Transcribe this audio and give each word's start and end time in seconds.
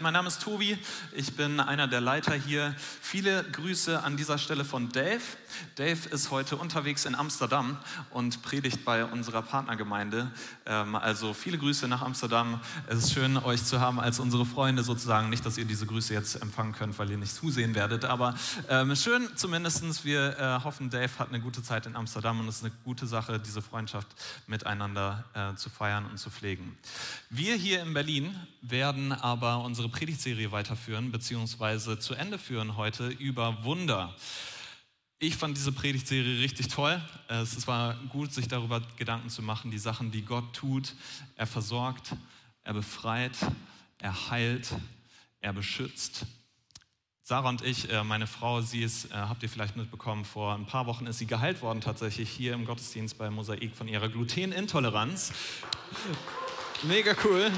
Mein 0.00 0.12
Name 0.12 0.28
ist 0.28 0.42
Tobi, 0.42 0.78
ich 1.12 1.36
bin 1.36 1.60
einer 1.60 1.86
der 1.86 2.00
Leiter 2.00 2.34
hier. 2.34 2.74
Viele 3.00 3.44
Grüße 3.44 4.02
an 4.02 4.16
dieser 4.16 4.38
Stelle 4.38 4.64
von 4.64 4.90
Dave. 4.90 5.20
Dave 5.76 6.08
ist 6.10 6.30
heute 6.30 6.56
unterwegs 6.56 7.04
in 7.04 7.14
Amsterdam 7.14 7.76
und 8.10 8.42
predigt 8.42 8.84
bei 8.84 9.04
unserer 9.04 9.42
Partnergemeinde. 9.42 10.30
Ähm, 10.66 10.94
also 10.94 11.34
viele 11.34 11.58
Grüße 11.58 11.86
nach 11.86 12.02
Amsterdam. 12.02 12.60
Es 12.86 12.98
ist 12.98 13.12
schön, 13.12 13.36
euch 13.36 13.64
zu 13.64 13.80
haben 13.80 14.00
als 14.00 14.18
unsere 14.18 14.46
Freunde 14.46 14.82
sozusagen. 14.82 15.28
Nicht, 15.28 15.44
dass 15.46 15.58
ihr 15.58 15.64
diese 15.64 15.86
Grüße 15.86 16.14
jetzt 16.14 16.40
empfangen 16.40 16.72
könnt, 16.72 16.98
weil 16.98 17.10
ihr 17.10 17.18
nicht 17.18 17.34
zusehen 17.34 17.74
werdet, 17.74 18.04
aber 18.04 18.34
ähm, 18.68 18.94
schön 18.96 19.28
zumindest. 19.36 20.04
Wir 20.04 20.38
äh, 20.38 20.64
hoffen, 20.64 20.88
Dave 20.90 21.10
hat 21.18 21.28
eine 21.28 21.40
gute 21.40 21.62
Zeit 21.62 21.86
in 21.86 21.96
Amsterdam 21.96 22.40
und 22.40 22.48
es 22.48 22.56
ist 22.56 22.64
eine 22.64 22.72
gute 22.84 23.06
Sache, 23.06 23.38
diese 23.38 23.60
Freundschaft 23.60 24.08
miteinander 24.46 25.24
äh, 25.34 25.56
zu 25.56 25.68
feiern 25.68 26.06
und 26.06 26.18
zu 26.18 26.30
pflegen. 26.30 26.76
Wir 27.28 27.56
hier 27.56 27.82
in 27.82 27.92
Berlin 27.92 28.34
werden 28.62 29.12
aber 29.12 29.62
unsere 29.62 29.83
unsere 29.84 29.98
Predigtserie 29.98 30.50
weiterführen, 30.50 31.12
beziehungsweise 31.12 31.98
zu 31.98 32.14
Ende 32.14 32.38
führen 32.38 32.78
heute 32.78 33.08
über 33.08 33.64
Wunder. 33.64 34.14
Ich 35.18 35.36
fand 35.36 35.58
diese 35.58 35.72
Predigtserie 35.72 36.40
richtig 36.42 36.68
toll. 36.68 37.02
Es 37.28 37.66
war 37.66 37.94
gut, 38.08 38.32
sich 38.32 38.48
darüber 38.48 38.80
Gedanken 38.96 39.28
zu 39.28 39.42
machen, 39.42 39.70
die 39.70 39.78
Sachen, 39.78 40.10
die 40.10 40.22
Gott 40.22 40.54
tut. 40.54 40.94
Er 41.36 41.46
versorgt, 41.46 42.16
er 42.62 42.72
befreit, 42.72 43.36
er 43.98 44.30
heilt, 44.30 44.74
er 45.40 45.52
beschützt. 45.52 46.24
Sarah 47.22 47.50
und 47.50 47.60
ich, 47.60 47.90
äh, 47.90 48.04
meine 48.04 48.26
Frau, 48.26 48.62
sie 48.62 48.82
ist, 48.82 49.10
äh, 49.10 49.14
habt 49.14 49.42
ihr 49.42 49.50
vielleicht 49.50 49.76
mitbekommen, 49.76 50.24
vor 50.24 50.54
ein 50.54 50.66
paar 50.66 50.86
Wochen 50.86 51.06
ist 51.06 51.18
sie 51.18 51.26
geheilt 51.26 51.60
worden 51.60 51.82
tatsächlich 51.82 52.30
hier 52.30 52.54
im 52.54 52.64
Gottesdienst 52.64 53.18
bei 53.18 53.28
Mosaik 53.28 53.74
von 53.74 53.88
ihrer 53.88 54.08
Glutenintoleranz. 54.08 55.32
Mega 56.86 57.14
cool. 57.24 57.50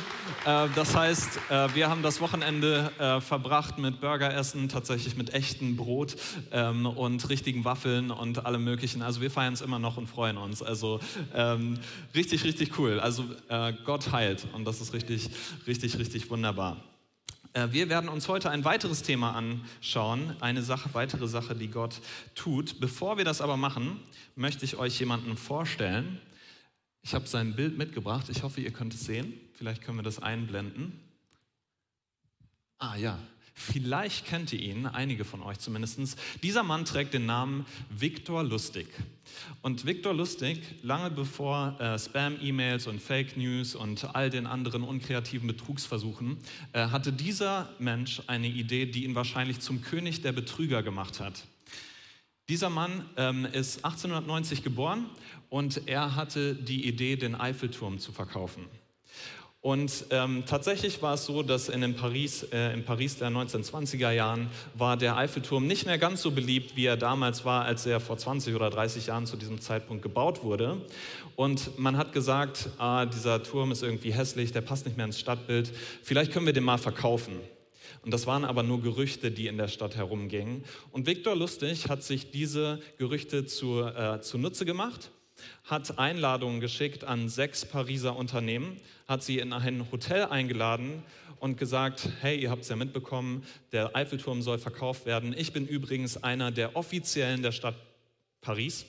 Äh, 0.44 0.68
das 0.76 0.94
heißt, 0.94 1.40
äh, 1.50 1.74
wir 1.74 1.90
haben 1.90 2.02
das 2.02 2.20
Wochenende 2.20 2.92
äh, 2.98 3.20
verbracht 3.20 3.76
mit 3.76 4.00
Burgeressen, 4.00 4.68
tatsächlich 4.68 5.16
mit 5.16 5.34
echtem 5.34 5.76
Brot 5.76 6.16
ähm, 6.52 6.87
und 6.87 7.28
richtigen 7.28 7.64
Waffeln 7.64 8.12
und 8.12 8.46
allem 8.46 8.62
Möglichen. 8.62 9.02
Also 9.02 9.20
wir 9.20 9.30
feiern 9.30 9.54
es 9.54 9.62
immer 9.62 9.80
noch 9.80 9.96
und 9.96 10.06
freuen 10.06 10.36
uns. 10.36 10.62
Also 10.62 11.01
ähm, 11.34 11.78
richtig, 12.14 12.45
richtig 12.45 12.78
cool. 12.78 13.01
Also 13.01 13.24
Gott 13.84 14.12
heilt 14.12 14.46
und 14.52 14.64
das 14.64 14.80
ist 14.80 14.92
richtig, 14.92 15.30
richtig, 15.66 15.98
richtig 15.98 16.30
wunderbar. 16.30 16.76
Wir 17.70 17.88
werden 17.88 18.08
uns 18.10 18.29
heute 18.29 18.51
ein 18.51 18.64
weiteres 18.64 19.02
Thema 19.02 19.32
anschauen, 19.32 20.36
eine 20.40 20.62
Sache, 20.62 20.90
weitere 20.92 21.26
Sache, 21.26 21.54
die 21.54 21.68
Gott 21.68 22.01
tut. 22.34 22.80
Bevor 22.80 23.16
wir 23.16 23.24
das 23.24 23.40
aber 23.40 23.56
machen, 23.56 23.98
möchte 24.34 24.64
ich 24.64 24.76
euch 24.76 25.01
jemanden 25.01 25.36
vorstellen. 25.36 26.20
Ich 27.07 27.15
habe 27.15 27.29
sein 27.29 27.54
Bild 27.54 27.79
mitgebracht. 27.79 28.29
Ich 28.30 28.43
hoffe, 28.43 28.60
ihr 28.60 28.73
könnt 28.73 28.93
es 28.93 29.04
sehen. 29.04 29.32
Vielleicht 29.54 29.80
können 29.80 29.96
wir 29.96 30.02
das 30.02 30.18
einblenden. 30.18 30.90
Ah 32.79 32.96
ja, 32.96 33.16
vielleicht 33.54 34.26
kennt 34.26 34.52
ihr 34.52 34.59
ihn, 34.59 34.87
einige 34.87 35.24
von 35.24 35.40
euch 35.40 35.60
zumindest. 35.60 36.18
Dieser 36.43 36.65
Mann 36.65 36.85
trägt 36.85 37.15
den 37.15 37.24
Namen 37.24 37.65
Viktor 37.90 38.43
Lustig. 38.43 38.88
Und 39.63 39.87
Viktor 39.87 40.15
Lustig, 40.15 40.60
lange 40.82 41.13
bevor 41.13 41.80
äh, 41.80 41.96
Spam-E-Mails 41.96 42.88
und 42.88 43.01
Fake 43.01 43.37
News 43.37 43.76
und 43.76 44.16
all 44.16 44.29
den 44.29 44.48
anderen 44.48 44.82
unkreativen 44.82 45.46
Betrugsversuchen, 45.46 46.38
äh, 46.73 46.88
hatte 46.88 47.13
dieser 47.13 47.68
Mensch 47.79 48.20
eine 48.26 48.48
Idee, 48.48 48.85
die 48.85 49.04
ihn 49.04 49.15
wahrscheinlich 49.15 49.60
zum 49.60 49.80
König 49.80 50.23
der 50.23 50.32
Betrüger 50.32 50.82
gemacht 50.82 51.20
hat. 51.20 51.45
Dieser 52.48 52.70
Mann 52.70 53.04
ähm, 53.16 53.44
ist 53.44 53.84
1890 53.84 54.62
geboren 54.62 55.06
und 55.48 55.88
er 55.88 56.14
hatte 56.14 56.54
die 56.54 56.86
Idee, 56.86 57.16
den 57.16 57.34
Eiffelturm 57.34 57.98
zu 57.98 58.12
verkaufen. 58.12 58.66
Und 59.66 60.04
ähm, 60.10 60.44
tatsächlich 60.46 61.02
war 61.02 61.14
es 61.14 61.26
so, 61.26 61.42
dass 61.42 61.68
in 61.68 61.96
Paris, 61.96 62.44
äh, 62.52 62.72
in 62.72 62.84
Paris 62.84 63.18
der 63.18 63.30
1920er 63.30 64.12
Jahren 64.12 64.48
war 64.74 64.97
der 64.97 65.16
Eiffelturm 65.16 65.66
nicht 65.66 65.86
mehr 65.86 65.98
ganz 65.98 66.22
so 66.22 66.30
beliebt, 66.30 66.76
wie 66.76 66.86
er 66.86 66.97
damals 66.97 67.44
war, 67.44 67.64
als 67.64 67.84
er 67.84 67.98
vor 67.98 68.16
20 68.16 68.54
oder 68.54 68.70
30 68.70 69.08
Jahren 69.08 69.26
zu 69.26 69.36
diesem 69.36 69.60
Zeitpunkt 69.60 70.04
gebaut 70.04 70.44
wurde. 70.44 70.80
Und 71.34 71.76
man 71.80 71.96
hat 71.96 72.12
gesagt, 72.12 72.68
ah, 72.78 73.06
dieser 73.06 73.42
Turm 73.42 73.72
ist 73.72 73.82
irgendwie 73.82 74.12
hässlich, 74.12 74.52
der 74.52 74.60
passt 74.60 74.86
nicht 74.86 74.96
mehr 74.96 75.06
ins 75.06 75.18
Stadtbild, 75.18 75.72
vielleicht 76.00 76.30
können 76.30 76.46
wir 76.46 76.52
den 76.52 76.62
mal 76.62 76.78
verkaufen. 76.78 77.40
Und 78.06 78.12
das 78.12 78.28
waren 78.28 78.44
aber 78.44 78.62
nur 78.62 78.80
Gerüchte, 78.82 79.32
die 79.32 79.48
in 79.48 79.58
der 79.58 79.66
Stadt 79.66 79.96
herumgingen. 79.96 80.62
Und 80.92 81.08
Viktor 81.08 81.34
Lustig 81.34 81.88
hat 81.88 82.04
sich 82.04 82.30
diese 82.30 82.80
Gerüchte 82.98 83.46
zu, 83.46 83.82
äh, 83.82 84.20
zunutze 84.20 84.64
gemacht, 84.64 85.10
hat 85.64 85.98
Einladungen 85.98 86.60
geschickt 86.60 87.02
an 87.02 87.28
sechs 87.28 87.64
Pariser 87.64 88.14
Unternehmen, 88.14 88.76
hat 89.08 89.24
sie 89.24 89.40
in 89.40 89.52
ein 89.52 89.90
Hotel 89.90 90.26
eingeladen 90.26 91.02
und 91.40 91.58
gesagt, 91.58 92.08
hey, 92.20 92.38
ihr 92.38 92.48
habt 92.48 92.62
es 92.62 92.68
ja 92.68 92.76
mitbekommen, 92.76 93.42
der 93.72 93.96
Eiffelturm 93.96 94.40
soll 94.40 94.58
verkauft 94.58 95.04
werden. 95.04 95.34
Ich 95.36 95.52
bin 95.52 95.66
übrigens 95.66 96.22
einer 96.22 96.52
der 96.52 96.76
Offiziellen 96.76 97.42
der 97.42 97.50
Stadt 97.50 97.74
Paris 98.40 98.86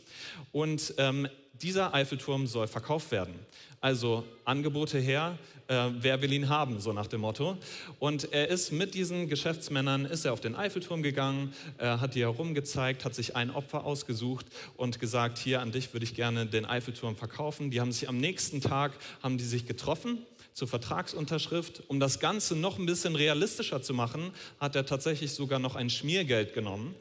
und 0.52 0.94
ähm, 1.00 1.28
dieser 1.62 1.94
Eiffelturm 1.94 2.48
soll 2.48 2.68
verkauft 2.68 3.12
werden. 3.12 3.36
Also 3.80 4.24
Angebote 4.44 4.98
her, 4.98 5.38
äh, 5.68 5.90
wer 6.00 6.22
will 6.22 6.34
ihn 6.34 6.50
haben, 6.50 6.80
so 6.80 6.94
nach 6.94 7.08
dem 7.08 7.22
Motto. 7.22 7.58
Und 8.00 8.34
er 8.34 8.48
ist 8.48 8.72
mit 8.72 8.96
diesen 8.96 9.28
Geschäftsmännern, 9.28 10.06
ist 10.06 10.26
er 10.26 10.34
auf 10.34 10.42
den 10.42 10.56
Eiffelturm 10.56 11.04
gegangen, 11.04 11.54
äh, 11.78 11.86
hat 11.86 12.16
die 12.16 12.22
herumgezeigt, 12.22 13.06
hat 13.06 13.14
sich 13.14 13.36
ein 13.36 13.52
Opfer 13.52 13.86
ausgesucht 13.86 14.48
und 14.78 15.00
gesagt, 15.00 15.38
hier 15.38 15.62
an 15.62 15.72
dich 15.72 15.94
würde 15.94 16.06
ich 16.06 16.16
gerne 16.16 16.48
den 16.48 16.66
Eiffelturm 16.66 17.16
verkaufen. 17.16 17.70
Die 17.70 17.80
haben 17.80 17.92
sich 17.92 18.10
am 18.10 18.18
nächsten 18.18 18.62
Tag, 18.62 18.94
haben 19.22 19.38
die 19.38 19.44
sich 19.44 19.68
getroffen 19.68 20.20
zur 20.54 20.68
Vertragsunterschrift. 20.68 21.84
Um 21.88 22.00
das 22.00 22.20
Ganze 22.20 22.56
noch 22.56 22.80
ein 22.80 22.88
bisschen 22.88 23.16
realistischer 23.16 23.84
zu 23.84 23.94
machen, 23.94 24.32
hat 24.60 24.76
er 24.76 24.88
tatsächlich 24.88 25.34
sogar 25.34 25.60
noch 25.60 25.76
ein 25.76 25.92
Schmiergeld 25.92 26.56
genommen 26.56 26.96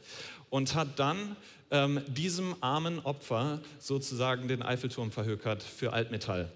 und 0.50 0.74
hat 0.74 0.98
dann 0.98 1.36
ähm, 1.70 2.00
diesem 2.06 2.54
armen 2.60 3.00
Opfer 3.00 3.60
sozusagen 3.78 4.48
den 4.48 4.62
Eiffelturm 4.62 5.10
verhökert 5.10 5.62
für 5.62 5.92
Altmetall. 5.92 6.50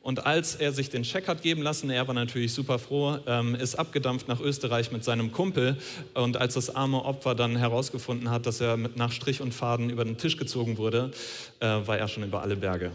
Und 0.00 0.26
als 0.26 0.54
er 0.54 0.72
sich 0.72 0.90
den 0.90 1.02
Scheck 1.02 1.28
hat 1.28 1.40
geben 1.40 1.62
lassen, 1.62 1.88
er 1.88 2.06
war 2.06 2.14
natürlich 2.14 2.52
super 2.52 2.78
froh, 2.78 3.16
ähm, 3.26 3.54
ist 3.54 3.76
abgedampft 3.76 4.28
nach 4.28 4.38
Österreich 4.38 4.92
mit 4.92 5.02
seinem 5.02 5.32
Kumpel. 5.32 5.78
Und 6.12 6.36
als 6.36 6.54
das 6.54 6.74
arme 6.76 7.02
Opfer 7.02 7.34
dann 7.34 7.56
herausgefunden 7.56 8.28
hat, 8.28 8.44
dass 8.44 8.60
er 8.60 8.76
mit 8.76 8.98
nach 8.98 9.12
Strich 9.12 9.40
und 9.40 9.54
Faden 9.54 9.88
über 9.88 10.04
den 10.04 10.18
Tisch 10.18 10.36
gezogen 10.36 10.76
wurde, 10.76 11.10
äh, 11.60 11.66
war 11.66 11.96
er 11.96 12.08
schon 12.08 12.22
über 12.22 12.42
alle 12.42 12.56
Berge 12.56 12.90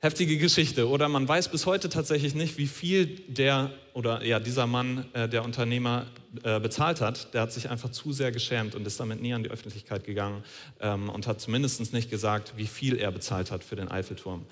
heftige 0.00 0.38
Geschichte. 0.38 0.88
Oder 0.88 1.08
man 1.08 1.28
weiß 1.28 1.50
bis 1.50 1.66
heute 1.66 1.88
tatsächlich 1.88 2.34
nicht, 2.34 2.58
wie 2.58 2.66
viel 2.66 3.06
der 3.28 3.70
oder 3.92 4.24
ja, 4.24 4.40
dieser 4.40 4.66
Mann, 4.66 5.04
äh, 5.12 5.28
der 5.28 5.44
Unternehmer, 5.44 6.06
äh, 6.42 6.60
bezahlt 6.60 7.00
hat. 7.00 7.34
Der 7.34 7.42
hat 7.42 7.52
sich 7.52 7.70
einfach 7.70 7.90
zu 7.90 8.12
sehr 8.12 8.32
geschämt 8.32 8.74
und 8.74 8.86
ist 8.86 8.98
damit 9.00 9.20
nie 9.20 9.34
an 9.34 9.42
die 9.42 9.50
Öffentlichkeit 9.50 10.04
gegangen 10.04 10.44
ähm, 10.80 11.08
und 11.08 11.26
hat 11.26 11.40
zumindest 11.40 11.92
nicht 11.92 12.10
gesagt, 12.10 12.54
wie 12.56 12.66
viel 12.66 12.96
er 12.96 13.10
bezahlt 13.10 13.50
hat 13.50 13.64
für 13.64 13.76
den 13.76 13.88
Eiffelturm. 13.88 14.46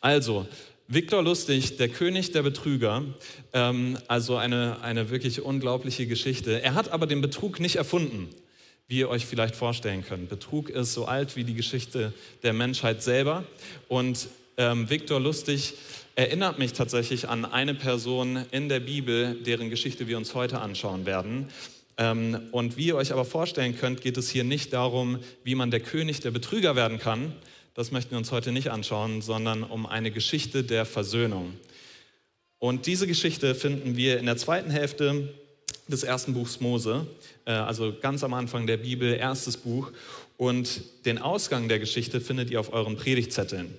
Also, 0.00 0.46
Viktor 0.90 1.22
Lustig, 1.22 1.76
der 1.76 1.90
König 1.90 2.32
der 2.32 2.42
Betrüger, 2.42 3.04
ähm, 3.52 3.98
also 4.08 4.36
eine, 4.36 4.80
eine 4.80 5.10
wirklich 5.10 5.42
unglaubliche 5.42 6.06
Geschichte. 6.06 6.62
Er 6.62 6.74
hat 6.74 6.90
aber 6.90 7.06
den 7.06 7.20
Betrug 7.20 7.60
nicht 7.60 7.76
erfunden, 7.76 8.30
wie 8.88 9.00
ihr 9.00 9.10
euch 9.10 9.26
vielleicht 9.26 9.54
vorstellen 9.54 10.02
könnt. 10.02 10.30
Betrug 10.30 10.70
ist 10.70 10.94
so 10.94 11.04
alt 11.04 11.36
wie 11.36 11.44
die 11.44 11.52
Geschichte 11.52 12.14
der 12.42 12.54
Menschheit 12.54 13.02
selber 13.02 13.44
und 13.88 14.28
ähm, 14.58 14.90
Viktor 14.90 15.20
Lustig 15.20 15.74
erinnert 16.16 16.58
mich 16.58 16.72
tatsächlich 16.72 17.28
an 17.28 17.44
eine 17.44 17.74
Person 17.74 18.44
in 18.50 18.68
der 18.68 18.80
Bibel, 18.80 19.36
deren 19.36 19.70
Geschichte 19.70 20.08
wir 20.08 20.18
uns 20.18 20.34
heute 20.34 20.60
anschauen 20.60 21.06
werden. 21.06 21.48
Ähm, 21.96 22.40
und 22.50 22.76
wie 22.76 22.86
ihr 22.86 22.96
euch 22.96 23.12
aber 23.12 23.24
vorstellen 23.24 23.78
könnt, 23.78 24.00
geht 24.00 24.16
es 24.16 24.28
hier 24.28 24.44
nicht 24.44 24.72
darum, 24.72 25.20
wie 25.44 25.54
man 25.54 25.70
der 25.70 25.80
König 25.80 26.20
der 26.20 26.32
Betrüger 26.32 26.76
werden 26.76 26.98
kann. 26.98 27.32
Das 27.74 27.92
möchten 27.92 28.10
wir 28.10 28.18
uns 28.18 28.32
heute 28.32 28.50
nicht 28.50 28.70
anschauen, 28.70 29.22
sondern 29.22 29.62
um 29.62 29.86
eine 29.86 30.10
Geschichte 30.10 30.64
der 30.64 30.84
Versöhnung. 30.84 31.54
Und 32.58 32.86
diese 32.86 33.06
Geschichte 33.06 33.54
finden 33.54 33.96
wir 33.96 34.18
in 34.18 34.26
der 34.26 34.36
zweiten 34.36 34.70
Hälfte 34.70 35.32
des 35.86 36.02
ersten 36.02 36.34
Buchs 36.34 36.60
Mose, 36.60 37.06
äh, 37.44 37.52
also 37.52 37.94
ganz 38.00 38.24
am 38.24 38.34
Anfang 38.34 38.66
der 38.66 38.78
Bibel, 38.78 39.14
erstes 39.14 39.56
Buch. 39.56 39.92
Und 40.36 40.82
den 41.04 41.18
Ausgang 41.18 41.68
der 41.68 41.78
Geschichte 41.78 42.20
findet 42.20 42.50
ihr 42.50 42.58
auf 42.58 42.72
euren 42.72 42.96
Predigtzetteln. 42.96 43.72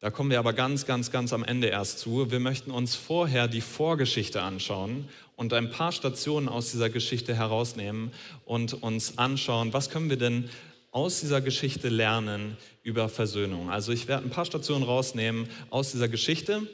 Da 0.00 0.10
kommen 0.10 0.30
wir 0.30 0.38
aber 0.38 0.52
ganz, 0.52 0.84
ganz, 0.84 1.10
ganz 1.10 1.32
am 1.32 1.42
Ende 1.42 1.68
erst 1.68 2.00
zu. 2.00 2.30
Wir 2.30 2.40
möchten 2.40 2.70
uns 2.70 2.94
vorher 2.94 3.48
die 3.48 3.62
Vorgeschichte 3.62 4.42
anschauen 4.42 5.08
und 5.36 5.54
ein 5.54 5.70
paar 5.70 5.90
Stationen 5.90 6.48
aus 6.48 6.70
dieser 6.70 6.90
Geschichte 6.90 7.34
herausnehmen 7.34 8.12
und 8.44 8.74
uns 8.82 9.16
anschauen, 9.16 9.72
was 9.72 9.88
können 9.88 10.10
wir 10.10 10.18
denn 10.18 10.50
aus 10.90 11.20
dieser 11.20 11.40
Geschichte 11.40 11.88
lernen 11.88 12.56
über 12.82 13.08
Versöhnung. 13.08 13.70
Also 13.70 13.92
ich 13.92 14.06
werde 14.06 14.24
ein 14.24 14.30
paar 14.30 14.44
Stationen 14.44 14.84
rausnehmen 14.84 15.48
aus 15.70 15.92
dieser 15.92 16.08
Geschichte 16.08 16.66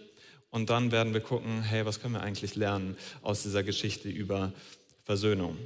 und 0.50 0.68
dann 0.68 0.92
werden 0.92 1.12
wir 1.14 1.20
gucken, 1.20 1.62
hey, 1.62 1.86
was 1.86 2.00
können 2.00 2.14
wir 2.14 2.22
eigentlich 2.22 2.56
lernen 2.56 2.96
aus 3.22 3.42
dieser 3.42 3.62
Geschichte 3.62 4.08
über 4.08 4.52
Versöhnung. 5.04 5.56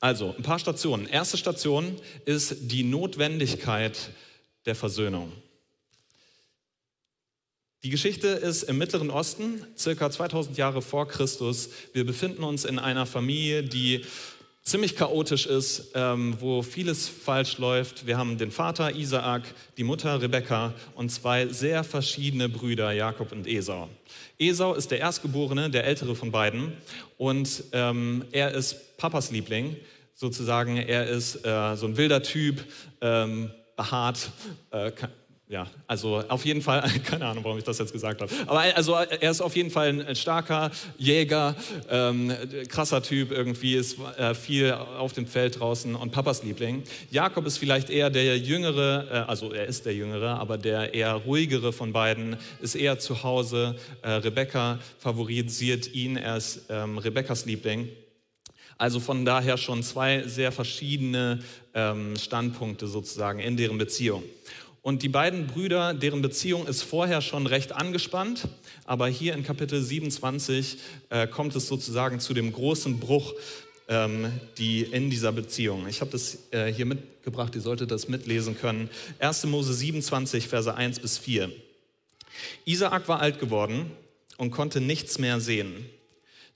Also 0.00 0.34
ein 0.36 0.42
paar 0.42 0.58
Stationen. 0.58 1.06
Erste 1.06 1.36
Station 1.36 1.96
ist 2.24 2.56
die 2.60 2.84
Notwendigkeit 2.84 4.10
der 4.66 4.74
Versöhnung. 4.74 5.32
Die 7.84 7.90
Geschichte 7.90 8.28
ist 8.28 8.62
im 8.62 8.78
Mittleren 8.78 9.10
Osten, 9.10 9.62
circa 9.76 10.10
2000 10.10 10.56
Jahre 10.56 10.80
vor 10.80 11.06
Christus. 11.06 11.68
Wir 11.92 12.06
befinden 12.06 12.42
uns 12.42 12.64
in 12.64 12.78
einer 12.78 13.04
Familie, 13.04 13.62
die 13.62 14.06
ziemlich 14.62 14.96
chaotisch 14.96 15.44
ist, 15.44 15.90
ähm, 15.94 16.34
wo 16.40 16.62
vieles 16.62 17.10
falsch 17.10 17.58
läuft. 17.58 18.06
Wir 18.06 18.16
haben 18.16 18.38
den 18.38 18.50
Vater 18.50 18.96
Isaak, 18.96 19.42
die 19.76 19.84
Mutter 19.84 20.22
Rebekka 20.22 20.72
und 20.94 21.10
zwei 21.10 21.46
sehr 21.48 21.84
verschiedene 21.84 22.48
Brüder, 22.48 22.90
Jakob 22.92 23.32
und 23.32 23.46
Esau. 23.46 23.90
Esau 24.38 24.72
ist 24.72 24.90
der 24.90 25.00
Erstgeborene, 25.00 25.68
der 25.68 25.84
ältere 25.84 26.14
von 26.14 26.32
beiden 26.32 26.72
und 27.18 27.64
ähm, 27.72 28.24
er 28.32 28.52
ist 28.52 28.96
Papas 28.96 29.30
Liebling, 29.30 29.76
sozusagen. 30.14 30.78
Er 30.78 31.06
ist 31.06 31.44
äh, 31.44 31.76
so 31.76 31.84
ein 31.84 31.98
wilder 31.98 32.22
Typ, 32.22 32.64
ähm, 33.02 33.50
behaart, 33.76 34.30
äh, 34.70 34.92
ja, 35.46 35.66
also 35.86 36.22
auf 36.28 36.46
jeden 36.46 36.62
Fall, 36.62 36.82
keine 37.04 37.26
Ahnung, 37.26 37.44
warum 37.44 37.58
ich 37.58 37.64
das 37.64 37.78
jetzt 37.78 37.92
gesagt 37.92 38.22
habe, 38.22 38.32
aber 38.46 38.60
also 38.74 38.94
er 38.94 39.30
ist 39.30 39.42
auf 39.42 39.54
jeden 39.54 39.70
Fall 39.70 40.00
ein 40.00 40.16
starker 40.16 40.70
Jäger, 40.96 41.54
ähm, 41.90 42.32
krasser 42.68 43.02
Typ 43.02 43.30
irgendwie, 43.30 43.74
ist 43.74 43.98
äh, 44.16 44.34
viel 44.34 44.72
auf 44.72 45.12
dem 45.12 45.26
Feld 45.26 45.60
draußen 45.60 45.94
und 45.94 46.12
Papas 46.12 46.42
Liebling. 46.42 46.82
Jakob 47.10 47.44
ist 47.46 47.58
vielleicht 47.58 47.90
eher 47.90 48.08
der 48.08 48.38
jüngere, 48.38 49.06
äh, 49.10 49.30
also 49.30 49.52
er 49.52 49.66
ist 49.66 49.84
der 49.84 49.94
jüngere, 49.94 50.40
aber 50.40 50.56
der 50.56 50.94
eher 50.94 51.12
ruhigere 51.12 51.74
von 51.74 51.92
beiden, 51.92 52.38
ist 52.62 52.74
eher 52.74 52.98
zu 52.98 53.22
Hause. 53.22 53.76
Äh, 54.00 54.12
Rebecca 54.12 54.78
favorisiert 54.98 55.92
ihn, 55.92 56.16
er 56.16 56.38
ist 56.38 56.62
ähm, 56.70 56.96
Rebekkas 56.96 57.44
Liebling. 57.44 57.90
Also 58.78 58.98
von 58.98 59.24
daher 59.24 59.56
schon 59.56 59.82
zwei 59.82 60.22
sehr 60.26 60.50
verschiedene 60.50 61.40
ähm, 61.74 62.16
Standpunkte 62.16 62.86
sozusagen 62.86 63.38
in 63.38 63.56
deren 63.56 63.78
Beziehung. 63.78 64.24
Und 64.84 65.02
die 65.02 65.08
beiden 65.08 65.46
Brüder, 65.46 65.94
deren 65.94 66.20
Beziehung 66.20 66.66
ist 66.66 66.82
vorher 66.82 67.22
schon 67.22 67.46
recht 67.46 67.72
angespannt, 67.72 68.48
aber 68.84 69.08
hier 69.08 69.32
in 69.32 69.42
Kapitel 69.42 69.80
27 69.80 70.76
äh, 71.08 71.26
kommt 71.26 71.56
es 71.56 71.68
sozusagen 71.68 72.20
zu 72.20 72.34
dem 72.34 72.52
großen 72.52 73.00
Bruch 73.00 73.32
ähm, 73.88 74.30
die 74.58 74.82
in 74.82 75.08
dieser 75.08 75.32
Beziehung. 75.32 75.86
Ich 75.88 76.02
habe 76.02 76.10
das 76.10 76.36
äh, 76.50 76.70
hier 76.70 76.84
mitgebracht, 76.84 77.54
ihr 77.54 77.62
solltet 77.62 77.90
das 77.90 78.08
mitlesen 78.08 78.58
können. 78.58 78.90
1. 79.20 79.46
Mose 79.46 79.72
27, 79.72 80.48
Verse 80.48 80.74
1 80.74 81.00
bis 81.00 81.16
4. 81.16 81.50
Isaak 82.66 83.08
war 83.08 83.20
alt 83.20 83.40
geworden 83.40 83.90
und 84.36 84.50
konnte 84.50 84.82
nichts 84.82 85.18
mehr 85.18 85.40
sehen. 85.40 85.86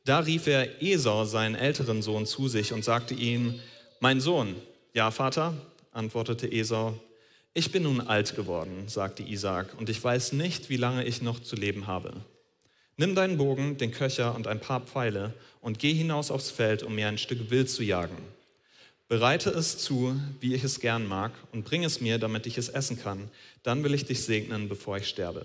Da 0.04 0.19
rief 0.19 0.46
er 0.46 0.82
Esau, 0.82 1.25
seinen 1.25 1.54
älteren 1.54 2.02
Sohn, 2.02 2.26
zu 2.26 2.46
sich 2.48 2.75
und 2.75 2.84
sagte 2.84 3.14
ihm, 3.14 3.58
mein 4.00 4.20
Sohn, 4.20 4.54
ja 4.92 5.10
Vater, 5.10 5.54
antwortete 5.92 6.52
Esau, 6.52 6.94
ich 7.58 7.72
bin 7.72 7.82
nun 7.82 8.00
alt 8.00 8.37
geworden, 8.37 8.84
sagte 8.87 9.25
Isaac, 9.25 9.75
und 9.78 9.90
ich 9.90 10.02
weiß 10.02 10.32
nicht, 10.32 10.70
wie 10.70 10.76
lange 10.76 11.05
ich 11.05 11.22
noch 11.22 11.40
zu 11.40 11.56
leben 11.56 11.88
habe. 11.88 12.12
Nimm 12.96 13.16
deinen 13.16 13.37
Bogen, 13.37 13.76
den 13.78 13.90
Köcher 13.90 14.37
und 14.37 14.46
ein 14.46 14.60
paar 14.60 14.81
Pfeile 14.81 15.34
und 15.60 15.81
geh 15.81 15.93
hinaus 15.93 16.31
aufs 16.31 16.52
Feld, 16.52 16.84
um 16.84 16.94
mir 16.94 17.08
ein 17.08 17.19
Stück 17.19 17.50
Wild 17.50 17.69
zu 17.69 17.82
jagen. 17.82 18.16
Bereite 19.08 19.50
es 19.50 19.76
zu, 19.76 20.20
wie 20.38 20.55
ich 20.55 20.62
es 20.62 20.78
gern 20.78 21.08
mag, 21.08 21.32
und 21.50 21.64
bring 21.64 21.82
es 21.82 22.00
mir, 22.00 22.19
damit 22.19 22.46
ich 22.46 22.58
es 22.58 22.69
essen 22.69 23.00
kann. 23.00 23.28
Dann 23.64 23.82
will 23.82 23.94
ich 23.94 24.04
dich 24.04 24.22
segnen, 24.22 24.69
bevor 24.69 24.99
ich 24.99 25.08
sterbe. 25.08 25.44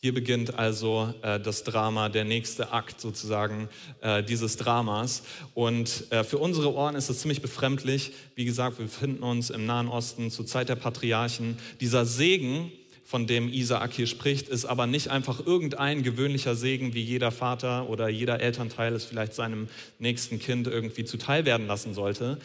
Hier 0.00 0.14
beginnt 0.14 0.56
also 0.56 1.12
äh, 1.22 1.40
das 1.40 1.64
Drama, 1.64 2.08
der 2.08 2.24
nächste 2.24 2.70
Akt 2.70 3.00
sozusagen 3.00 3.68
äh, 4.00 4.22
dieses 4.22 4.56
Dramas. 4.56 5.24
Und 5.54 6.04
äh, 6.10 6.22
für 6.22 6.38
unsere 6.38 6.72
Ohren 6.72 6.94
ist 6.94 7.08
es 7.10 7.18
ziemlich 7.18 7.42
befremdlich. 7.42 8.12
Wie 8.36 8.44
gesagt, 8.44 8.78
wir 8.78 8.86
befinden 8.86 9.24
uns 9.24 9.50
im 9.50 9.66
Nahen 9.66 9.88
Osten 9.88 10.30
zur 10.30 10.46
Zeit 10.46 10.68
der 10.68 10.76
Patriarchen. 10.76 11.58
Dieser 11.80 12.06
Segen, 12.06 12.70
von 13.04 13.26
dem 13.26 13.52
Isaak 13.52 13.94
hier 13.94 14.06
spricht, 14.06 14.48
ist 14.48 14.66
aber 14.66 14.86
nicht 14.86 15.08
einfach 15.08 15.44
irgendein 15.44 16.04
gewöhnlicher 16.04 16.54
Segen, 16.54 16.94
wie 16.94 17.02
jeder 17.02 17.32
Vater 17.32 17.88
oder 17.88 18.08
jeder 18.08 18.38
Elternteil 18.38 18.92
es 18.92 19.04
vielleicht 19.04 19.34
seinem 19.34 19.66
nächsten 19.98 20.38
Kind 20.38 20.68
irgendwie 20.68 21.06
zuteil 21.06 21.44
werden 21.44 21.66
lassen 21.66 21.94
sollte, 21.94 22.38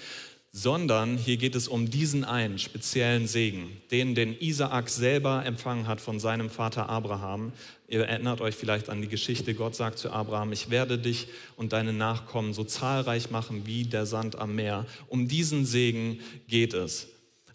sondern 0.55 1.17
hier 1.17 1.37
geht 1.37 1.55
es 1.55 1.67
um 1.67 1.89
diesen 1.89 2.23
einen 2.23 2.59
speziellen 2.59 3.25
Segen, 3.25 3.75
den 3.89 4.13
den 4.13 4.37
Isaak 4.39 4.87
selber 4.87 5.43
empfangen 5.43 5.87
hat 5.87 5.99
von 5.99 6.19
seinem 6.19 6.51
Vater 6.51 6.89
Abraham. 6.89 7.53
Ihr 7.87 8.05
erinnert 8.05 8.39
euch 8.39 8.53
vielleicht 8.53 8.87
an 8.87 9.01
die 9.01 9.07
Geschichte, 9.07 9.55
Gott 9.55 9.75
sagt 9.75 9.97
zu 9.97 10.11
Abraham, 10.11 10.51
ich 10.51 10.69
werde 10.69 10.99
dich 10.99 11.27
und 11.55 11.73
deine 11.73 11.91
Nachkommen 11.91 12.53
so 12.53 12.63
zahlreich 12.63 13.31
machen 13.31 13.65
wie 13.65 13.85
der 13.85 14.05
Sand 14.05 14.37
am 14.37 14.53
Meer. 14.53 14.85
Um 15.07 15.27
diesen 15.27 15.65
Segen 15.65 16.19
geht 16.47 16.75
es. 16.75 17.07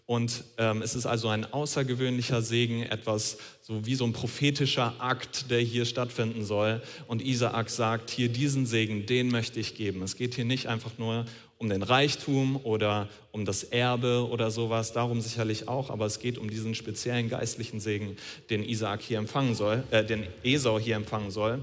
Und 0.05 0.43
ähm, 0.57 0.81
es 0.81 0.95
ist 0.95 1.05
also 1.05 1.29
ein 1.29 1.45
außergewöhnlicher 1.45 2.41
Segen, 2.41 2.81
etwas 2.81 3.37
so 3.61 3.85
wie 3.85 3.93
so 3.93 4.05
ein 4.05 4.11
prophetischer 4.11 4.95
Akt, 4.97 5.51
der 5.51 5.59
hier 5.59 5.85
stattfinden 5.85 6.43
soll. 6.43 6.81
Und 7.07 7.21
Isaak 7.21 7.69
sagt, 7.69 8.09
hier 8.09 8.27
diesen 8.27 8.65
Segen, 8.65 9.05
den 9.05 9.29
möchte 9.29 9.59
ich 9.59 9.75
geben. 9.75 10.01
Es 10.01 10.17
geht 10.17 10.33
hier 10.33 10.45
nicht 10.45 10.65
einfach 10.65 10.97
nur 10.97 11.25
um 11.59 11.69
den 11.69 11.83
Reichtum 11.83 12.55
oder 12.63 13.09
um 13.31 13.45
das 13.45 13.63
Erbe 13.63 14.27
oder 14.29 14.49
sowas, 14.49 14.93
darum 14.93 15.21
sicherlich 15.21 15.67
auch, 15.67 15.89
aber 15.89 16.05
es 16.05 16.19
geht 16.19 16.37
um 16.37 16.49
diesen 16.49 16.73
speziellen 16.73 17.29
geistlichen 17.29 17.81
Segen, 17.81 18.15
den 18.49 18.63
Isaak 18.63 19.01
hier 19.01 19.17
empfangen 19.17 19.53
soll, 19.55 19.83
äh, 19.91 20.03
den 20.03 20.25
Esau 20.43 20.79
hier 20.79 20.95
empfangen 20.95 21.31
soll. 21.31 21.59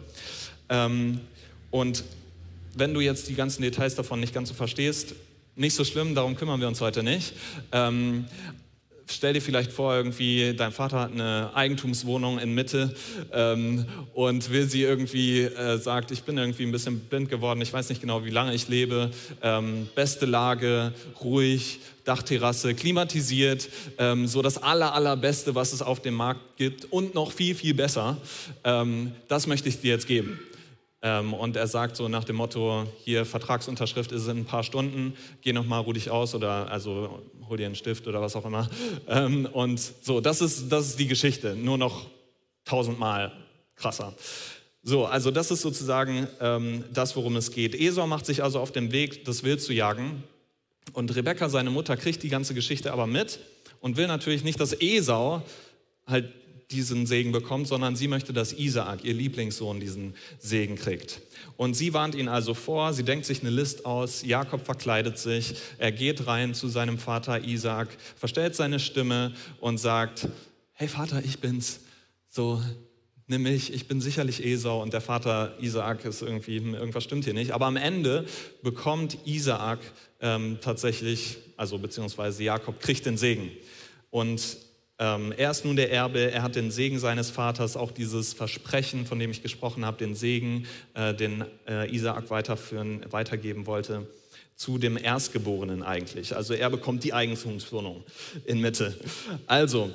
Ähm, 0.68 1.20
und 1.70 2.04
wenn 2.74 2.92
du 2.92 3.00
jetzt 3.00 3.28
die 3.28 3.34
ganzen 3.34 3.62
Details 3.62 3.94
davon 3.94 4.20
nicht 4.20 4.34
ganz 4.34 4.50
so 4.50 4.54
verstehst, 4.54 5.14
nicht 5.56 5.74
so 5.74 5.82
schlimm, 5.82 6.14
darum 6.14 6.36
kümmern 6.36 6.60
wir 6.60 6.68
uns 6.68 6.82
heute 6.82 7.02
nicht. 7.02 7.32
Ähm, 7.72 8.26
stell 9.06 9.32
dir 9.32 9.40
vielleicht 9.40 9.72
vor, 9.72 9.94
irgendwie, 9.94 10.54
dein 10.54 10.72
Vater 10.72 11.00
hat 11.00 11.12
eine 11.12 11.50
Eigentumswohnung 11.54 12.38
in 12.38 12.54
Mitte 12.54 12.94
ähm, 13.32 13.86
und 14.14 14.50
will 14.50 14.68
sie 14.68 14.82
irgendwie, 14.82 15.42
äh, 15.42 15.78
sagt, 15.78 16.10
ich 16.10 16.22
bin 16.22 16.38
irgendwie 16.38 16.64
ein 16.64 16.72
bisschen 16.72 17.00
blind 17.00 17.28
geworden, 17.28 17.60
ich 17.60 17.72
weiß 17.72 17.88
nicht 17.88 18.00
genau, 18.00 18.24
wie 18.24 18.30
lange 18.30 18.54
ich 18.54 18.68
lebe. 18.68 19.10
Ähm, 19.42 19.88
beste 19.94 20.26
Lage, 20.26 20.92
ruhig, 21.22 21.80
Dachterrasse, 22.04 22.74
klimatisiert, 22.74 23.68
ähm, 23.98 24.26
so 24.26 24.42
das 24.42 24.58
aller, 24.62 24.94
allerbeste, 24.94 25.54
was 25.54 25.72
es 25.72 25.82
auf 25.82 26.00
dem 26.00 26.14
Markt 26.14 26.56
gibt 26.56 26.84
und 26.86 27.14
noch 27.14 27.32
viel, 27.32 27.54
viel 27.54 27.74
besser. 27.74 28.16
Ähm, 28.64 29.12
das 29.28 29.46
möchte 29.46 29.68
ich 29.68 29.80
dir 29.80 29.92
jetzt 29.92 30.06
geben. 30.06 30.38
Ähm, 31.02 31.34
und 31.34 31.56
er 31.56 31.66
sagt 31.66 31.96
so 31.96 32.08
nach 32.08 32.24
dem 32.24 32.36
Motto, 32.36 32.86
hier 33.04 33.24
Vertragsunterschrift 33.26 34.12
ist 34.12 34.28
in 34.28 34.38
ein 34.38 34.44
paar 34.44 34.62
Stunden, 34.62 35.14
geh 35.42 35.52
nochmal 35.52 35.82
ruh 35.82 35.92
dich 35.92 36.10
aus 36.10 36.34
oder 36.34 36.70
also 36.70 37.22
hol 37.48 37.56
dir 37.56 37.66
einen 37.66 37.74
Stift 37.74 38.06
oder 38.06 38.20
was 38.20 38.36
auch 38.36 38.44
immer. 38.44 38.68
Ähm, 39.08 39.46
und 39.52 39.80
so, 40.02 40.20
das 40.20 40.40
ist, 40.40 40.70
das 40.70 40.88
ist 40.88 40.98
die 40.98 41.06
Geschichte, 41.06 41.54
nur 41.54 41.78
noch 41.78 42.06
tausendmal 42.64 43.32
krasser. 43.76 44.14
So, 44.82 45.04
also 45.04 45.30
das 45.30 45.50
ist 45.50 45.62
sozusagen 45.62 46.28
ähm, 46.40 46.84
das, 46.92 47.16
worum 47.16 47.36
es 47.36 47.50
geht. 47.50 47.74
Esau 47.74 48.06
macht 48.06 48.26
sich 48.26 48.42
also 48.42 48.60
auf 48.60 48.72
den 48.72 48.92
Weg, 48.92 49.24
das 49.24 49.42
Wild 49.42 49.60
zu 49.60 49.72
jagen. 49.72 50.22
Und 50.92 51.14
Rebekka, 51.14 51.48
seine 51.48 51.70
Mutter, 51.70 51.96
kriegt 51.96 52.22
die 52.22 52.28
ganze 52.28 52.54
Geschichte 52.54 52.92
aber 52.92 53.06
mit 53.06 53.40
und 53.80 53.96
will 53.96 54.06
natürlich 54.06 54.44
nicht, 54.44 54.60
dass 54.60 54.72
Esau 54.72 55.42
halt 56.06 56.32
diesen 56.70 57.06
Segen 57.06 57.32
bekommt, 57.32 57.68
sondern 57.68 57.94
sie 57.94 58.08
möchte, 58.08 58.32
dass 58.32 58.52
Isaak, 58.52 59.04
ihr 59.04 59.14
Lieblingssohn, 59.14 59.78
diesen 59.78 60.14
Segen 60.38 60.76
kriegt. 60.76 61.20
Und 61.56 61.74
sie 61.74 61.94
warnt 61.94 62.14
ihn 62.14 62.28
also 62.28 62.54
vor, 62.54 62.92
sie 62.92 63.04
denkt 63.04 63.24
sich 63.24 63.40
eine 63.40 63.50
List 63.50 63.86
aus, 63.86 64.22
Jakob 64.22 64.64
verkleidet 64.64 65.18
sich, 65.18 65.54
er 65.78 65.92
geht 65.92 66.26
rein 66.26 66.54
zu 66.54 66.68
seinem 66.68 66.98
Vater 66.98 67.44
Isaak, 67.44 67.88
verstellt 68.16 68.56
seine 68.56 68.80
Stimme 68.80 69.32
und 69.60 69.78
sagt, 69.78 70.28
hey 70.72 70.88
Vater, 70.88 71.22
ich 71.24 71.38
bin's. 71.38 71.80
So, 72.28 72.60
nimm 73.28 73.42
mich, 73.42 73.72
ich 73.72 73.86
bin 73.86 74.00
sicherlich 74.00 74.44
Esau 74.44 74.82
und 74.82 74.92
der 74.92 75.00
Vater 75.00 75.56
Isaak 75.60 76.04
ist 76.04 76.22
irgendwie, 76.22 76.56
irgendwas 76.56 77.04
stimmt 77.04 77.24
hier 77.24 77.34
nicht. 77.34 77.52
Aber 77.52 77.66
am 77.66 77.76
Ende 77.76 78.26
bekommt 78.62 79.18
Isaak 79.24 79.78
ähm, 80.20 80.58
tatsächlich, 80.60 81.38
also 81.56 81.78
beziehungsweise 81.78 82.42
Jakob 82.42 82.80
kriegt 82.80 83.06
den 83.06 83.16
Segen. 83.16 83.50
Und 84.10 84.65
er 84.98 85.50
ist 85.50 85.64
nun 85.64 85.76
der 85.76 85.92
Erbe, 85.92 86.32
er 86.32 86.42
hat 86.42 86.56
den 86.56 86.70
Segen 86.70 86.98
seines 86.98 87.30
Vaters, 87.30 87.76
auch 87.76 87.90
dieses 87.90 88.32
Versprechen, 88.32 89.04
von 89.04 89.18
dem 89.18 89.30
ich 89.30 89.42
gesprochen 89.42 89.84
habe, 89.84 89.98
den 89.98 90.14
Segen, 90.14 90.66
äh, 90.94 91.12
den 91.14 91.44
äh, 91.68 91.94
Isaak 91.94 92.30
weiterführen, 92.30 93.04
weitergeben 93.10 93.66
wollte, 93.66 94.06
zu 94.54 94.78
dem 94.78 94.96
Erstgeborenen 94.96 95.82
eigentlich. 95.82 96.34
Also 96.34 96.54
er 96.54 96.70
bekommt 96.70 97.04
die 97.04 97.12
Eigentumswohnung 97.12 98.04
in 98.46 98.60
Mitte. 98.60 98.94
Also, 99.46 99.94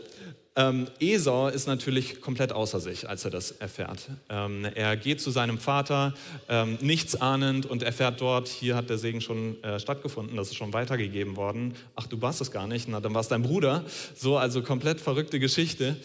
ähm, 0.55 0.88
Esau 1.00 1.48
ist 1.48 1.67
natürlich 1.67 2.20
komplett 2.20 2.51
außer 2.51 2.81
sich, 2.81 3.08
als 3.08 3.24
er 3.24 3.31
das 3.31 3.51
erfährt. 3.51 4.10
Ähm, 4.29 4.65
er 4.75 4.98
geht 4.98 5.22
zu 5.22 5.31
seinem 5.31 5.58
Vater, 5.58 6.13
ähm, 6.50 6.77
nichts 6.81 7.15
ahnend, 7.15 7.65
und 7.65 7.84
erfährt 7.84 8.20
dort, 8.20 8.50
hier 8.50 8.75
hat 8.75 8.89
der 8.89 8.98
Segen 8.98 9.22
schon 9.22 9.63
äh, 9.63 9.79
stattgefunden, 9.79 10.36
das 10.36 10.50
ist 10.50 10.55
schon 10.55 10.74
weitergegeben 10.74 11.38
worden. 11.38 11.75
Ach, 11.96 12.05
du 12.05 12.22
warst 12.22 12.41
es 12.41 12.51
gar 12.51 12.67
nicht, 12.67 12.89
na, 12.89 13.00
dann 13.00 13.13
war 13.13 13.22
es 13.22 13.29
dein 13.29 13.43
Bruder. 13.43 13.86
So, 14.15 14.38
also 14.38 14.62
komplett 14.62 15.00
verrückte 15.00 15.39
Geschichte. 15.39 15.96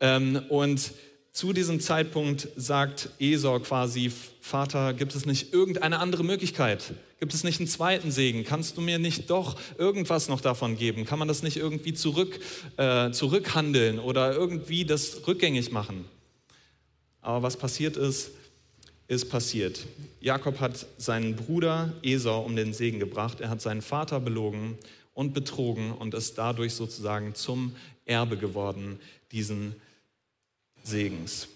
Ähm, 0.00 0.42
und 0.48 0.92
zu 1.32 1.52
diesem 1.52 1.78
Zeitpunkt 1.78 2.48
sagt 2.56 3.10
Esau 3.18 3.60
quasi, 3.60 4.10
Vater, 4.40 4.94
gibt 4.94 5.14
es 5.14 5.26
nicht 5.26 5.52
irgendeine 5.52 5.98
andere 5.98 6.24
Möglichkeit? 6.24 6.94
Gibt 7.20 7.34
es 7.34 7.44
nicht 7.44 7.60
einen 7.60 7.68
zweiten 7.68 8.10
Segen? 8.10 8.44
Kannst 8.44 8.78
du 8.78 8.80
mir 8.80 8.98
nicht 8.98 9.28
doch 9.28 9.60
irgendwas 9.76 10.28
noch 10.28 10.40
davon 10.40 10.78
geben? 10.78 11.04
Kann 11.04 11.18
man 11.18 11.28
das 11.28 11.42
nicht 11.42 11.58
irgendwie 11.58 11.92
zurück, 11.92 12.40
äh, 12.78 13.10
zurückhandeln 13.10 13.98
oder 13.98 14.32
irgendwie 14.32 14.86
das 14.86 15.26
rückgängig 15.26 15.70
machen? 15.70 16.06
Aber 17.20 17.42
was 17.42 17.58
passiert 17.58 17.98
ist, 17.98 18.30
ist 19.06 19.28
passiert. 19.28 19.86
Jakob 20.20 20.60
hat 20.60 20.86
seinen 20.96 21.36
Bruder 21.36 21.92
Esau 22.02 22.40
um 22.40 22.56
den 22.56 22.72
Segen 22.72 22.98
gebracht. 22.98 23.42
Er 23.42 23.50
hat 23.50 23.60
seinen 23.60 23.82
Vater 23.82 24.18
belogen 24.18 24.78
und 25.12 25.34
betrogen 25.34 25.92
und 25.92 26.14
ist 26.14 26.38
dadurch 26.38 26.72
sozusagen 26.72 27.34
zum 27.34 27.76
Erbe 28.06 28.38
geworden, 28.38 28.98
diesen 29.30 29.74
Segens. 30.84 31.48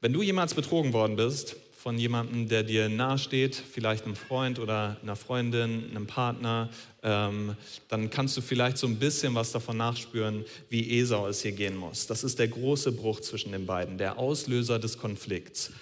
Wenn 0.00 0.14
du 0.14 0.22
jemals 0.22 0.54
betrogen 0.54 0.94
worden 0.94 1.16
bist 1.16 1.56
von 1.80 1.96
jemandem, 1.96 2.46
der 2.46 2.62
dir 2.62 2.90
nahesteht, 2.90 3.54
vielleicht 3.54 4.04
einem 4.04 4.14
Freund 4.14 4.58
oder 4.58 4.98
einer 5.02 5.16
Freundin, 5.16 5.88
einem 5.88 6.06
Partner, 6.06 6.68
ähm, 7.02 7.56
dann 7.88 8.10
kannst 8.10 8.36
du 8.36 8.42
vielleicht 8.42 8.76
so 8.76 8.86
ein 8.86 8.98
bisschen 8.98 9.34
was 9.34 9.50
davon 9.50 9.78
nachspüren, 9.78 10.44
wie 10.68 11.00
Esau 11.00 11.26
es 11.26 11.40
hier 11.40 11.52
gehen 11.52 11.76
muss. 11.76 12.06
Das 12.06 12.22
ist 12.22 12.38
der 12.38 12.48
große 12.48 12.92
Bruch 12.92 13.20
zwischen 13.20 13.52
den 13.52 13.64
beiden, 13.64 13.96
der 13.96 14.18
Auslöser 14.18 14.78
des 14.78 14.98
Konflikts. 14.98 15.72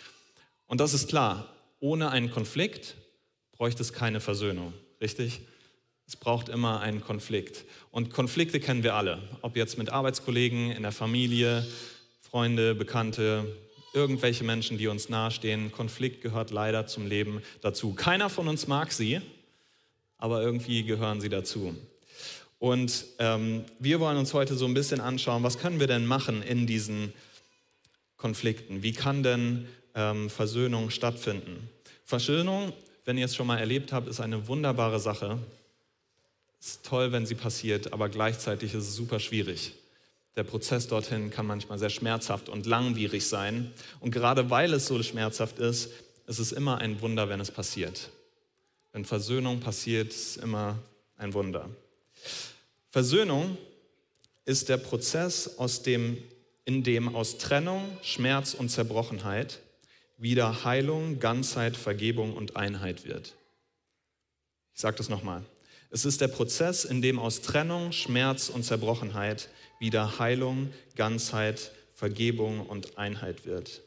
Und 0.69 0.81
das 0.81 0.95
ist 0.95 1.09
klar, 1.09 1.53
ohne 1.81 2.11
einen 2.11 2.31
Konflikt 2.31 2.95
bräuchte 3.51 3.83
es 3.83 3.93
keine 3.93 4.21
Versöhnung, 4.21 4.73
richtig? 5.01 5.41
Es 6.07 6.15
braucht 6.15 6.49
immer 6.49 6.79
einen 6.79 7.01
Konflikt. 7.01 7.65
Und 7.91 8.11
Konflikte 8.11 8.61
kennen 8.61 8.85
wir 8.85 8.95
alle, 8.95 9.21
ob 9.43 9.57
jetzt 9.57 9.79
mit 9.79 9.91
Arbeitskollegen, 9.91 10.71
in 10.71 10.85
der 10.85 10.93
Familie, 10.93 11.67
Freunde, 12.21 12.77
Bekannte, 12.77 13.53
irgendwelche 13.99 14.45
Menschen, 14.45 14.79
die 14.79 14.87
uns 14.87 15.09
nahestehen. 15.09 15.73
Konflikt 15.73 16.23
gehört 16.23 16.53
leider 16.53 16.87
zum 16.87 17.07
Leben 17.07 17.43
dazu. 17.61 17.95
Keiner 17.95 18.31
von 18.31 18.47
uns 18.47 18.69
mag 18.69 18.93
sie, 18.93 19.21
aber 20.19 20.41
irgendwie 20.41 20.85
gehören 20.85 21.21
sie 21.21 21.29
dazu. 21.29 21.75
Und 22.61 23.05
ähm, 23.19 23.65
wir 23.81 23.99
wollen 23.99 24.17
uns 24.17 24.35
heute 24.35 24.55
so 24.55 24.67
ein 24.67 24.75
bisschen 24.75 25.01
anschauen, 25.01 25.43
was 25.43 25.59
können 25.59 25.81
wir 25.81 25.89
denn 25.89 26.07
machen 26.07 26.43
in 26.43 26.67
diesen 26.67 27.13
Konflikten? 28.17 28.83
Wie 28.85 28.93
kann 28.93 29.25
denn 29.25 29.67
ähm, 29.95 30.31
Versöhnung 30.31 30.91
stattfinden? 30.91 31.69
Versöhnung, 32.05 32.73
wenn 33.05 33.19
ihr 33.19 33.25
es 33.25 33.35
schon 33.35 33.49
mal 33.49 33.59
erlebt 33.59 33.93
habt, 33.93 34.09
ist 34.09 34.21
eine 34.21 34.47
wunderbare 34.47 35.01
Sache. 35.01 35.39
Ist 36.61 36.85
toll, 36.85 37.11
wenn 37.11 37.27
sie 37.27 37.35
passiert, 37.35 37.93
aber 37.93 38.09
gleichzeitig 38.09 38.75
ist 38.75 38.85
es 38.85 38.95
super 38.95 39.19
schwierig. 39.19 39.75
Der 40.39 40.45
Prozess 40.45 40.87
dorthin 40.87 41.33
kann 41.33 41.47
manchmal 41.47 41.81
sehr 41.81 41.91
schmerzhaft 41.91 42.49
und 42.49 42.65
langwierig 42.65 43.27
sein. 43.27 43.73
Und 43.99 44.13
gerade 44.13 44.51
weil 44.51 44.73
es 44.73 44.87
so 44.87 45.03
schmerzhaft 45.03 45.59
ist, 45.59 45.91
ist 46.29 46.39
es 46.39 46.53
immer 46.53 46.79
ein 46.79 47.01
Wunder, 47.01 47.29
wenn 47.29 47.41
es 47.41 47.51
passiert. 47.51 48.11
Wenn 48.93 49.05
Versöhnung 49.05 49.59
passiert, 49.59 50.13
ist 50.13 50.31
es 50.31 50.37
immer 50.37 50.79
ein 51.17 51.35
Wunder. 51.35 51.69
Versöhnung 52.89 53.59
ist 54.45 54.69
der 54.69 54.77
Prozess, 54.77 55.59
aus 55.59 55.83
dem, 55.83 56.19
in 56.65 56.85
dem 56.85 57.17
aus 57.17 57.39
Trennung, 57.39 57.99
Schmerz 58.03 58.55
und 58.55 58.69
Zerbrochenheit 58.69 59.59
wieder 60.19 60.63
Heilung, 60.63 61.19
Ganzheit, 61.19 61.77
Vergebung 61.77 62.35
und 62.35 62.55
Einheit 62.55 63.05
wird. 63.07 63.35
Ich 64.73 64.83
sage 64.83 64.99
das 64.99 65.09
nochmal. 65.09 65.45
Es 65.91 66.05
ist 66.05 66.21
der 66.21 66.29
Prozess, 66.29 66.85
in 66.85 67.03
dem 67.03 67.19
aus 67.19 67.41
Trennung, 67.41 67.91
Schmerz 67.91 68.51
und 68.51 68.63
Zerbrochenheit 68.63 69.49
wieder 69.79 70.19
Heilung, 70.19 70.71
Ganzheit, 70.97 71.73
Vergebung 71.95 72.61
und 72.61 72.99
Einheit 72.99 73.47
wird. 73.47 73.83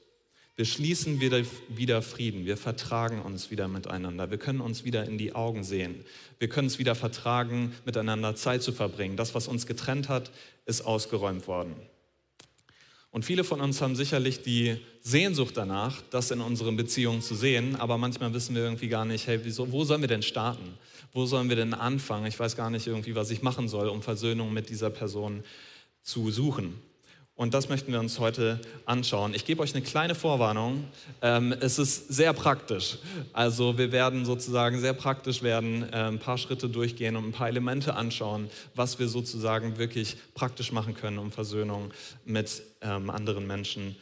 Wir 0.55 0.65
schließen 0.65 1.21
wieder, 1.21 1.41
wieder 1.69 2.01
Frieden, 2.01 2.45
wir 2.45 2.57
vertragen 2.57 3.21
uns 3.21 3.51
wieder 3.51 3.67
miteinander, 3.67 4.29
wir 4.29 4.37
können 4.37 4.61
uns 4.61 4.83
wieder 4.83 5.05
in 5.05 5.17
die 5.17 5.33
Augen 5.33 5.63
sehen, 5.63 6.03
wir 6.39 6.49
können 6.49 6.67
es 6.67 6.77
wieder 6.77 6.93
vertragen, 6.93 7.73
miteinander 7.85 8.35
Zeit 8.35 8.61
zu 8.61 8.71
verbringen. 8.71 9.15
Das, 9.15 9.33
was 9.33 9.47
uns 9.47 9.65
getrennt 9.65 10.09
hat, 10.09 10.29
ist 10.65 10.81
ausgeräumt 10.81 11.47
worden. 11.47 11.75
Und 13.11 13.25
viele 13.25 13.43
von 13.43 13.59
uns 13.59 13.81
haben 13.81 13.95
sicherlich 13.95 14.41
die 14.41 14.77
Sehnsucht 15.01 15.57
danach, 15.57 16.01
das 16.11 16.31
in 16.31 16.41
unseren 16.41 16.77
Beziehungen 16.77 17.21
zu 17.21 17.35
sehen, 17.35 17.75
aber 17.75 17.97
manchmal 17.97 18.33
wissen 18.33 18.55
wir 18.55 18.63
irgendwie 18.63 18.87
gar 18.87 19.03
nicht, 19.03 19.27
hey, 19.27 19.39
wieso, 19.43 19.71
wo 19.71 19.83
sollen 19.83 20.01
wir 20.01 20.07
denn 20.07 20.21
starten? 20.21 20.77
wo 21.13 21.25
sollen 21.25 21.49
wir 21.49 21.55
denn 21.55 21.73
anfangen? 21.73 22.25
Ich 22.25 22.39
weiß 22.39 22.55
gar 22.55 22.69
nicht 22.69 22.87
irgendwie, 22.87 23.15
was 23.15 23.31
ich 23.31 23.41
machen 23.41 23.67
soll, 23.67 23.89
um 23.89 24.01
Versöhnung 24.01 24.53
mit 24.53 24.69
dieser 24.69 24.89
Person 24.89 25.43
zu 26.03 26.31
suchen. 26.31 26.81
Und 27.41 27.55
das 27.55 27.69
möchten 27.69 27.91
wir 27.91 27.99
uns 27.99 28.19
heute 28.19 28.59
anschauen. 28.85 29.33
Ich 29.33 29.45
gebe 29.45 29.63
euch 29.63 29.73
eine 29.73 29.83
kleine 29.83 30.13
Vorwarnung. 30.13 30.83
Ähm, 31.23 31.55
es 31.59 31.79
ist 31.79 32.09
sehr 32.09 32.33
praktisch. 32.33 32.99
Also 33.33 33.79
wir 33.79 33.91
werden 33.91 34.25
sozusagen 34.25 34.79
sehr 34.79 34.93
praktisch 34.93 35.41
werden, 35.41 35.91
äh, 35.91 36.03
ein 36.03 36.19
paar 36.19 36.37
Schritte 36.37 36.69
durchgehen 36.69 37.15
und 37.15 37.25
ein 37.25 37.31
paar 37.31 37.47
Elemente 37.47 37.95
anschauen, 37.95 38.47
was 38.75 38.99
wir 38.99 39.07
sozusagen 39.07 39.79
wirklich 39.79 40.17
praktisch 40.35 40.71
machen 40.71 40.93
können, 40.93 41.17
um 41.17 41.31
Versöhnung 41.31 41.91
mit 42.25 42.61
ähm, 42.81 43.09
anderen 43.09 43.47
Menschen 43.47 43.95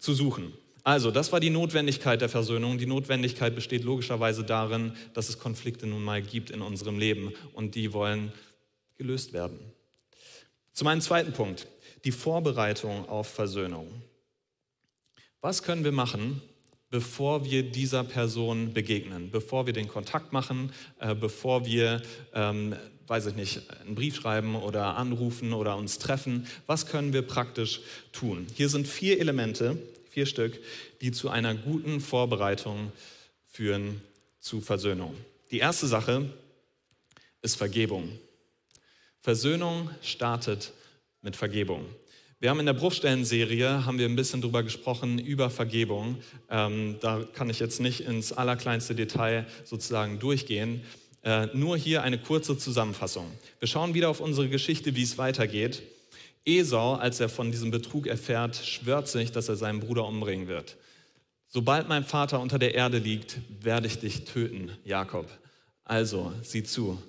zu 0.00 0.14
suchen. 0.14 0.54
Also, 0.82 1.10
das 1.10 1.32
war 1.32 1.40
die 1.40 1.50
Notwendigkeit 1.50 2.22
der 2.22 2.30
Versöhnung. 2.30 2.78
Die 2.78 2.86
Notwendigkeit 2.86 3.54
besteht 3.54 3.84
logischerweise 3.84 4.42
darin, 4.42 4.92
dass 5.12 5.28
es 5.28 5.38
Konflikte 5.38 5.86
nun 5.86 6.02
mal 6.02 6.22
gibt 6.22 6.48
in 6.48 6.62
unserem 6.62 6.98
Leben 6.98 7.32
und 7.52 7.74
die 7.74 7.92
wollen 7.92 8.32
gelöst 8.96 9.34
werden. 9.34 9.58
Zu 10.76 10.84
meinem 10.84 11.00
zweiten 11.00 11.32
Punkt, 11.32 11.68
die 12.04 12.12
Vorbereitung 12.12 13.08
auf 13.08 13.28
Versöhnung. 13.28 13.88
Was 15.40 15.62
können 15.62 15.84
wir 15.84 15.92
machen, 15.92 16.42
bevor 16.90 17.46
wir 17.46 17.62
dieser 17.62 18.04
Person 18.04 18.74
begegnen, 18.74 19.30
bevor 19.30 19.64
wir 19.64 19.72
den 19.72 19.88
Kontakt 19.88 20.34
machen, 20.34 20.70
äh, 21.00 21.14
bevor 21.14 21.64
wir, 21.64 22.02
ähm, 22.34 22.76
weiß 23.06 23.24
ich 23.24 23.36
nicht, 23.36 23.70
einen 23.80 23.94
Brief 23.94 24.16
schreiben 24.16 24.54
oder 24.54 24.98
anrufen 24.98 25.54
oder 25.54 25.78
uns 25.78 25.98
treffen? 25.98 26.46
Was 26.66 26.84
können 26.84 27.14
wir 27.14 27.22
praktisch 27.22 27.80
tun? 28.12 28.46
Hier 28.54 28.68
sind 28.68 28.86
vier 28.86 29.18
Elemente, 29.18 29.78
vier 30.10 30.26
Stück, 30.26 30.60
die 31.00 31.10
zu 31.10 31.30
einer 31.30 31.54
guten 31.54 32.02
Vorbereitung 32.02 32.92
führen 33.46 34.02
zu 34.40 34.60
Versöhnung. 34.60 35.16
Die 35.50 35.58
erste 35.58 35.86
Sache 35.86 36.28
ist 37.40 37.56
Vergebung. 37.56 38.18
Versöhnung 39.26 39.90
startet 40.02 40.72
mit 41.20 41.34
Vergebung. 41.34 41.84
Wir 42.38 42.48
haben 42.48 42.60
in 42.60 42.66
der 42.66 42.74
Bruchstellenserie 42.74 43.84
haben 43.84 43.98
wir 43.98 44.06
ein 44.06 44.14
bisschen 44.14 44.40
darüber 44.40 44.62
gesprochen 44.62 45.18
über 45.18 45.50
Vergebung. 45.50 46.18
Ähm, 46.48 46.98
da 47.00 47.24
kann 47.34 47.50
ich 47.50 47.58
jetzt 47.58 47.80
nicht 47.80 48.02
ins 48.02 48.32
allerkleinste 48.32 48.94
Detail 48.94 49.44
sozusagen 49.64 50.20
durchgehen. 50.20 50.80
Äh, 51.24 51.46
nur 51.54 51.76
hier 51.76 52.04
eine 52.04 52.18
kurze 52.18 52.56
Zusammenfassung. 52.56 53.28
Wir 53.58 53.66
schauen 53.66 53.94
wieder 53.94 54.10
auf 54.10 54.20
unsere 54.20 54.48
Geschichte, 54.48 54.94
wie 54.94 55.02
es 55.02 55.18
weitergeht. 55.18 55.82
Esau, 56.44 56.94
als 56.94 57.18
er 57.18 57.28
von 57.28 57.50
diesem 57.50 57.72
Betrug 57.72 58.06
erfährt, 58.06 58.54
schwört 58.54 59.08
sich, 59.08 59.32
dass 59.32 59.48
er 59.48 59.56
seinen 59.56 59.80
Bruder 59.80 60.06
umbringen 60.06 60.46
wird. 60.46 60.76
Sobald 61.48 61.88
mein 61.88 62.04
Vater 62.04 62.38
unter 62.38 62.60
der 62.60 62.76
Erde 62.76 62.98
liegt, 62.98 63.38
werde 63.48 63.88
ich 63.88 63.98
dich 63.98 64.24
töten, 64.24 64.70
Jakob. 64.84 65.28
Also, 65.82 66.32
sieh 66.44 66.62
zu, 66.62 67.02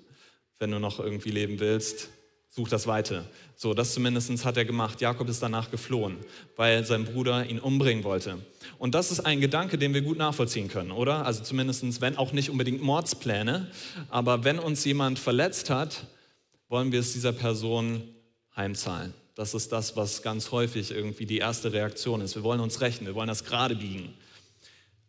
wenn 0.60 0.72
du 0.72 0.80
noch 0.80 1.00
irgendwie 1.00 1.32
leben 1.32 1.60
willst, 1.60 2.10
such 2.50 2.70
das 2.70 2.88
Weite. 2.88 3.26
So, 3.56 3.74
das 3.74 3.94
zumindest 3.94 4.46
hat 4.46 4.58
er 4.58 4.66
gemacht. 4.66 5.02
Jakob 5.02 5.30
ist 5.30 5.44
danach 5.44 5.70
geflohen, 5.70 6.18
weil 6.56 6.86
sein 6.86 7.06
Bruder 7.06 7.46
ihn 7.46 7.60
umbringen 7.60 8.04
wollte. 8.04 8.40
Und 8.78 8.96
das 8.96 9.12
ist 9.12 9.20
ein 9.20 9.42
Gedanke, 9.42 9.78
den 9.78 9.94
wir 9.94 10.02
gut 10.02 10.18
nachvollziehen 10.18 10.68
können, 10.68 10.92
oder? 10.92 11.26
Also 11.26 11.44
zumindest, 11.44 12.02
wenn 12.02 12.18
auch 12.18 12.32
nicht 12.32 12.50
unbedingt 12.50 12.82
Mordspläne, 12.82 13.70
aber 14.10 14.44
wenn 14.44 14.60
uns 14.60 14.84
jemand 14.86 15.20
verletzt 15.20 15.70
hat, 15.70 16.08
wollen 16.70 16.92
wir 16.92 17.00
es 17.00 17.14
dieser 17.14 17.34
Person 17.34 18.04
heimzahlen. 18.56 19.14
Das 19.36 19.54
ist 19.54 19.72
das, 19.72 19.96
was 19.96 20.24
ganz 20.24 20.52
häufig 20.52 20.90
irgendwie 20.90 21.28
die 21.28 21.38
erste 21.38 21.72
Reaktion 21.72 22.22
ist. 22.22 22.36
Wir 22.36 22.44
wollen 22.44 22.60
uns 22.60 22.82
rächen, 22.82 23.06
wir 23.06 23.14
wollen 23.14 23.28
das 23.28 23.44
gerade 23.44 23.76
biegen. 23.76 24.16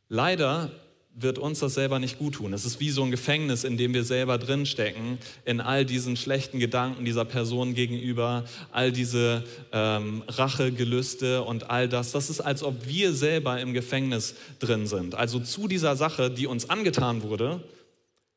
Leider 0.09 0.71
wird 1.21 1.39
uns 1.39 1.59
das 1.59 1.75
selber 1.75 1.99
nicht 1.99 2.19
gut 2.19 2.35
tun. 2.35 2.53
Es 2.53 2.65
ist 2.65 2.81
wie 2.81 2.91
so 2.91 3.03
ein 3.03 3.11
Gefängnis, 3.11 3.65
in 3.65 3.77
dem 3.77 3.95
wir 3.95 4.05
selber 4.05 4.39
drinstecken, 4.39 5.19
in 5.45 5.61
all 5.61 5.85
diesen 5.85 6.17
schlechten 6.17 6.59
Gedanken 6.59 7.05
dieser 7.05 7.25
Person 7.25 7.75
gegenüber, 7.75 8.45
all 8.71 8.93
diese 8.93 9.45
ähm, 9.73 10.23
Rachegelüste 10.29 11.43
und 11.43 11.71
all 11.71 11.89
das. 11.89 12.13
Das 12.13 12.31
ist, 12.31 12.41
als 12.41 12.63
ob 12.63 12.87
wir 12.87 13.13
selber 13.13 13.61
im 13.61 13.73
Gefängnis 13.73 14.35
drin 14.59 14.87
sind. 14.87 15.15
Also 15.15 15.41
zu 15.41 15.69
dieser 15.69 15.97
Sache, 15.97 16.31
die 16.31 16.47
uns 16.47 16.71
angetan 16.71 17.23
wurde, 17.23 17.63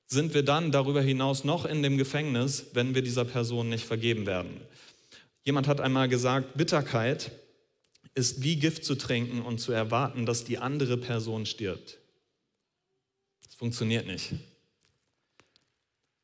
sind 0.07 0.33
wir 0.33 0.43
dann 0.43 0.71
darüber 0.71 1.01
hinaus 1.01 1.43
noch 1.43 1.65
in 1.65 1.83
dem 1.83 1.97
Gefängnis, 1.97 2.65
wenn 2.73 2.95
wir 2.95 3.01
dieser 3.01 3.25
Person 3.25 3.69
nicht 3.69 3.85
vergeben 3.85 4.25
werden. 4.25 4.59
Jemand 5.43 5.67
hat 5.67 5.79
einmal 5.81 6.09
gesagt, 6.09 6.57
Bitterkeit 6.57 7.31
ist 8.13 8.43
wie 8.43 8.57
Gift 8.57 8.83
zu 8.83 8.95
trinken 8.95 9.41
und 9.41 9.59
zu 9.59 9.71
erwarten, 9.71 10.25
dass 10.25 10.43
die 10.43 10.57
andere 10.57 10.97
Person 10.97 11.45
stirbt. 11.45 12.00
Funktioniert 13.61 14.07
nicht. 14.07 14.31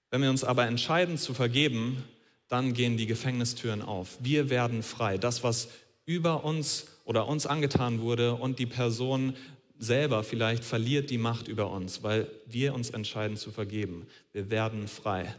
Wenn 0.09 0.23
wir 0.23 0.31
uns 0.31 0.43
aber 0.43 0.65
entscheiden 0.65 1.19
zu 1.19 1.35
vergeben, 1.35 2.03
dann 2.47 2.73
gehen 2.73 2.97
die 2.97 3.05
Gefängnistüren 3.05 3.83
auf. 3.83 4.17
Wir 4.21 4.49
werden 4.49 4.81
frei. 4.81 5.19
Das, 5.19 5.43
was 5.43 5.67
über 6.07 6.43
uns 6.43 6.87
oder 7.05 7.27
uns 7.27 7.45
angetan 7.45 8.01
wurde 8.01 8.33
und 8.33 8.57
die 8.57 8.65
Person 8.65 9.35
selber 9.77 10.23
vielleicht 10.23 10.63
verliert 10.63 11.11
die 11.11 11.19
Macht 11.19 11.47
über 11.47 11.69
uns, 11.69 12.01
weil 12.01 12.27
wir 12.47 12.73
uns 12.73 12.89
entscheiden 12.89 13.37
zu 13.37 13.51
vergeben. 13.51 14.07
Wir 14.33 14.49
werden 14.49 14.87
frei. 14.87 15.35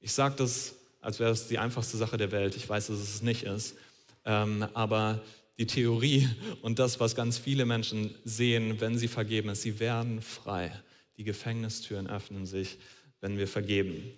Ich 0.00 0.14
sage 0.14 0.36
das, 0.38 0.76
als 1.02 1.20
wäre 1.20 1.32
es 1.32 1.48
die 1.48 1.58
einfachste 1.58 1.98
Sache 1.98 2.16
der 2.16 2.32
Welt. 2.32 2.56
Ich 2.56 2.66
weiß, 2.66 2.86
dass 2.86 2.96
es 2.96 3.20
nicht 3.20 3.42
ist. 3.42 3.76
Ähm, 4.24 4.66
aber 4.72 5.20
die 5.58 5.66
Theorie 5.66 6.30
und 6.62 6.78
das, 6.78 6.98
was 6.98 7.14
ganz 7.14 7.36
viele 7.36 7.66
Menschen 7.66 8.14
sehen, 8.24 8.80
wenn 8.80 8.96
sie 8.96 9.08
vergeben, 9.08 9.50
ist, 9.50 9.60
sie 9.60 9.78
werden 9.78 10.22
frei. 10.22 10.72
Die 11.16 11.24
Gefängnistüren 11.24 12.06
öffnen 12.06 12.46
sich, 12.46 12.78
wenn 13.20 13.38
wir 13.38 13.48
vergeben. 13.48 14.12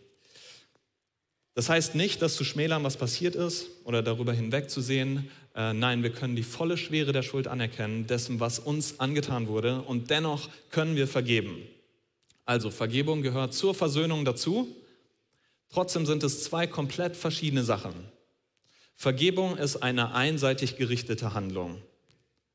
Das 1.54 1.68
heißt 1.68 1.96
nicht, 1.96 2.22
dass 2.22 2.36
zu 2.36 2.44
schmälern, 2.44 2.84
was 2.84 2.96
passiert 2.96 3.34
ist 3.34 3.66
oder 3.82 4.00
darüber 4.00 4.32
hinwegzusehen. 4.32 5.28
Äh, 5.56 5.72
nein, 5.72 6.04
wir 6.04 6.10
können 6.10 6.36
die 6.36 6.44
volle 6.44 6.76
Schwere 6.76 7.10
der 7.12 7.22
Schuld 7.22 7.48
anerkennen, 7.48 8.06
dessen, 8.06 8.38
was 8.38 8.60
uns 8.60 9.00
angetan 9.00 9.48
wurde, 9.48 9.82
und 9.82 10.08
dennoch 10.10 10.48
können 10.70 10.94
wir 10.94 11.08
vergeben. 11.08 11.60
Also 12.44 12.70
Vergebung 12.70 13.22
gehört 13.22 13.54
zur 13.54 13.74
Versöhnung 13.74 14.24
dazu. 14.24 14.74
Trotzdem 15.68 16.06
sind 16.06 16.22
es 16.22 16.44
zwei 16.44 16.68
komplett 16.68 17.16
verschiedene 17.16 17.64
Sachen. 17.64 17.92
Vergebung 18.94 19.56
ist 19.56 19.76
eine 19.76 20.14
einseitig 20.14 20.76
gerichtete 20.76 21.34
Handlung. 21.34 21.82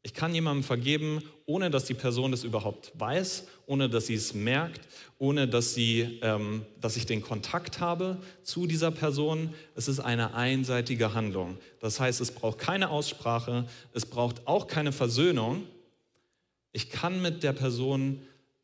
Ich 0.06 0.14
kann 0.14 0.36
jemandem 0.36 0.66
vergeben, 0.66 1.24
ohne 1.46 1.72
dass 1.72 1.86
die 1.86 1.94
Person 1.94 2.32
das 2.32 2.44
überhaupt 2.44 2.92
weiß, 2.96 3.48
ohne 3.68 3.90
dass 3.90 4.08
sie 4.08 4.16
es 4.16 4.34
merkt, 4.34 4.82
ohne 5.18 5.48
dass, 5.48 5.74
sie, 5.74 6.20
ähm, 6.22 6.66
dass 6.82 6.98
ich 6.98 7.06
den 7.06 7.22
Kontakt 7.22 7.80
habe 7.80 8.18
zu 8.44 8.68
dieser 8.68 8.92
Person. 8.92 9.54
Es 9.76 9.88
ist 9.88 10.02
eine 10.02 10.34
einseitige 10.34 11.14
Handlung. 11.14 11.58
Das 11.80 12.02
heißt, 12.02 12.20
es 12.20 12.32
braucht 12.32 12.60
keine 12.60 12.90
Aussprache, 12.90 13.66
es 13.94 14.06
braucht 14.06 14.46
auch 14.46 14.68
keine 14.68 14.92
Versöhnung. 14.92 15.64
Ich 16.74 16.90
kann 16.90 17.22
mit 17.22 17.42
der 17.42 17.54
Person, 17.54 18.22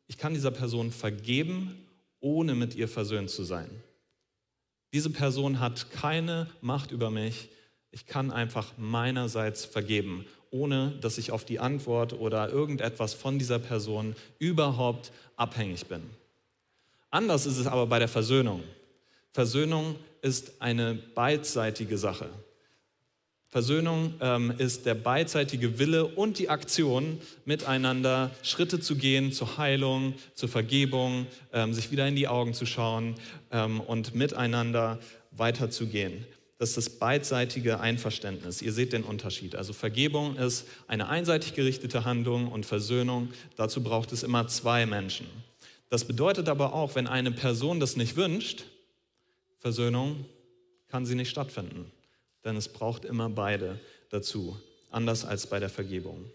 ich 0.08 0.18
kann 0.18 0.34
dieser 0.34 0.50
Person 0.50 0.92
vergeben, 0.92 1.86
ohne 2.20 2.54
mit 2.54 2.74
ihr 2.74 2.88
versöhnt 2.88 3.30
zu 3.30 3.44
sein. 3.44 3.70
Diese 4.92 5.08
Person 5.08 5.58
hat 5.58 5.90
keine 5.90 6.48
Macht 6.60 6.90
über 6.90 7.10
mich. 7.10 7.48
Ich 7.92 8.04
kann 8.04 8.30
einfach 8.30 8.76
meinerseits 8.76 9.64
vergeben 9.64 10.26
ohne 10.50 10.92
dass 11.00 11.18
ich 11.18 11.32
auf 11.32 11.44
die 11.44 11.60
Antwort 11.60 12.12
oder 12.12 12.50
irgendetwas 12.50 13.14
von 13.14 13.38
dieser 13.38 13.58
Person 13.58 14.16
überhaupt 14.38 15.12
abhängig 15.36 15.86
bin. 15.86 16.02
Anders 17.10 17.46
ist 17.46 17.58
es 17.58 17.66
aber 17.66 17.86
bei 17.86 17.98
der 17.98 18.08
Versöhnung. 18.08 18.62
Versöhnung 19.32 19.96
ist 20.22 20.60
eine 20.60 20.94
beidseitige 20.94 21.98
Sache. 21.98 22.28
Versöhnung 23.50 24.14
ähm, 24.20 24.54
ist 24.58 24.86
der 24.86 24.94
beidseitige 24.94 25.80
Wille 25.80 26.06
und 26.06 26.38
die 26.38 26.48
Aktion, 26.48 27.20
miteinander 27.44 28.30
Schritte 28.42 28.78
zu 28.78 28.94
gehen 28.94 29.32
zur 29.32 29.58
Heilung, 29.58 30.14
zur 30.34 30.48
Vergebung, 30.48 31.26
ähm, 31.52 31.74
sich 31.74 31.90
wieder 31.90 32.06
in 32.06 32.14
die 32.14 32.28
Augen 32.28 32.54
zu 32.54 32.64
schauen 32.64 33.16
ähm, 33.50 33.80
und 33.80 34.14
miteinander 34.14 35.00
weiterzugehen. 35.32 36.24
Das 36.60 36.68
ist 36.68 36.76
das 36.76 36.90
beidseitige 36.90 37.80
Einverständnis. 37.80 38.60
Ihr 38.60 38.74
seht 38.74 38.92
den 38.92 39.02
Unterschied. 39.02 39.56
Also 39.56 39.72
Vergebung 39.72 40.36
ist 40.36 40.66
eine 40.88 41.08
einseitig 41.08 41.54
gerichtete 41.54 42.04
Handlung 42.04 42.52
und 42.52 42.66
Versöhnung, 42.66 43.30
dazu 43.56 43.82
braucht 43.82 44.12
es 44.12 44.22
immer 44.22 44.46
zwei 44.46 44.84
Menschen. 44.84 45.26
Das 45.88 46.04
bedeutet 46.04 46.50
aber 46.50 46.74
auch, 46.74 46.96
wenn 46.96 47.06
eine 47.06 47.32
Person 47.32 47.80
das 47.80 47.96
nicht 47.96 48.14
wünscht, 48.16 48.64
Versöhnung 49.58 50.26
kann 50.88 51.06
sie 51.06 51.14
nicht 51.14 51.30
stattfinden. 51.30 51.90
Denn 52.44 52.56
es 52.56 52.68
braucht 52.68 53.06
immer 53.06 53.30
beide 53.30 53.80
dazu, 54.10 54.60
anders 54.90 55.24
als 55.24 55.46
bei 55.46 55.60
der 55.60 55.70
Vergebung. 55.70 56.26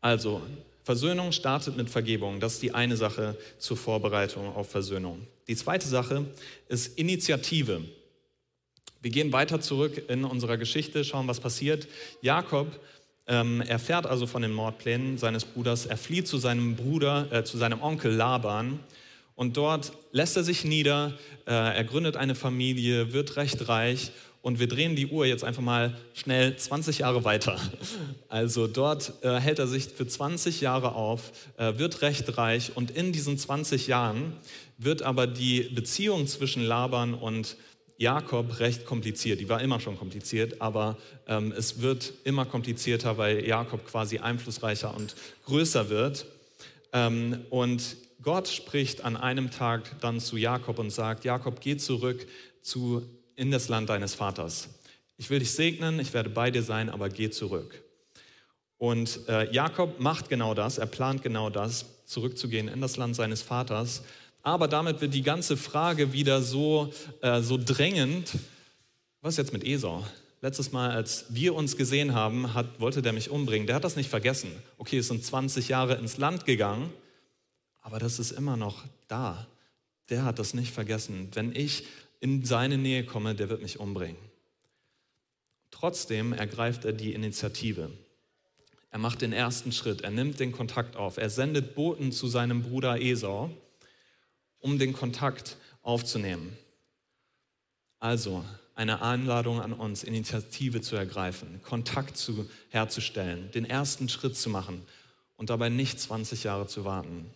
Also, 0.00 0.40
Versöhnung 0.84 1.32
startet 1.32 1.76
mit 1.76 1.90
Vergebung. 1.90 2.38
Das 2.38 2.54
ist 2.54 2.62
die 2.62 2.74
eine 2.74 2.96
Sache 2.96 3.36
zur 3.58 3.76
Vorbereitung 3.76 4.54
auf 4.54 4.70
Versöhnung. 4.70 5.26
Die 5.48 5.56
zweite 5.56 5.88
Sache 5.88 6.26
ist 6.68 6.96
Initiative. 6.96 7.82
Wir 9.04 9.10
gehen 9.10 9.34
weiter 9.34 9.60
zurück 9.60 10.02
in 10.08 10.24
unserer 10.24 10.56
Geschichte, 10.56 11.04
schauen, 11.04 11.28
was 11.28 11.38
passiert. 11.38 11.88
Jakob 12.22 12.80
ähm, 13.26 13.60
erfährt 13.60 14.06
also 14.06 14.26
von 14.26 14.40
den 14.40 14.54
Mordplänen 14.54 15.18
seines 15.18 15.44
Bruders. 15.44 15.84
Er 15.84 15.98
flieht 15.98 16.26
zu 16.26 16.38
seinem 16.38 16.74
Bruder, 16.74 17.30
äh, 17.30 17.44
zu 17.44 17.58
seinem 17.58 17.82
Onkel 17.82 18.14
Laban. 18.14 18.80
Und 19.34 19.58
dort 19.58 19.92
lässt 20.12 20.38
er 20.38 20.42
sich 20.42 20.64
nieder, 20.64 21.12
äh, 21.46 21.50
er 21.50 21.84
gründet 21.84 22.16
eine 22.16 22.34
Familie, 22.34 23.12
wird 23.12 23.36
recht 23.36 23.68
reich 23.68 24.10
und 24.40 24.58
wir 24.58 24.68
drehen 24.68 24.96
die 24.96 25.08
Uhr 25.08 25.26
jetzt 25.26 25.44
einfach 25.44 25.62
mal 25.62 25.98
schnell 26.14 26.56
20 26.56 27.00
Jahre 27.00 27.24
weiter. 27.24 27.60
Also 28.30 28.66
dort 28.66 29.12
äh, 29.22 29.38
hält 29.38 29.58
er 29.58 29.66
sich 29.66 29.84
für 29.84 30.06
20 30.06 30.62
Jahre 30.62 30.94
auf, 30.94 31.30
äh, 31.58 31.76
wird 31.76 32.00
recht 32.00 32.38
reich 32.38 32.72
und 32.74 32.90
in 32.90 33.12
diesen 33.12 33.36
20 33.36 33.86
Jahren 33.86 34.32
wird 34.78 35.02
aber 35.02 35.26
die 35.26 35.60
Beziehung 35.60 36.26
zwischen 36.26 36.64
Laban 36.64 37.12
und 37.12 37.56
Jakob 37.96 38.58
recht 38.58 38.84
kompliziert. 38.84 39.40
Die 39.40 39.48
war 39.48 39.60
immer 39.60 39.80
schon 39.80 39.98
kompliziert, 39.98 40.60
aber 40.60 40.96
ähm, 41.26 41.52
es 41.52 41.80
wird 41.80 42.12
immer 42.24 42.44
komplizierter, 42.44 43.18
weil 43.18 43.46
Jakob 43.46 43.86
quasi 43.86 44.18
einflussreicher 44.18 44.94
und 44.94 45.14
größer 45.44 45.88
wird. 45.88 46.26
Ähm, 46.92 47.44
und 47.50 47.96
Gott 48.22 48.48
spricht 48.48 49.04
an 49.04 49.16
einem 49.16 49.50
Tag 49.50 50.00
dann 50.00 50.18
zu 50.18 50.36
Jakob 50.36 50.78
und 50.78 50.90
sagt, 50.90 51.24
Jakob, 51.24 51.60
geh 51.60 51.76
zurück 51.76 52.26
zu, 52.62 53.02
in 53.36 53.50
das 53.50 53.68
Land 53.68 53.90
deines 53.90 54.14
Vaters. 54.14 54.70
Ich 55.16 55.30
will 55.30 55.38
dich 55.38 55.52
segnen, 55.52 56.00
ich 56.00 56.12
werde 56.14 56.30
bei 56.30 56.50
dir 56.50 56.62
sein, 56.62 56.90
aber 56.90 57.08
geh 57.08 57.30
zurück. 57.30 57.82
Und 58.78 59.20
äh, 59.28 59.52
Jakob 59.52 60.00
macht 60.00 60.28
genau 60.28 60.54
das, 60.54 60.78
er 60.78 60.86
plant 60.86 61.22
genau 61.22 61.50
das, 61.50 61.86
zurückzugehen 62.06 62.68
in 62.68 62.80
das 62.80 62.96
Land 62.96 63.14
seines 63.16 63.42
Vaters. 63.42 64.02
Aber 64.44 64.68
damit 64.68 65.00
wird 65.00 65.14
die 65.14 65.22
ganze 65.22 65.56
Frage 65.56 66.12
wieder 66.12 66.42
so, 66.42 66.92
äh, 67.22 67.40
so 67.40 67.56
drängend. 67.56 68.30
Was 69.22 69.34
ist 69.34 69.38
jetzt 69.38 69.52
mit 69.54 69.64
Esau? 69.64 70.04
Letztes 70.42 70.70
Mal, 70.70 70.90
als 70.90 71.24
wir 71.30 71.54
uns 71.54 71.78
gesehen 71.78 72.12
haben, 72.12 72.52
hat, 72.52 72.78
wollte 72.78 73.00
der 73.00 73.14
mich 73.14 73.30
umbringen. 73.30 73.66
Der 73.66 73.74
hat 73.74 73.84
das 73.84 73.96
nicht 73.96 74.10
vergessen. 74.10 74.52
Okay, 74.76 74.98
es 74.98 75.08
sind 75.08 75.24
20 75.24 75.68
Jahre 75.68 75.94
ins 75.94 76.18
Land 76.18 76.44
gegangen, 76.44 76.92
aber 77.80 77.98
das 77.98 78.18
ist 78.18 78.32
immer 78.32 78.58
noch 78.58 78.84
da. 79.08 79.46
Der 80.10 80.26
hat 80.26 80.38
das 80.38 80.52
nicht 80.52 80.72
vergessen. 80.74 81.30
Wenn 81.32 81.56
ich 81.56 81.84
in 82.20 82.44
seine 82.44 82.76
Nähe 82.76 83.04
komme, 83.04 83.34
der 83.34 83.48
wird 83.48 83.62
mich 83.62 83.80
umbringen. 83.80 84.20
Trotzdem 85.70 86.34
ergreift 86.34 86.84
er 86.84 86.92
die 86.92 87.14
Initiative. 87.14 87.90
Er 88.90 88.98
macht 88.98 89.22
den 89.22 89.32
ersten 89.32 89.72
Schritt, 89.72 90.02
er 90.02 90.10
nimmt 90.10 90.38
den 90.38 90.52
Kontakt 90.52 90.96
auf, 90.96 91.16
er 91.16 91.30
sendet 91.30 91.74
Boten 91.74 92.12
zu 92.12 92.28
seinem 92.28 92.62
Bruder 92.62 93.00
Esau 93.00 93.50
um 94.64 94.78
den 94.78 94.94
Kontakt 94.94 95.58
aufzunehmen. 95.82 96.56
Also 97.98 98.42
eine 98.74 99.02
Einladung 99.02 99.60
an 99.60 99.74
uns, 99.74 100.02
Initiative 100.02 100.80
zu 100.80 100.96
ergreifen, 100.96 101.60
Kontakt 101.62 102.16
zu, 102.16 102.48
herzustellen, 102.70 103.50
den 103.50 103.66
ersten 103.66 104.08
Schritt 104.08 104.38
zu 104.38 104.48
machen 104.48 104.80
und 105.36 105.50
dabei 105.50 105.68
nicht 105.68 106.00
20 106.00 106.44
Jahre 106.44 106.66
zu 106.66 106.86
warten. 106.86 107.26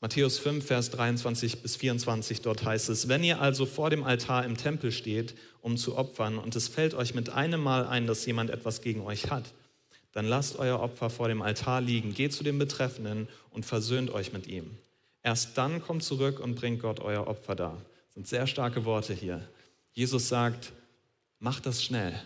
Matthäus 0.00 0.40
5, 0.40 0.66
Vers 0.66 0.90
23 0.90 1.62
bis 1.62 1.76
24, 1.76 2.40
dort 2.42 2.64
heißt 2.64 2.88
es, 2.88 3.06
wenn 3.06 3.22
ihr 3.22 3.40
also 3.40 3.64
vor 3.64 3.88
dem 3.88 4.02
Altar 4.02 4.44
im 4.44 4.56
Tempel 4.56 4.90
steht, 4.90 5.36
um 5.60 5.76
zu 5.76 5.96
opfern, 5.96 6.38
und 6.38 6.56
es 6.56 6.66
fällt 6.66 6.94
euch 6.94 7.14
mit 7.14 7.30
einem 7.30 7.62
Mal 7.62 7.86
ein, 7.86 8.08
dass 8.08 8.26
jemand 8.26 8.50
etwas 8.50 8.80
gegen 8.80 9.02
euch 9.02 9.30
hat, 9.30 9.54
dann 10.10 10.26
lasst 10.26 10.56
euer 10.56 10.80
Opfer 10.80 11.10
vor 11.10 11.28
dem 11.28 11.42
Altar 11.42 11.80
liegen, 11.80 12.12
geht 12.12 12.32
zu 12.32 12.42
dem 12.42 12.58
Betreffenden 12.58 13.28
und 13.50 13.64
versöhnt 13.64 14.10
euch 14.10 14.32
mit 14.32 14.48
ihm. 14.48 14.78
Erst 15.28 15.58
dann 15.58 15.82
kommt 15.82 16.02
zurück 16.04 16.40
und 16.40 16.54
bringt 16.54 16.80
Gott 16.80 17.00
euer 17.00 17.26
Opfer 17.26 17.54
dar. 17.54 17.76
Das 18.06 18.14
sind 18.14 18.26
sehr 18.26 18.46
starke 18.46 18.86
Worte 18.86 19.12
hier. 19.12 19.46
Jesus 19.92 20.26
sagt, 20.30 20.72
macht 21.38 21.66
das 21.66 21.84
schnell. 21.84 22.18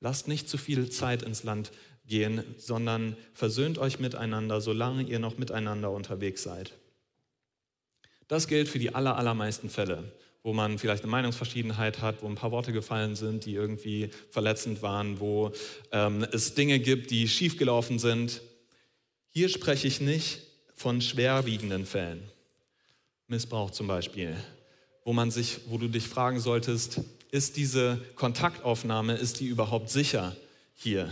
Lasst 0.00 0.28
nicht 0.28 0.46
zu 0.46 0.58
viel 0.58 0.90
Zeit 0.90 1.22
ins 1.22 1.42
Land 1.42 1.72
gehen, 2.06 2.44
sondern 2.58 3.16
versöhnt 3.32 3.78
euch 3.78 3.98
miteinander, 3.98 4.60
solange 4.60 5.04
ihr 5.04 5.20
noch 5.20 5.38
miteinander 5.38 5.90
unterwegs 5.90 6.42
seid. 6.42 6.74
Das 8.28 8.46
gilt 8.46 8.68
für 8.68 8.78
die 8.78 8.94
aller, 8.94 9.16
allermeisten 9.16 9.70
Fälle, 9.70 10.12
wo 10.42 10.52
man 10.52 10.76
vielleicht 10.78 11.02
eine 11.04 11.12
Meinungsverschiedenheit 11.12 12.02
hat, 12.02 12.22
wo 12.22 12.26
ein 12.26 12.34
paar 12.34 12.52
Worte 12.52 12.74
gefallen 12.74 13.16
sind, 13.16 13.46
die 13.46 13.54
irgendwie 13.54 14.10
verletzend 14.28 14.82
waren, 14.82 15.18
wo 15.18 15.50
ähm, 15.92 16.26
es 16.30 16.54
Dinge 16.54 16.78
gibt, 16.78 17.10
die 17.10 17.26
schiefgelaufen 17.26 17.98
sind. 17.98 18.42
Hier 19.30 19.48
spreche 19.48 19.88
ich 19.88 20.02
nicht 20.02 20.42
von 20.74 21.00
schwerwiegenden 21.00 21.86
Fällen. 21.86 22.33
Missbrauch 23.26 23.70
zum 23.70 23.86
Beispiel, 23.86 24.36
wo 25.04 25.12
man 25.12 25.30
sich, 25.30 25.60
wo 25.68 25.78
du 25.78 25.88
dich 25.88 26.08
fragen 26.08 26.40
solltest, 26.40 27.00
ist 27.30 27.56
diese 27.56 28.00
Kontaktaufnahme, 28.16 29.14
ist 29.14 29.40
die 29.40 29.46
überhaupt 29.46 29.88
sicher 29.90 30.36
hier? 30.74 31.08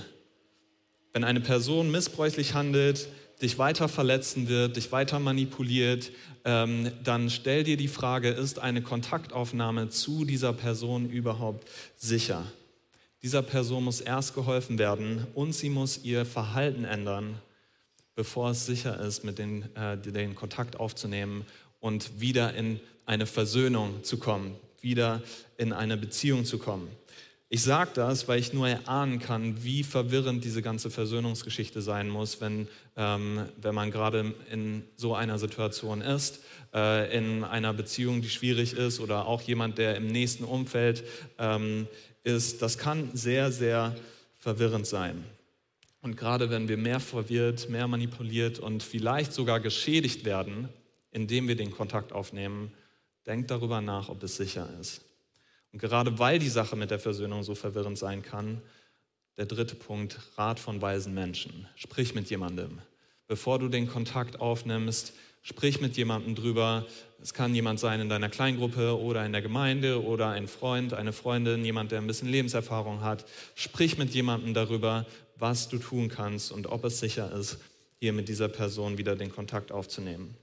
Wenn 1.12 1.25
eine 1.25 1.40
Person 1.40 1.90
missbräuchlich 1.90 2.55
handelt, 2.55 3.09
dich 3.40 3.59
weiter 3.59 3.88
verletzen 3.88 4.48
wird, 4.48 4.77
dich 4.77 4.92
weiter 4.92 5.18
manipuliert, 5.18 6.12
ähm, 6.44 6.92
dann 7.03 7.29
stell 7.31 7.64
dir 7.64 7.77
die 7.77 7.88
Frage, 7.88 8.29
ist 8.29 8.59
eine 8.59 8.83
Kontaktaufnahme 8.83 9.88
zu 9.88 10.25
dieser 10.25 10.53
Person 10.53 11.09
überhaupt 11.09 11.68
sicher? 11.96 12.44
Dieser 13.22 13.42
Person 13.42 13.85
muss 13.85 14.01
erst 14.01 14.35
geholfen 14.35 14.79
werden 14.79 15.27
und 15.35 15.55
sie 15.55 15.70
muss 15.70 16.05
ihr 16.05 16.25
Verhalten 16.27 16.85
ändern, 16.85 17.40
bevor 18.14 18.51
es 18.51 18.66
sicher 18.66 19.01
ist, 19.01 19.25
mit 19.25 19.38
den, 19.38 19.75
äh, 19.77 19.96
den 19.96 20.35
Kontakt 20.35 20.79
aufzunehmen 20.79 21.46
und 21.82 22.20
wieder 22.20 22.54
in 22.54 22.80
eine 23.04 23.26
Versöhnung 23.26 24.02
zu 24.04 24.16
kommen, 24.16 24.54
wieder 24.80 25.20
in 25.58 25.74
eine 25.74 25.98
Beziehung 25.98 26.46
zu 26.46 26.56
kommen. 26.56 26.88
Ich 27.50 27.62
sage 27.62 27.90
das, 27.92 28.28
weil 28.28 28.38
ich 28.40 28.54
nur 28.54 28.66
erahnen 28.66 29.18
kann, 29.18 29.62
wie 29.62 29.82
verwirrend 29.82 30.42
diese 30.42 30.62
ganze 30.62 30.88
Versöhnungsgeschichte 30.88 31.82
sein 31.82 32.08
muss, 32.08 32.40
wenn, 32.40 32.66
ähm, 32.96 33.44
wenn 33.60 33.74
man 33.74 33.90
gerade 33.90 34.32
in 34.50 34.84
so 34.96 35.14
einer 35.14 35.38
Situation 35.38 36.00
ist, 36.00 36.40
äh, 36.72 37.14
in 37.14 37.44
einer 37.44 37.74
Beziehung, 37.74 38.22
die 38.22 38.30
schwierig 38.30 38.72
ist 38.72 39.00
oder 39.00 39.26
auch 39.26 39.42
jemand, 39.42 39.76
der 39.76 39.96
im 39.96 40.06
nächsten 40.06 40.44
Umfeld 40.44 41.04
ähm, 41.38 41.88
ist. 42.22 42.62
Das 42.62 42.78
kann 42.78 43.10
sehr, 43.12 43.52
sehr 43.52 43.94
verwirrend 44.38 44.86
sein. 44.86 45.22
Und 46.00 46.16
gerade 46.16 46.48
wenn 46.48 46.68
wir 46.68 46.78
mehr 46.78 47.00
verwirrt, 47.00 47.68
mehr 47.68 47.86
manipuliert 47.86 48.60
und 48.60 48.82
vielleicht 48.82 49.34
sogar 49.34 49.60
geschädigt 49.60 50.24
werden, 50.24 50.70
indem 51.12 51.46
wir 51.46 51.57
den 51.57 51.70
Kontakt 51.70 52.12
aufnehmen, 52.12 52.72
denkt 53.27 53.51
darüber 53.51 53.81
nach, 53.81 54.09
ob 54.09 54.22
es 54.22 54.37
sicher 54.37 54.68
ist. 54.81 55.03
Und 55.72 55.79
gerade 55.79 56.18
weil 56.18 56.38
die 56.38 56.48
Sache 56.48 56.77
mit 56.77 56.90
der 56.90 56.98
Versöhnung 56.98 57.42
so 57.42 57.55
verwirrend 57.55 57.96
sein 57.96 58.22
kann, 58.22 58.61
der 59.37 59.46
dritte 59.46 59.75
Punkt, 59.75 60.18
Rat 60.37 60.61
von 60.61 60.83
weisen 60.83 61.14
Menschen. 61.14 61.66
Sprich 61.77 62.14
mit 62.14 62.29
jemandem. 62.29 62.81
Bevor 63.29 63.59
du 63.59 63.68
den 63.68 63.88
Kontakt 63.88 64.40
aufnimmst, 64.40 65.14
sprich 65.40 65.81
mit 65.81 65.96
jemandem 65.96 66.35
drüber. 66.35 66.87
Es 67.22 67.33
kann 67.33 67.55
jemand 67.55 67.81
sein 67.81 68.01
in 68.01 68.09
deiner 68.11 68.29
Kleingruppe 68.29 68.98
oder 68.98 69.25
in 69.25 69.33
der 69.33 69.40
Gemeinde 69.40 70.05
oder 70.05 70.29
ein 70.29 70.48
Freund, 70.48 70.92
eine 70.92 71.12
Freundin, 71.12 71.64
jemand, 71.64 71.92
der 71.92 72.01
ein 72.01 72.07
bisschen 72.07 72.29
Lebenserfahrung 72.29 73.01
hat. 73.01 73.25
Sprich 73.55 73.96
mit 73.96 74.11
jemandem 74.11 74.53
darüber, 74.53 75.07
was 75.37 75.68
du 75.68 75.79
tun 75.79 76.09
kannst 76.09 76.53
und 76.53 76.66
ob 76.66 76.85
es 76.85 77.01
sicher 77.01 77.33
ist, 77.33 77.59
hier 77.98 78.12
mit 78.12 78.29
dieser 78.29 78.48
Person 78.48 78.98
wieder 78.98 79.16
den 79.16 79.33
Kontakt 79.33 79.72
aufzunehmen. 79.72 80.37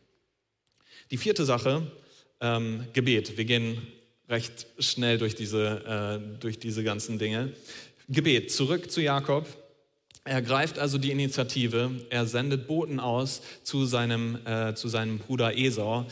Die 1.12 1.18
vierte 1.18 1.44
Sache, 1.44 1.92
ähm, 2.40 2.86
Gebet. 2.94 3.38
Wir 3.38 3.46
gehen 3.46 3.82
recht 4.30 4.68
schnell 4.78 5.18
durch 5.18 5.36
diese, 5.36 6.22
äh, 6.22 6.40
durch 6.40 6.60
diese 6.60 6.84
ganzen 6.84 7.18
Dinge. 7.18 7.54
Gebet, 8.08 8.52
zurück 8.52 8.92
zu 8.92 9.02
Jakob. 9.02 9.48
Er 10.24 10.44
greift 10.44 10.78
also 10.78 11.00
die 11.00 11.10
Initiative, 11.10 11.90
er 12.12 12.28
sendet 12.28 12.68
Boten 12.68 13.00
aus 13.00 13.42
zu 13.64 13.86
seinem, 13.86 14.38
äh, 14.46 14.76
zu 14.76 14.88
seinem 14.88 15.18
Bruder 15.18 15.58
Esau. 15.58 16.06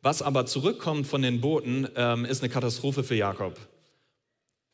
Was 0.00 0.22
aber 0.22 0.46
zurückkommt 0.46 1.06
von 1.06 1.20
den 1.20 1.42
Boten, 1.42 1.86
ähm, 1.94 2.24
ist 2.24 2.42
eine 2.42 2.50
Katastrophe 2.50 3.04
für 3.04 3.16
Jakob. 3.16 3.58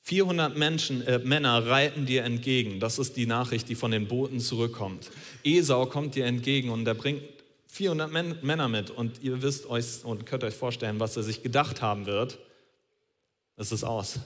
400 0.03 0.57
Menschen, 0.57 1.05
äh, 1.05 1.19
Männer 1.19 1.67
reiten 1.67 2.07
dir 2.07 2.23
entgegen. 2.23 2.79
Das 2.79 3.01
ist 3.01 3.17
die 3.17 3.27
Nachricht, 3.27 3.69
die 3.69 3.75
von 3.75 3.91
den 3.91 4.07
Boten 4.07 4.39
zurückkommt. 4.39 5.11
Esau 5.43 5.87
kommt 5.87 6.15
dir 6.15 6.27
entgegen 6.27 6.71
und 6.71 6.87
er 6.87 6.95
bringt 6.95 7.23
400 7.77 8.43
Männer 8.43 8.69
mit. 8.69 8.91
Und 8.91 9.23
ihr 9.23 9.43
wisst 9.43 9.67
euch 9.67 10.03
und 10.03 10.25
könnt 10.25 10.45
euch 10.45 10.55
vorstellen, 10.55 10.99
was 10.99 11.17
er 11.17 11.23
sich 11.23 11.43
gedacht 11.43 11.83
haben 11.83 12.07
wird. 12.07 12.39
Das 13.57 13.71
ist 13.71 13.85
aus. 13.85 14.19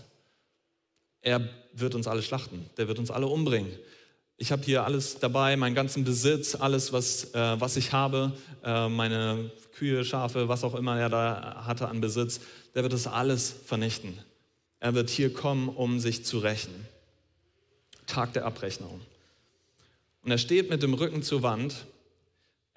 Er 1.21 1.49
wird 1.73 1.97
uns 1.97 2.07
alle 2.07 2.23
schlachten, 2.23 2.71
der 2.77 2.87
wird 2.87 2.99
uns 2.99 3.11
alle 3.11 3.27
umbringen. 3.27 3.73
Ich 4.37 4.53
habe 4.53 4.63
hier 4.63 4.85
alles 4.85 5.19
dabei, 5.19 5.57
meinen 5.57 5.75
ganzen 5.75 6.05
Besitz, 6.05 6.55
alles, 6.55 6.93
was, 6.93 7.35
äh, 7.35 7.61
was 7.61 7.77
ich 7.77 7.93
habe, 7.93 8.33
äh, 8.65 8.89
meine 8.89 9.51
Kühe, 9.73 10.05
Schafe, 10.05 10.49
was 10.49 10.65
auch 10.65 10.75
immer 10.75 10.99
er 10.99 11.11
da 11.11 11.65
hatte 11.67 11.89
an 11.89 12.01
Besitz, 12.01 12.41
der 12.75 12.85
wird 12.85 12.93
das 12.93 13.07
alles 13.07 13.55
vernichten. 13.67 14.17
Er 14.79 14.95
wird 14.95 15.11
hier 15.11 15.35
kommen, 15.35 15.69
um 15.69 15.99
sich 15.99 16.25
zu 16.25 16.39
rächen. 16.39 16.87
Tag 18.07 18.33
der 18.33 18.47
Abrechnung. 18.47 19.01
Und 20.23 20.31
er 20.31 20.39
steht 20.39 20.71
mit 20.71 20.83
dem 20.83 20.95
Rücken 20.95 21.23
zur 21.23 21.43
Wand. 21.43 21.85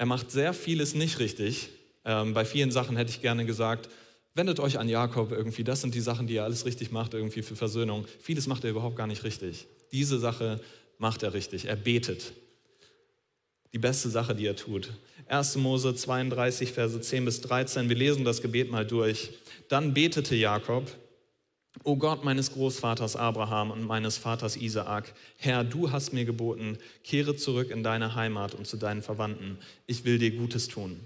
Er 0.04 0.08
macht 0.08 0.32
sehr 0.32 0.54
vieles 0.54 0.96
nicht 0.96 1.20
richtig. 1.20 1.70
Ähm, 2.04 2.34
bei 2.34 2.44
vielen 2.44 2.72
Sachen 2.72 2.98
hätte 2.98 3.10
ich 3.10 3.22
gerne 3.22 3.46
gesagt, 3.46 3.88
wendet 4.34 4.60
euch 4.60 4.78
an 4.78 4.90
Jakob 4.90 5.32
irgendwie. 5.32 5.64
Das 5.64 5.80
sind 5.80 5.96
die 5.96 6.02
Sachen, 6.02 6.28
die 6.28 6.36
er 6.36 6.44
alles 6.44 6.66
richtig 6.66 6.92
macht, 6.92 7.14
irgendwie 7.14 7.42
für 7.42 7.56
Versöhnung. 7.56 8.06
Vieles 8.20 8.46
macht 8.46 8.66
er 8.66 8.72
überhaupt 8.72 8.98
gar 8.98 9.08
nicht 9.08 9.24
richtig. 9.24 9.66
Diese 9.94 10.20
Sache 10.20 10.60
macht 10.98 11.24
er 11.24 11.34
richtig. 11.34 11.68
Er 11.68 11.78
betet. 11.78 12.34
Die 13.72 13.80
beste 13.80 14.10
Sache, 14.10 14.36
die 14.36 14.46
er 14.46 14.58
tut. 14.58 14.90
1. 15.28 15.56
Mose 15.56 15.96
32, 15.96 16.74
Verse 16.74 17.00
10 17.00 17.24
bis 17.24 17.40
13. 17.40 17.88
Wir 17.88 17.96
lesen 17.96 18.26
das 18.26 18.42
Gebet 18.42 18.70
mal 18.70 18.86
durch. 18.86 19.30
Dann 19.70 19.94
betete 19.94 20.36
Jakob, 20.36 20.92
O 21.84 21.98
Gott 21.98 22.24
meines 22.24 22.54
Großvaters 22.54 23.16
Abraham 23.16 23.72
und 23.72 23.86
meines 23.86 24.18
Vaters 24.18 24.56
Isaak, 24.56 25.14
Herr, 25.38 25.64
du 25.64 25.92
hast 25.92 26.14
mir 26.14 26.24
geboten, 26.24 26.78
kehre 27.04 27.36
zurück 27.36 27.72
in 27.72 27.84
deine 27.84 28.16
Heimat 28.16 28.54
und 28.54 28.68
zu 28.68 28.78
deinen 28.78 29.02
Verwandten. 29.02 29.58
Ich 29.88 30.06
will 30.06 30.20
dir 30.20 30.32
Gutes 30.32 30.68
tun. 30.68 31.00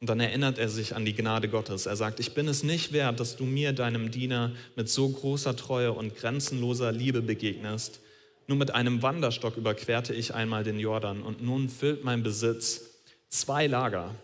Und 0.00 0.08
dann 0.08 0.18
erinnert 0.18 0.58
er 0.58 0.70
sich 0.70 0.96
an 0.96 1.04
die 1.04 1.14
Gnade 1.14 1.48
Gottes. 1.48 1.84
Er 1.84 1.94
sagt, 1.94 2.20
ich 2.20 2.32
bin 2.32 2.48
es 2.48 2.62
nicht 2.62 2.92
wert, 2.92 3.20
dass 3.20 3.36
du 3.36 3.44
mir, 3.44 3.72
deinem 3.74 4.10
Diener, 4.10 4.52
mit 4.74 4.88
so 4.88 5.10
großer 5.10 5.54
Treue 5.56 5.92
und 5.92 6.16
grenzenloser 6.16 6.90
Liebe 6.90 7.20
begegnest. 7.20 8.00
Nur 8.46 8.56
mit 8.56 8.70
einem 8.70 9.02
Wanderstock 9.02 9.58
überquerte 9.58 10.14
ich 10.14 10.34
einmal 10.34 10.64
den 10.64 10.80
Jordan 10.80 11.22
und 11.22 11.42
nun 11.42 11.68
füllt 11.68 12.02
mein 12.02 12.22
Besitz 12.22 13.02
zwei 13.28 13.66
Lager. 13.66 14.14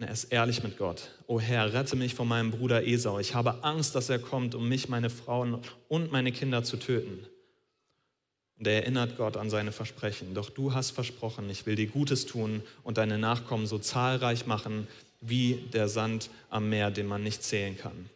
Er 0.00 0.12
ist 0.12 0.24
ehrlich 0.24 0.62
mit 0.62 0.78
Gott. 0.78 1.10
O 1.26 1.40
Herr, 1.40 1.72
rette 1.72 1.96
mich 1.96 2.14
von 2.14 2.28
meinem 2.28 2.52
Bruder 2.52 2.86
Esau. 2.86 3.18
Ich 3.18 3.34
habe 3.34 3.64
Angst, 3.64 3.96
dass 3.96 4.08
er 4.08 4.20
kommt, 4.20 4.54
um 4.54 4.68
mich, 4.68 4.88
meine 4.88 5.10
Frauen 5.10 5.58
und 5.88 6.12
meine 6.12 6.30
Kinder 6.30 6.62
zu 6.62 6.76
töten. 6.76 7.26
Und 8.58 8.66
er 8.68 8.82
erinnert 8.82 9.16
Gott 9.16 9.36
an 9.36 9.50
seine 9.50 9.72
Versprechen. 9.72 10.34
Doch 10.34 10.50
du 10.50 10.72
hast 10.72 10.92
versprochen, 10.92 11.50
ich 11.50 11.66
will 11.66 11.74
dir 11.74 11.88
Gutes 11.88 12.26
tun 12.26 12.62
und 12.84 12.96
deine 12.96 13.18
Nachkommen 13.18 13.66
so 13.66 13.78
zahlreich 13.78 14.46
machen 14.46 14.86
wie 15.20 15.64
der 15.72 15.88
Sand 15.88 16.30
am 16.48 16.68
Meer, 16.68 16.92
den 16.92 17.06
man 17.06 17.24
nicht 17.24 17.42
zählen 17.42 17.76
kann. 17.76 18.08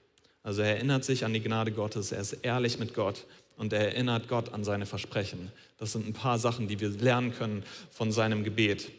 Also 0.44 0.62
er 0.62 0.76
erinnert 0.76 1.04
sich 1.04 1.24
an 1.24 1.32
die 1.32 1.40
Gnade 1.40 1.72
Gottes, 1.72 2.12
er 2.12 2.20
ist 2.20 2.32
ehrlich 2.44 2.78
mit 2.78 2.94
Gott 2.94 3.24
und 3.56 3.72
er 3.72 3.92
erinnert 3.92 4.28
Gott 4.28 4.52
an 4.52 4.62
seine 4.62 4.86
Versprechen. 4.86 5.50
Das 5.78 5.92
sind 5.92 6.06
ein 6.06 6.12
paar 6.12 6.38
Sachen, 6.38 6.68
die 6.68 6.78
wir 6.78 6.90
lernen 6.90 7.34
können 7.34 7.64
von 7.90 8.12
seinem 8.12 8.44
Gebet. 8.44 8.90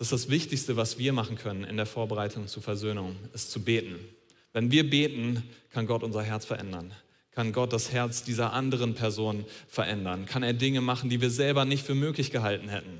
Das 0.00 0.10
ist 0.10 0.24
das 0.24 0.30
Wichtigste, 0.30 0.76
was 0.76 0.98
wir 0.98 1.12
machen 1.12 1.36
können 1.36 1.62
in 1.62 1.76
der 1.76 1.86
Vorbereitung 1.86 2.48
zur 2.48 2.64
Versöhnung, 2.64 3.14
ist 3.34 3.52
zu 3.52 3.62
beten. 3.62 3.96
Wenn 4.52 4.72
wir 4.72 4.88
beten, 4.88 5.44
kann 5.70 5.86
Gott 5.86 6.02
unser 6.02 6.22
Herz 6.22 6.44
verändern 6.44 6.92
kann 7.40 7.52
Gott 7.52 7.72
das 7.72 7.92
Herz 7.92 8.22
dieser 8.22 8.52
anderen 8.52 8.92
Person 8.94 9.46
verändern? 9.68 10.26
Kann 10.26 10.42
er 10.42 10.52
Dinge 10.52 10.82
machen, 10.82 11.08
die 11.08 11.20
wir 11.20 11.30
selber 11.30 11.64
nicht 11.64 11.86
für 11.86 11.94
möglich 11.94 12.30
gehalten 12.30 12.68
hätten? 12.68 12.98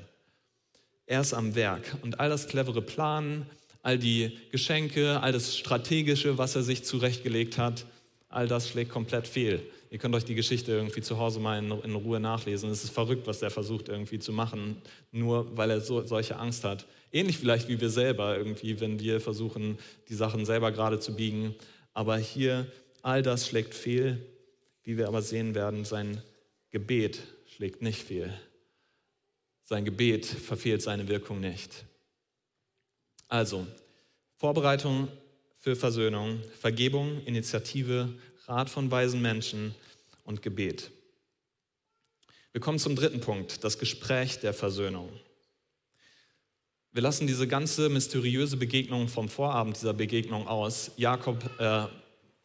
Er 1.05 1.21
ist 1.21 1.33
am 1.33 1.53
Werk 1.53 1.97
und 2.01 2.19
all 2.19 2.29
das 2.29 2.47
clevere 2.47 2.81
Planen, 2.81 3.45
all 3.83 3.99
die 3.99 4.37
Geschenke, 4.51 5.21
all 5.21 5.31
das 5.31 5.57
Strategische, 5.57 6.37
was 6.37 6.55
er 6.55 6.63
sich 6.63 6.83
zurechtgelegt 6.83 7.57
hat, 7.57 7.85
all 8.29 8.47
das 8.47 8.69
schlägt 8.69 8.89
komplett 8.89 9.27
fehl. 9.27 9.61
Ihr 9.91 9.99
könnt 9.99 10.15
euch 10.15 10.25
die 10.25 10.33
Geschichte 10.33 10.71
irgendwie 10.71 11.01
zu 11.01 11.19
Hause 11.19 11.39
mal 11.39 11.59
in, 11.59 11.69
in 11.69 11.93
Ruhe 11.93 12.19
nachlesen. 12.19 12.71
Es 12.71 12.83
ist 12.83 12.91
verrückt, 12.91 13.27
was 13.27 13.43
er 13.43 13.51
versucht 13.51 13.89
irgendwie 13.89 14.17
zu 14.17 14.33
machen, 14.33 14.81
nur 15.11 15.55
weil 15.55 15.69
er 15.69 15.81
so, 15.81 16.03
solche 16.03 16.37
Angst 16.37 16.63
hat. 16.63 16.87
Ähnlich 17.11 17.37
vielleicht 17.37 17.67
wie 17.67 17.79
wir 17.79 17.91
selber 17.91 18.35
irgendwie, 18.35 18.79
wenn 18.79 18.99
wir 18.99 19.21
versuchen, 19.21 19.77
die 20.09 20.15
Sachen 20.15 20.45
selber 20.45 20.71
gerade 20.71 20.99
zu 20.99 21.15
biegen. 21.15 21.53
Aber 21.93 22.17
hier 22.17 22.65
All 23.01 23.23
das 23.23 23.47
schlägt 23.47 23.73
fehl, 23.73 24.23
wie 24.83 24.97
wir 24.97 25.07
aber 25.07 25.21
sehen 25.21 25.55
werden, 25.55 25.85
sein 25.85 26.21
Gebet 26.69 27.21
schlägt 27.47 27.81
nicht 27.81 28.03
fehl. 28.03 28.31
Sein 29.63 29.85
Gebet 29.85 30.25
verfehlt 30.25 30.81
seine 30.81 31.07
Wirkung 31.07 31.39
nicht. 31.39 31.85
Also, 33.27 33.65
Vorbereitung 34.35 35.07
für 35.57 35.75
Versöhnung, 35.75 36.41
Vergebung, 36.59 37.23
Initiative, 37.25 38.13
Rat 38.51 38.69
von 38.69 38.91
weisen 38.91 39.21
Menschen 39.21 39.73
und 40.25 40.41
Gebet. 40.41 40.91
Wir 42.51 42.59
kommen 42.59 42.79
zum 42.79 42.97
dritten 42.97 43.21
Punkt, 43.21 43.63
das 43.63 43.79
Gespräch 43.79 44.41
der 44.41 44.53
Versöhnung. 44.53 45.09
Wir 46.91 47.01
lassen 47.01 47.27
diese 47.27 47.47
ganze 47.47 47.87
mysteriöse 47.87 48.57
Begegnung 48.57 49.07
vom 49.07 49.29
Vorabend 49.29 49.77
dieser 49.77 49.93
Begegnung 49.93 50.49
aus. 50.49 50.91
Jakob 50.97 51.49
äh, 51.61 51.85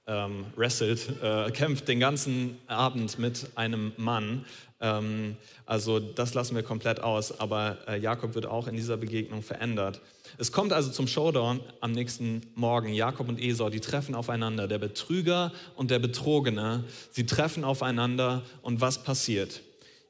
ähm, 0.07 0.47
wrestelt, 0.55 1.21
äh, 1.21 1.51
kämpft 1.51 1.88
den 1.88 1.99
ganzen 1.99 2.57
Abend 2.69 3.19
mit 3.19 3.51
einem 3.57 3.92
Mann. 3.97 4.45
Ähm, 4.80 5.36
also 5.64 5.98
das 5.98 6.34
lassen 6.34 6.54
wir 6.54 6.62
komplett 6.62 7.00
aus, 7.00 7.38
aber 7.38 7.78
äh, 7.88 7.98
Jakob 7.98 8.34
wird 8.34 8.46
auch 8.46 8.68
in 8.68 8.76
dieser 8.76 8.96
Begegnung 8.96 9.42
verändert. 9.42 10.00
Es 10.38 10.52
kommt 10.52 10.72
also 10.72 10.90
zum 10.90 11.06
Showdown 11.06 11.60
am 11.80 11.92
nächsten 11.92 12.42
Morgen. 12.54 12.92
Jakob 12.92 13.28
und 13.28 13.40
Esau, 13.40 13.70
die 13.70 13.80
treffen 13.80 14.14
aufeinander. 14.14 14.68
Der 14.68 14.78
Betrüger 14.78 15.52
und 15.76 15.90
der 15.90 15.98
Betrogene, 15.98 16.84
sie 17.10 17.24
treffen 17.24 17.64
aufeinander 17.64 18.42
und 18.62 18.80
was 18.80 19.02
passiert? 19.02 19.62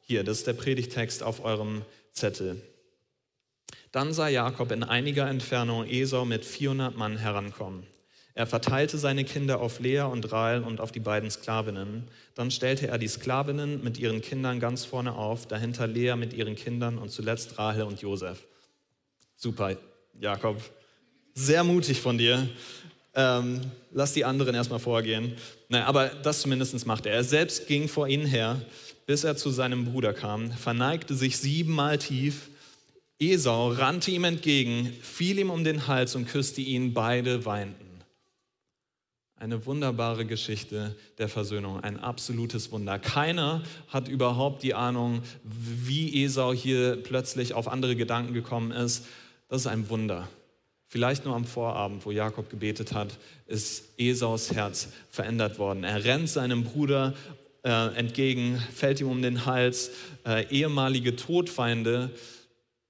Hier, 0.02 0.24
das 0.24 0.38
ist 0.38 0.46
der 0.46 0.54
Predigtext 0.54 1.22
auf 1.22 1.44
eurem 1.44 1.82
Zettel. 2.12 2.60
Dann 3.92 4.12
sah 4.12 4.28
Jakob 4.28 4.72
in 4.72 4.82
einiger 4.82 5.28
Entfernung 5.28 5.86
Esau 5.86 6.24
mit 6.24 6.44
400 6.44 6.96
Mann 6.96 7.16
herankommen. 7.16 7.86
Er 8.36 8.46
verteilte 8.46 8.98
seine 8.98 9.24
Kinder 9.24 9.62
auf 9.62 9.80
Lea 9.80 10.02
und 10.02 10.30
Rahel 10.30 10.62
und 10.62 10.78
auf 10.78 10.92
die 10.92 11.00
beiden 11.00 11.30
Sklavinnen. 11.30 12.04
Dann 12.34 12.50
stellte 12.50 12.86
er 12.86 12.98
die 12.98 13.08
Sklavinnen 13.08 13.82
mit 13.82 13.96
ihren 13.98 14.20
Kindern 14.20 14.60
ganz 14.60 14.84
vorne 14.84 15.14
auf, 15.14 15.48
dahinter 15.48 15.86
Lea 15.86 16.16
mit 16.16 16.34
ihren 16.34 16.54
Kindern 16.54 16.98
und 16.98 17.10
zuletzt 17.10 17.56
Rahel 17.58 17.84
und 17.84 18.02
Josef. 18.02 18.44
Super, 19.36 19.78
Jakob. 20.20 20.60
Sehr 21.32 21.64
mutig 21.64 21.98
von 21.98 22.18
dir. 22.18 22.46
Ähm, 23.14 23.62
lass 23.90 24.12
die 24.12 24.26
anderen 24.26 24.54
erstmal 24.54 24.80
vorgehen. 24.80 25.32
Naja, 25.70 25.86
aber 25.86 26.08
das 26.08 26.42
zumindest 26.42 26.86
machte 26.86 27.08
er. 27.08 27.14
Er 27.14 27.24
selbst 27.24 27.66
ging 27.66 27.88
vor 27.88 28.06
ihnen 28.06 28.26
her, 28.26 28.60
bis 29.06 29.24
er 29.24 29.38
zu 29.38 29.48
seinem 29.48 29.86
Bruder 29.86 30.12
kam, 30.12 30.50
verneigte 30.50 31.14
sich 31.14 31.38
siebenmal 31.38 31.96
tief. 31.96 32.50
Esau 33.18 33.70
rannte 33.70 34.10
ihm 34.10 34.24
entgegen, 34.24 34.92
fiel 35.00 35.38
ihm 35.38 35.48
um 35.48 35.64
den 35.64 35.86
Hals 35.86 36.14
und 36.14 36.28
küsste 36.28 36.60
ihn. 36.60 36.92
Beide 36.92 37.46
weinten. 37.46 37.85
Eine 39.38 39.66
wunderbare 39.66 40.24
Geschichte 40.24 40.96
der 41.18 41.28
Versöhnung, 41.28 41.80
ein 41.80 42.00
absolutes 42.00 42.72
Wunder. 42.72 42.98
Keiner 42.98 43.62
hat 43.88 44.08
überhaupt 44.08 44.62
die 44.62 44.72
Ahnung, 44.72 45.22
wie 45.44 46.24
Esau 46.24 46.54
hier 46.54 46.96
plötzlich 47.02 47.52
auf 47.52 47.68
andere 47.68 47.96
Gedanken 47.96 48.32
gekommen 48.32 48.70
ist. 48.70 49.06
Das 49.48 49.60
ist 49.60 49.66
ein 49.66 49.90
Wunder. 49.90 50.26
Vielleicht 50.86 51.26
nur 51.26 51.34
am 51.34 51.44
Vorabend, 51.44 52.06
wo 52.06 52.12
Jakob 52.12 52.48
gebetet 52.48 52.92
hat, 52.94 53.18
ist 53.46 53.98
Esaus 53.98 54.52
Herz 54.54 54.88
verändert 55.10 55.58
worden. 55.58 55.84
Er 55.84 56.04
rennt 56.04 56.30
seinem 56.30 56.64
Bruder 56.64 57.12
äh, 57.62 57.94
entgegen, 57.94 58.58
fällt 58.72 59.00
ihm 59.00 59.10
um 59.10 59.20
den 59.20 59.44
Hals. 59.44 59.90
Äh, 60.24 60.46
ehemalige 60.48 61.14
Todfeinde 61.14 62.10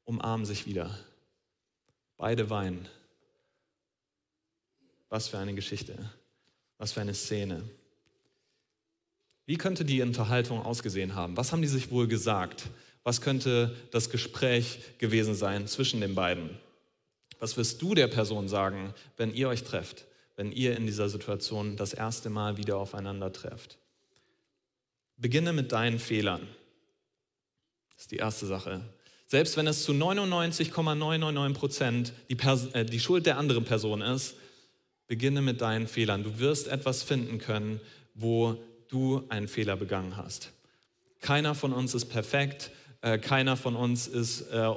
umarmen 0.04 0.46
sich 0.46 0.66
wieder. 0.66 0.96
Beide 2.16 2.50
weinen. 2.50 2.87
Was 5.09 5.26
für 5.26 5.38
eine 5.38 5.54
Geschichte. 5.54 5.98
Was 6.78 6.92
für 6.92 7.00
eine 7.00 7.14
Szene. 7.14 7.62
Wie 9.46 9.56
könnte 9.56 9.84
die 9.84 10.02
Unterhaltung 10.02 10.60
ausgesehen 10.60 11.14
haben? 11.14 11.36
Was 11.36 11.52
haben 11.52 11.62
die 11.62 11.68
sich 11.68 11.90
wohl 11.90 12.08
gesagt? 12.08 12.68
Was 13.04 13.20
könnte 13.20 13.76
das 13.92 14.10
Gespräch 14.10 14.80
gewesen 14.98 15.34
sein 15.36 15.68
zwischen 15.68 16.00
den 16.00 16.16
beiden? 16.16 16.50
Was 17.38 17.56
wirst 17.56 17.80
du 17.80 17.94
der 17.94 18.08
Person 18.08 18.48
sagen, 18.48 18.92
wenn 19.16 19.32
ihr 19.32 19.48
euch 19.48 19.62
trefft, 19.62 20.06
wenn 20.34 20.50
ihr 20.50 20.76
in 20.76 20.86
dieser 20.86 21.08
Situation 21.08 21.76
das 21.76 21.92
erste 21.92 22.30
Mal 22.30 22.56
wieder 22.56 22.78
aufeinander 22.78 23.32
trefft? 23.32 23.78
Beginne 25.16 25.52
mit 25.52 25.70
deinen 25.70 25.98
Fehlern. 25.98 26.46
Das 27.94 28.02
ist 28.02 28.10
die 28.10 28.16
erste 28.16 28.46
Sache. 28.46 28.82
Selbst 29.26 29.56
wenn 29.56 29.66
es 29.66 29.84
zu 29.84 29.92
99,999 29.92 31.58
Prozent 31.58 32.12
die, 32.28 32.36
äh, 32.72 32.84
die 32.84 33.00
Schuld 33.00 33.26
der 33.26 33.38
anderen 33.38 33.64
Person 33.64 34.02
ist, 34.02 34.36
Beginne 35.07 35.42
mit 35.42 35.61
deinen 35.61 35.87
Fehlern. 35.87 36.25
Du 36.25 36.38
wirst 36.38 36.69
etwas 36.69 37.03
finden 37.03 37.38
können, 37.38 37.81
wo 38.14 38.57
du 38.88 39.25
einen 39.29 39.49
Fehler 39.49 39.77
begangen 39.77 40.16
hast. 40.16 40.53
Keiner 41.21 41.55
von 41.55 41.73
uns 41.73 41.95
ist 41.95 42.07
perfekt. 42.07 42.71
Äh, 43.01 43.19
keiner 43.19 43.57
von 43.57 43.77
uns 43.77 44.09
ist 44.09 44.42
äh, 44.51 44.71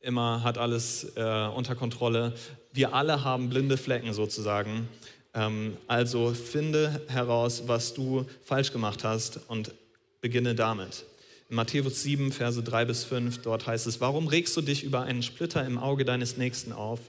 immer, 0.00 0.42
hat 0.42 0.58
alles 0.58 1.12
äh, 1.16 1.48
unter 1.54 1.74
Kontrolle. 1.74 2.34
Wir 2.72 2.94
alle 2.94 3.24
haben 3.24 3.48
blinde 3.48 3.76
Flecken 3.76 4.12
sozusagen. 4.12 4.88
Ähm, 5.32 5.76
also 5.86 6.32
finde 6.34 7.02
heraus, 7.08 7.64
was 7.66 7.94
du 7.94 8.26
falsch 8.42 8.72
gemacht 8.72 9.04
hast 9.04 9.40
und 9.48 9.72
beginne 10.20 10.54
damit. 10.54 11.04
In 11.50 11.56
Matthäus 11.56 12.02
7, 12.02 12.32
Verse 12.32 12.62
3 12.62 12.84
bis 12.86 13.04
5, 13.04 13.42
dort 13.42 13.66
heißt 13.66 13.86
es, 13.86 14.00
warum 14.00 14.28
regst 14.28 14.56
du 14.56 14.62
dich 14.62 14.84
über 14.84 15.02
einen 15.02 15.22
Splitter 15.22 15.64
im 15.66 15.78
Auge 15.78 16.04
deines 16.04 16.36
Nächsten 16.36 16.72
auf? 16.72 17.00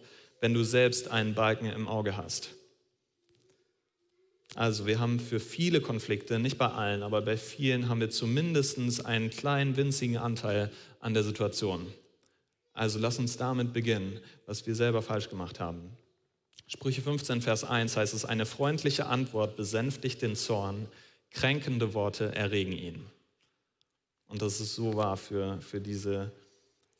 Wenn 0.45 0.53
du 0.53 0.63
selbst 0.63 1.09
einen 1.09 1.33
Balken 1.33 1.65
im 1.65 1.87
Auge 1.87 2.17
hast. 2.17 2.51
Also 4.53 4.85
wir 4.85 4.99
haben 4.99 5.19
für 5.19 5.39
viele 5.39 5.81
Konflikte, 5.81 6.37
nicht 6.37 6.59
bei 6.59 6.67
allen, 6.67 7.01
aber 7.01 7.23
bei 7.23 7.35
vielen 7.35 7.89
haben 7.89 7.99
wir 7.99 8.11
zumindest 8.11 9.07
einen 9.07 9.31
kleinen, 9.31 9.75
winzigen 9.75 10.17
Anteil 10.17 10.71
an 10.99 11.15
der 11.15 11.23
Situation. 11.23 11.91
Also 12.73 12.99
lass 12.99 13.17
uns 13.17 13.37
damit 13.37 13.73
beginnen, 13.73 14.19
was 14.45 14.67
wir 14.67 14.75
selber 14.75 15.01
falsch 15.01 15.31
gemacht 15.31 15.59
haben. 15.59 15.97
Sprüche 16.67 17.01
15, 17.01 17.41
Vers 17.41 17.63
1 17.63 17.97
heißt 17.97 18.13
es, 18.13 18.23
eine 18.23 18.45
freundliche 18.45 19.07
Antwort 19.07 19.55
besänftigt 19.55 20.21
den 20.21 20.35
Zorn, 20.35 20.87
kränkende 21.31 21.95
Worte 21.95 22.35
erregen 22.35 22.73
ihn. 22.73 23.03
Und 24.27 24.43
das 24.43 24.61
ist 24.61 24.75
so 24.75 24.95
wahr 24.95 25.17
für, 25.17 25.59
für, 25.61 25.81
diese, 25.81 26.31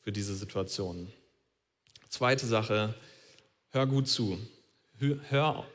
für 0.00 0.10
diese 0.10 0.34
Situation. 0.34 1.12
Zweite 2.08 2.46
Sache, 2.46 2.94
hör 3.76 3.86
gut 3.86 4.08
zu. 4.08 4.38
Hör 5.28 5.66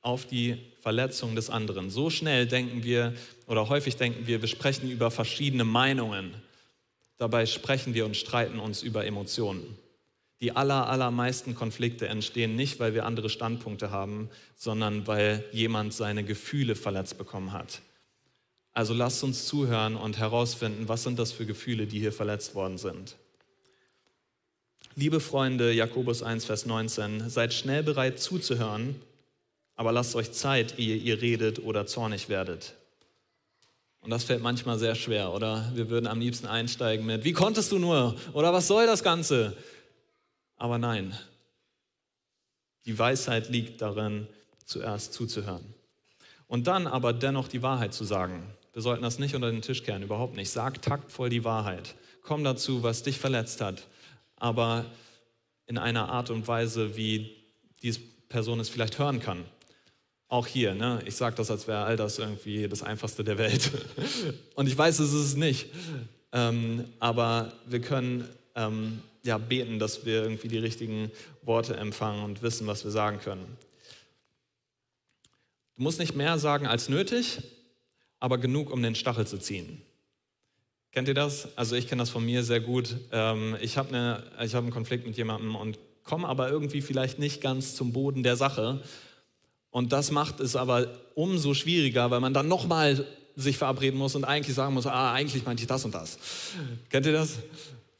auf 0.00 0.26
die 0.26 0.56
Verletzung 0.80 1.36
des 1.36 1.50
anderen. 1.50 1.90
So 1.90 2.08
schnell 2.08 2.46
denken 2.46 2.82
wir 2.82 3.14
oder 3.46 3.68
häufig 3.68 3.96
denken 3.96 4.26
wir, 4.26 4.40
wir 4.40 4.48
sprechen 4.48 4.90
über 4.90 5.10
verschiedene 5.10 5.64
Meinungen. 5.64 6.34
Dabei 7.18 7.44
sprechen 7.44 7.92
wir 7.94 8.06
und 8.06 8.16
streiten 8.16 8.58
uns 8.58 8.82
über 8.82 9.04
Emotionen. 9.04 9.76
Die 10.40 10.56
aller, 10.56 10.88
allermeisten 10.88 11.54
Konflikte 11.54 12.08
entstehen 12.08 12.56
nicht, 12.56 12.80
weil 12.80 12.94
wir 12.94 13.04
andere 13.04 13.28
Standpunkte 13.28 13.90
haben, 13.90 14.30
sondern 14.56 15.06
weil 15.06 15.44
jemand 15.52 15.92
seine 15.92 16.24
Gefühle 16.24 16.76
verletzt 16.76 17.18
bekommen 17.18 17.52
hat. 17.52 17.82
Also 18.72 18.94
lasst 18.94 19.24
uns 19.24 19.46
zuhören 19.46 19.96
und 19.96 20.18
herausfinden, 20.18 20.88
was 20.88 21.02
sind 21.02 21.18
das 21.18 21.32
für 21.32 21.44
Gefühle, 21.44 21.86
die 21.86 21.98
hier 21.98 22.12
verletzt 22.12 22.54
worden 22.54 22.78
sind. 22.78 23.16
Liebe 24.98 25.20
Freunde, 25.20 25.72
Jakobus 25.72 26.24
1, 26.24 26.44
Vers 26.44 26.66
19, 26.66 27.30
seid 27.30 27.54
schnell 27.54 27.84
bereit 27.84 28.18
zuzuhören, 28.18 29.00
aber 29.76 29.92
lasst 29.92 30.16
euch 30.16 30.32
Zeit, 30.32 30.76
ehe 30.76 30.96
ihr 30.96 31.22
redet 31.22 31.60
oder 31.60 31.86
zornig 31.86 32.28
werdet. 32.28 32.74
Und 34.00 34.10
das 34.10 34.24
fällt 34.24 34.42
manchmal 34.42 34.76
sehr 34.76 34.96
schwer, 34.96 35.32
oder? 35.32 35.70
Wir 35.76 35.88
würden 35.88 36.08
am 36.08 36.18
liebsten 36.18 36.48
einsteigen 36.48 37.06
mit, 37.06 37.22
wie 37.22 37.32
konntest 37.32 37.70
du 37.70 37.78
nur? 37.78 38.16
Oder 38.32 38.52
was 38.52 38.66
soll 38.66 38.86
das 38.86 39.04
Ganze? 39.04 39.56
Aber 40.56 40.78
nein, 40.78 41.16
die 42.84 42.98
Weisheit 42.98 43.50
liegt 43.50 43.80
darin, 43.80 44.26
zuerst 44.64 45.12
zuzuhören. 45.12 45.74
Und 46.48 46.66
dann 46.66 46.88
aber 46.88 47.12
dennoch 47.12 47.46
die 47.46 47.62
Wahrheit 47.62 47.94
zu 47.94 48.02
sagen. 48.02 48.42
Wir 48.72 48.82
sollten 48.82 49.04
das 49.04 49.20
nicht 49.20 49.36
unter 49.36 49.52
den 49.52 49.62
Tisch 49.62 49.84
kehren, 49.84 50.02
überhaupt 50.02 50.34
nicht. 50.34 50.50
Sag 50.50 50.82
taktvoll 50.82 51.30
die 51.30 51.44
Wahrheit. 51.44 51.94
Komm 52.22 52.42
dazu, 52.42 52.82
was 52.82 53.04
dich 53.04 53.20
verletzt 53.20 53.60
hat 53.60 53.84
aber 54.38 54.86
in 55.66 55.78
einer 55.78 56.08
Art 56.08 56.30
und 56.30 56.48
Weise, 56.48 56.96
wie 56.96 57.36
diese 57.82 58.00
Person 58.28 58.60
es 58.60 58.68
vielleicht 58.68 58.98
hören 58.98 59.20
kann. 59.20 59.44
Auch 60.28 60.46
hier, 60.46 60.74
ne? 60.74 61.00
ich 61.06 61.16
sage 61.16 61.36
das, 61.36 61.50
als 61.50 61.66
wäre 61.66 61.84
all 61.84 61.96
das 61.96 62.18
irgendwie 62.18 62.68
das 62.68 62.82
Einfachste 62.82 63.24
der 63.24 63.38
Welt. 63.38 63.70
Und 64.54 64.66
ich 64.66 64.76
weiß, 64.76 64.98
es 64.98 65.14
ist 65.14 65.24
es 65.24 65.36
nicht. 65.36 65.68
Ähm, 66.32 66.84
aber 66.98 67.54
wir 67.66 67.80
können 67.80 68.28
ähm, 68.54 69.02
ja, 69.22 69.38
beten, 69.38 69.78
dass 69.78 70.04
wir 70.04 70.22
irgendwie 70.22 70.48
die 70.48 70.58
richtigen 70.58 71.10
Worte 71.42 71.76
empfangen 71.76 72.22
und 72.22 72.42
wissen, 72.42 72.66
was 72.66 72.84
wir 72.84 72.90
sagen 72.90 73.20
können. 73.20 73.56
Du 75.76 75.82
musst 75.82 75.98
nicht 75.98 76.14
mehr 76.14 76.38
sagen 76.38 76.66
als 76.66 76.88
nötig, 76.88 77.40
aber 78.20 78.36
genug, 78.36 78.70
um 78.70 78.82
den 78.82 78.94
Stachel 78.94 79.26
zu 79.26 79.38
ziehen. 79.38 79.80
Kennt 80.92 81.08
ihr 81.08 81.14
das? 81.14 81.48
Also 81.56 81.76
ich 81.76 81.86
kenne 81.86 82.02
das 82.02 82.10
von 82.10 82.24
mir 82.24 82.42
sehr 82.42 82.60
gut. 82.60 82.96
Ähm, 83.12 83.56
ich 83.60 83.76
habe 83.76 83.88
eine, 83.90 84.22
hab 84.38 84.62
einen 84.62 84.70
Konflikt 84.70 85.06
mit 85.06 85.16
jemandem 85.16 85.54
und 85.54 85.78
komme 86.04 86.26
aber 86.26 86.50
irgendwie 86.50 86.80
vielleicht 86.80 87.18
nicht 87.18 87.40
ganz 87.40 87.74
zum 87.74 87.92
Boden 87.92 88.22
der 88.22 88.36
Sache. 88.36 88.82
Und 89.70 89.92
das 89.92 90.10
macht 90.10 90.40
es 90.40 90.56
aber 90.56 90.88
umso 91.14 91.54
schwieriger, 91.54 92.10
weil 92.10 92.20
man 92.20 92.32
dann 92.32 92.48
nochmal 92.48 93.04
sich 93.36 93.58
verabreden 93.58 93.98
muss 93.98 94.16
und 94.16 94.24
eigentlich 94.24 94.56
sagen 94.56 94.74
muss, 94.74 94.86
ah, 94.86 95.12
eigentlich 95.12 95.44
meinte 95.44 95.62
ich 95.62 95.68
das 95.68 95.84
und 95.84 95.94
das. 95.94 96.18
Kennt 96.88 97.06
ihr 97.06 97.12
das? 97.12 97.38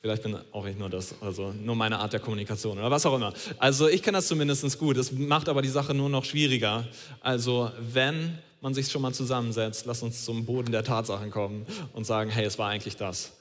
Vielleicht 0.01 0.22
bin 0.22 0.37
auch 0.53 0.66
ich 0.66 0.77
nur 0.77 0.88
das, 0.88 1.14
also 1.20 1.53
nur 1.53 1.74
meine 1.74 1.98
Art 1.98 2.12
der 2.12 2.20
Kommunikation 2.20 2.79
oder 2.79 2.90
was 2.90 3.05
auch 3.05 3.16
immer. 3.16 3.33
Also 3.59 3.88
ich 3.88 4.03
kenne 4.03 4.18
das 4.18 4.29
zumindest 4.29 4.79
gut. 4.79 4.96
Es 4.96 5.12
macht 5.12 5.48
aber 5.48 5.61
die 5.61 5.68
Sache 5.68 5.92
nur 5.92 6.09
noch 6.09 6.24
schwieriger. 6.24 6.87
Also 7.20 7.70
wenn 7.92 8.38
man 8.61 8.75
sich 8.75 8.90
schon 8.90 9.03
mal 9.03 9.12
zusammensetzt, 9.12 9.87
lass 9.87 10.03
uns 10.03 10.25
zum 10.25 10.44
Boden 10.44 10.73
der 10.73 10.85
Tatsachen 10.85 11.31
kommen 11.31 11.66
und 11.92 12.05
sagen, 12.05 12.31
hey, 12.31 12.44
es 12.44 12.59
war 12.59 12.68
eigentlich 12.68 12.97
das. 12.97 13.33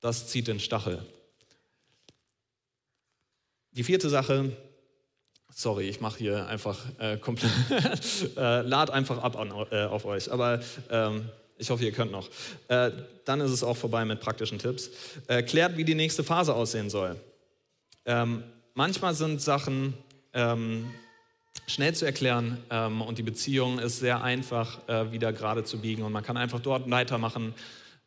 Das 0.00 0.28
zieht 0.28 0.48
den 0.48 0.60
Stachel. 0.60 1.04
Die 3.72 3.84
vierte 3.84 4.08
Sache, 4.08 4.56
sorry, 5.52 5.88
ich 5.88 6.00
mache 6.00 6.18
hier 6.18 6.46
einfach 6.46 6.78
äh, 6.98 7.16
komplett, 7.16 7.52
äh, 8.36 8.60
lad 8.62 8.90
einfach 8.90 9.18
ab 9.18 9.36
an, 9.36 9.50
äh, 9.70 9.84
auf 9.84 10.04
euch, 10.04 10.30
aber 10.30 10.60
ähm, 10.90 11.28
ich 11.56 11.70
hoffe, 11.70 11.84
ihr 11.84 11.92
könnt 11.92 12.12
noch. 12.12 12.28
Äh, 12.68 12.90
dann 13.24 13.40
ist 13.40 13.50
es 13.50 13.62
auch 13.62 13.76
vorbei 13.76 14.04
mit 14.04 14.20
praktischen 14.20 14.58
Tipps. 14.58 14.90
Äh, 15.28 15.42
klärt, 15.42 15.76
wie 15.76 15.84
die 15.84 15.94
nächste 15.94 16.24
Phase 16.24 16.54
aussehen 16.54 16.90
soll. 16.90 17.16
Ähm, 18.04 18.42
manchmal 18.74 19.14
sind 19.14 19.40
Sachen, 19.40 19.94
ähm, 20.32 20.90
schnell 21.66 21.94
zu 21.94 22.04
erklären 22.04 22.58
ähm, 22.70 23.00
und 23.02 23.18
die 23.18 23.22
Beziehung 23.22 23.78
ist 23.78 23.98
sehr 23.98 24.22
einfach 24.22 24.86
äh, 24.88 25.12
wieder 25.12 25.32
gerade 25.32 25.64
zu 25.64 25.78
biegen 25.78 26.02
und 26.02 26.12
man 26.12 26.22
kann 26.22 26.36
einfach 26.36 26.60
dort 26.60 26.90
weitermachen, 26.90 27.54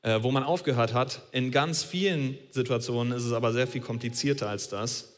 äh, 0.04 0.20
wo 0.22 0.32
man 0.32 0.44
aufgehört 0.44 0.94
hat. 0.94 1.22
In 1.32 1.52
ganz 1.52 1.84
vielen 1.84 2.38
Situationen 2.52 3.14
ist 3.14 3.24
es 3.24 3.34
aber 3.34 3.54
sehr 3.54 3.68
viel 3.68 3.82
komplizierter 3.82 4.50
als 4.50 4.70
das. 4.70 5.14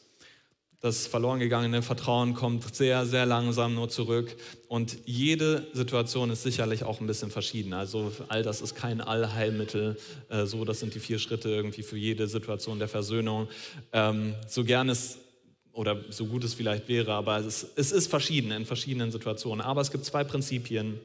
das 0.80 1.06
verloren 1.06 1.38
gegangene 1.38 1.82
Vertrauen 1.82 2.32
kommt 2.32 2.74
sehr, 2.74 3.04
sehr 3.04 3.26
langsam 3.26 3.74
nur 3.74 3.90
zurück. 3.90 4.34
Und 4.68 4.96
jede 5.04 5.66
Situation 5.74 6.30
ist 6.30 6.42
sicherlich 6.42 6.84
auch 6.84 7.00
ein 7.00 7.06
bisschen 7.06 7.30
verschieden. 7.30 7.74
Also 7.74 8.10
all 8.28 8.42
das 8.42 8.62
ist 8.62 8.74
kein 8.74 9.02
Allheilmittel. 9.02 9.98
Äh, 10.30 10.46
so, 10.46 10.64
das 10.64 10.80
sind 10.80 10.94
die 10.94 11.00
vier 11.00 11.18
Schritte 11.18 11.50
irgendwie 11.50 11.82
für 11.82 11.98
jede 11.98 12.26
Situation 12.26 12.78
der 12.78 12.88
Versöhnung. 12.88 13.48
Ähm, 13.92 14.34
so 14.48 14.64
gern 14.64 14.88
es 14.88 15.18
oder 15.72 16.00
so 16.10 16.26
gut 16.26 16.44
es 16.44 16.54
vielleicht 16.54 16.88
wäre, 16.88 17.12
aber 17.12 17.38
es, 17.38 17.66
es 17.76 17.92
ist 17.92 18.08
verschieden 18.08 18.50
in 18.50 18.66
verschiedenen 18.66 19.12
Situationen. 19.12 19.60
Aber 19.60 19.80
es 19.80 19.90
gibt 19.90 20.04
zwei 20.04 20.24
Prinzipien, 20.24 21.00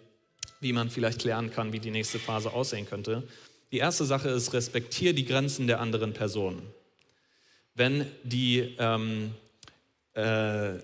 wie 0.60 0.73
man 0.73 0.89
vielleicht 0.89 1.19
klären 1.19 1.51
kann, 1.51 1.73
wie 1.73 1.80
die 1.80 1.91
nächste 1.91 2.19
Phase 2.19 2.51
aussehen 2.51 2.88
könnte. 2.88 3.23
Die 3.71 3.78
erste 3.78 4.06
Sache 4.06 4.30
ist, 4.30 4.54
respektiere 4.54 5.13
die 5.13 5.25
Grenzen 5.25 5.67
der 5.67 5.80
anderen 5.80 6.13
Person. 6.13 6.62
Wenn 7.75 8.06
die 8.23 8.75
ähm, 8.80 9.32
äh, 10.13 10.80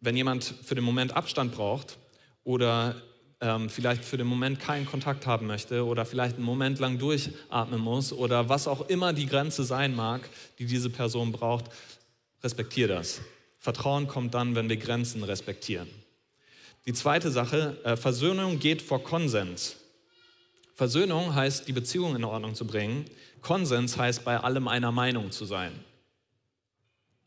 wenn 0.00 0.16
jemand 0.16 0.44
für 0.44 0.74
den 0.74 0.84
Moment 0.84 1.16
Abstand 1.16 1.52
braucht 1.52 1.98
oder 2.44 2.96
ähm, 3.40 3.68
vielleicht 3.68 4.04
für 4.04 4.16
den 4.16 4.26
Moment 4.26 4.60
keinen 4.60 4.86
Kontakt 4.86 5.26
haben 5.26 5.46
möchte 5.46 5.84
oder 5.84 6.04
vielleicht 6.04 6.36
einen 6.36 6.44
Moment 6.44 6.78
lang 6.78 6.98
durchatmen 6.98 7.80
muss 7.80 8.12
oder 8.12 8.48
was 8.48 8.66
auch 8.66 8.88
immer 8.88 9.12
die 9.12 9.26
Grenze 9.26 9.64
sein 9.64 9.94
mag, 9.94 10.28
die 10.58 10.66
diese 10.66 10.90
Person 10.90 11.32
braucht, 11.32 11.66
respektiere 12.42 12.94
das. 12.94 13.20
Vertrauen 13.58 14.08
kommt 14.08 14.34
dann, 14.34 14.54
wenn 14.54 14.68
wir 14.68 14.76
Grenzen 14.76 15.22
respektieren. 15.22 15.88
Die 16.86 16.92
zweite 16.92 17.30
Sache, 17.30 17.76
äh, 17.84 17.96
Versöhnung 17.96 18.58
geht 18.58 18.80
vor 18.80 19.02
Konsens. 19.02 19.76
Versöhnung 20.74 21.34
heißt, 21.34 21.68
die 21.68 21.72
Beziehung 21.72 22.16
in 22.16 22.24
Ordnung 22.24 22.54
zu 22.54 22.66
bringen. 22.66 23.04
Konsens 23.42 23.98
heißt, 23.98 24.24
bei 24.24 24.38
allem 24.38 24.66
einer 24.66 24.92
Meinung 24.92 25.30
zu 25.30 25.44
sein. 25.44 25.72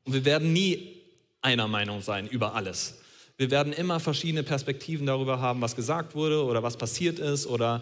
Und 0.06 0.14
wir 0.14 0.26
werden 0.26 0.54
nie 0.54 1.02
einer 1.42 1.68
Meinung 1.68 2.02
sein 2.02 2.28
über 2.28 2.56
alles. 2.56 3.00
Wir 3.38 3.52
werden 3.52 3.74
immer 3.74 4.00
verschiedene 4.00 4.44
Perspektiven 4.44 5.06
darüber 5.06 5.40
haben, 5.40 5.62
was 5.62 5.76
gesagt 5.76 6.16
wurde 6.16 6.44
oder 6.44 6.64
was 6.64 6.78
passiert 6.78 7.20
ist 7.20 7.46
oder 7.46 7.82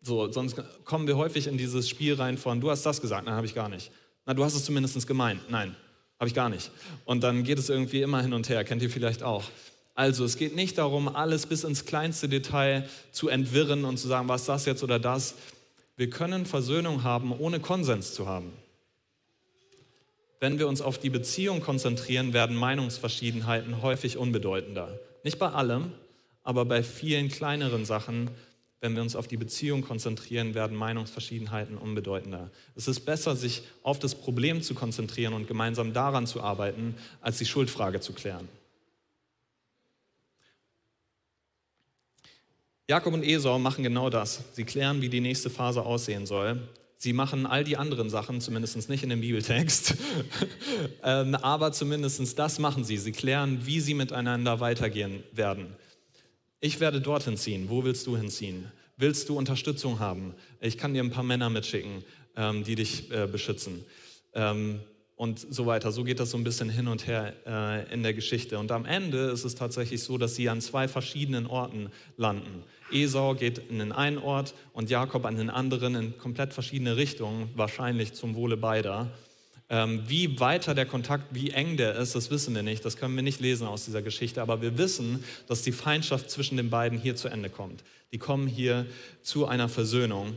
so. 0.00 0.30
Sonst 0.30 0.56
kommen 0.84 1.06
wir 1.06 1.16
häufig 1.16 1.46
in 1.46 1.58
dieses 1.58 1.88
Spiel 1.88 2.14
rein 2.14 2.38
von, 2.38 2.60
du 2.60 2.70
hast 2.70 2.84
das 2.84 3.00
gesagt, 3.00 3.26
nein, 3.26 3.34
habe 3.34 3.46
ich 3.46 3.54
gar 3.54 3.68
nicht. 3.68 3.90
Na, 4.26 4.34
du 4.34 4.44
hast 4.44 4.54
es 4.54 4.64
zumindest 4.64 5.06
gemeint, 5.06 5.40
nein, 5.50 5.76
habe 6.18 6.28
ich 6.28 6.34
gar 6.34 6.48
nicht. 6.48 6.70
Und 7.04 7.22
dann 7.22 7.44
geht 7.44 7.58
es 7.58 7.68
irgendwie 7.68 8.02
immer 8.02 8.22
hin 8.22 8.32
und 8.32 8.48
her, 8.48 8.64
kennt 8.64 8.82
ihr 8.82 8.90
vielleicht 8.90 9.22
auch. 9.22 9.44
Also 9.94 10.24
es 10.24 10.36
geht 10.36 10.56
nicht 10.56 10.78
darum, 10.78 11.08
alles 11.08 11.46
bis 11.46 11.64
ins 11.64 11.84
kleinste 11.84 12.28
Detail 12.28 12.88
zu 13.12 13.28
entwirren 13.28 13.84
und 13.84 13.98
zu 13.98 14.08
sagen, 14.08 14.28
was 14.28 14.44
das 14.44 14.66
jetzt 14.66 14.82
oder 14.82 14.98
das. 14.98 15.34
Wir 15.96 16.10
können 16.10 16.46
Versöhnung 16.46 17.04
haben, 17.04 17.32
ohne 17.32 17.60
Konsens 17.60 18.14
zu 18.14 18.26
haben. 18.26 18.52
Wenn 20.40 20.58
wir 20.58 20.66
uns 20.66 20.80
auf 20.80 20.98
die 20.98 21.10
Beziehung 21.10 21.60
konzentrieren, 21.60 22.32
werden 22.32 22.56
Meinungsverschiedenheiten 22.56 23.82
häufig 23.82 24.16
unbedeutender. 24.16 24.98
Nicht 25.22 25.38
bei 25.38 25.48
allem, 25.50 25.92
aber 26.42 26.64
bei 26.64 26.82
vielen 26.82 27.28
kleineren 27.28 27.84
Sachen, 27.84 28.30
wenn 28.84 28.94
wir 28.94 29.00
uns 29.00 29.16
auf 29.16 29.26
die 29.26 29.38
Beziehung 29.38 29.80
konzentrieren, 29.80 30.52
werden 30.52 30.76
Meinungsverschiedenheiten 30.76 31.78
unbedeutender. 31.78 32.50
Es 32.76 32.86
ist 32.86 33.00
besser, 33.00 33.34
sich 33.34 33.62
auf 33.82 33.98
das 33.98 34.14
Problem 34.14 34.60
zu 34.60 34.74
konzentrieren 34.74 35.32
und 35.32 35.48
gemeinsam 35.48 35.94
daran 35.94 36.26
zu 36.26 36.42
arbeiten, 36.42 36.94
als 37.22 37.38
die 37.38 37.46
Schuldfrage 37.46 38.00
zu 38.00 38.12
klären. 38.12 38.46
Jakob 42.86 43.14
und 43.14 43.22
Esau 43.22 43.58
machen 43.58 43.82
genau 43.82 44.10
das. 44.10 44.44
Sie 44.52 44.64
klären, 44.64 45.00
wie 45.00 45.08
die 45.08 45.22
nächste 45.22 45.48
Phase 45.48 45.80
aussehen 45.82 46.26
soll. 46.26 46.68
Sie 46.98 47.14
machen 47.14 47.46
all 47.46 47.64
die 47.64 47.78
anderen 47.78 48.10
Sachen, 48.10 48.42
zumindest 48.42 48.90
nicht 48.90 49.02
in 49.02 49.08
dem 49.08 49.22
Bibeltext, 49.22 49.96
ähm, 51.02 51.34
aber 51.36 51.72
zumindest 51.72 52.38
das 52.38 52.58
machen 52.58 52.84
sie. 52.84 52.98
Sie 52.98 53.12
klären, 53.12 53.64
wie 53.64 53.80
sie 53.80 53.94
miteinander 53.94 54.60
weitergehen 54.60 55.22
werden. 55.32 55.74
Ich 56.60 56.80
werde 56.80 57.00
dorthin 57.00 57.38
ziehen. 57.38 57.70
Wo 57.70 57.82
willst 57.82 58.06
du 58.06 58.14
hinziehen? 58.18 58.70
Willst 58.96 59.28
du 59.28 59.36
Unterstützung 59.36 59.98
haben? 59.98 60.34
Ich 60.60 60.78
kann 60.78 60.94
dir 60.94 61.02
ein 61.02 61.10
paar 61.10 61.24
Männer 61.24 61.50
mitschicken, 61.50 62.04
ähm, 62.36 62.64
die 62.64 62.76
dich 62.76 63.10
äh, 63.10 63.26
beschützen. 63.26 63.84
Ähm, 64.34 64.80
und 65.16 65.38
so 65.38 65.66
weiter. 65.66 65.92
So 65.92 66.02
geht 66.04 66.18
das 66.18 66.30
so 66.30 66.38
ein 66.38 66.44
bisschen 66.44 66.68
hin 66.68 66.88
und 66.88 67.06
her 67.06 67.34
äh, 67.46 67.92
in 67.92 68.02
der 68.02 68.14
Geschichte. 68.14 68.58
Und 68.58 68.72
am 68.72 68.84
Ende 68.84 69.30
ist 69.30 69.44
es 69.44 69.54
tatsächlich 69.54 70.02
so, 70.02 70.18
dass 70.18 70.34
sie 70.34 70.48
an 70.48 70.60
zwei 70.60 70.88
verschiedenen 70.88 71.46
Orten 71.46 71.90
landen. 72.16 72.64
Esau 72.90 73.34
geht 73.34 73.58
in 73.58 73.78
den 73.78 73.92
einen 73.92 74.18
Ort 74.18 74.54
und 74.72 74.90
Jakob 74.90 75.24
an 75.24 75.36
den 75.36 75.50
anderen 75.50 75.94
in 75.94 76.18
komplett 76.18 76.52
verschiedene 76.52 76.96
Richtungen, 76.96 77.48
wahrscheinlich 77.54 78.14
zum 78.14 78.34
Wohle 78.34 78.56
beider. 78.56 79.10
Ähm, 79.70 80.02
wie 80.06 80.38
weiter 80.40 80.74
der 80.74 80.84
Kontakt, 80.84 81.34
wie 81.34 81.50
eng 81.50 81.78
der 81.78 81.94
ist, 81.96 82.14
das 82.14 82.30
wissen 82.30 82.54
wir 82.54 82.62
nicht, 82.62 82.84
das 82.84 82.96
können 82.96 83.16
wir 83.16 83.22
nicht 83.22 83.40
lesen 83.40 83.66
aus 83.66 83.86
dieser 83.86 84.02
Geschichte, 84.02 84.42
aber 84.42 84.60
wir 84.60 84.76
wissen, 84.76 85.24
dass 85.48 85.62
die 85.62 85.72
Feindschaft 85.72 86.30
zwischen 86.30 86.58
den 86.58 86.68
beiden 86.68 86.98
hier 86.98 87.16
zu 87.16 87.28
Ende 87.28 87.48
kommt. 87.48 87.82
Die 88.12 88.18
kommen 88.18 88.46
hier 88.46 88.86
zu 89.22 89.46
einer 89.46 89.70
Versöhnung, 89.70 90.36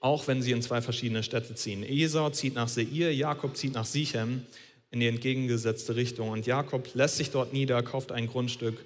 auch 0.00 0.26
wenn 0.28 0.40
sie 0.40 0.52
in 0.52 0.62
zwei 0.62 0.80
verschiedene 0.80 1.22
Städte 1.22 1.54
ziehen. 1.54 1.82
Esau 1.82 2.30
zieht 2.30 2.54
nach 2.54 2.68
Seir, 2.68 3.14
Jakob 3.14 3.56
zieht 3.56 3.74
nach 3.74 3.84
Sichem 3.84 4.46
in 4.90 5.00
die 5.00 5.06
entgegengesetzte 5.06 5.94
Richtung 5.94 6.30
und 6.30 6.46
Jakob 6.46 6.88
lässt 6.94 7.18
sich 7.18 7.30
dort 7.30 7.52
nieder, 7.52 7.82
kauft 7.82 8.12
ein 8.12 8.28
Grundstück 8.28 8.82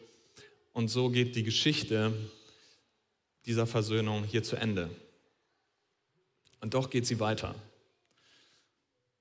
und 0.73 0.89
so 0.89 1.09
geht 1.09 1.37
die 1.37 1.45
Geschichte 1.45 2.13
dieser 3.47 3.67
Versöhnung 3.67 4.25
hier 4.25 4.43
zu 4.43 4.57
Ende. 4.57 4.91
Und 6.61 6.75
doch 6.75 6.91
geht 6.91 7.07
sie 7.07 7.21
weiter. 7.21 7.55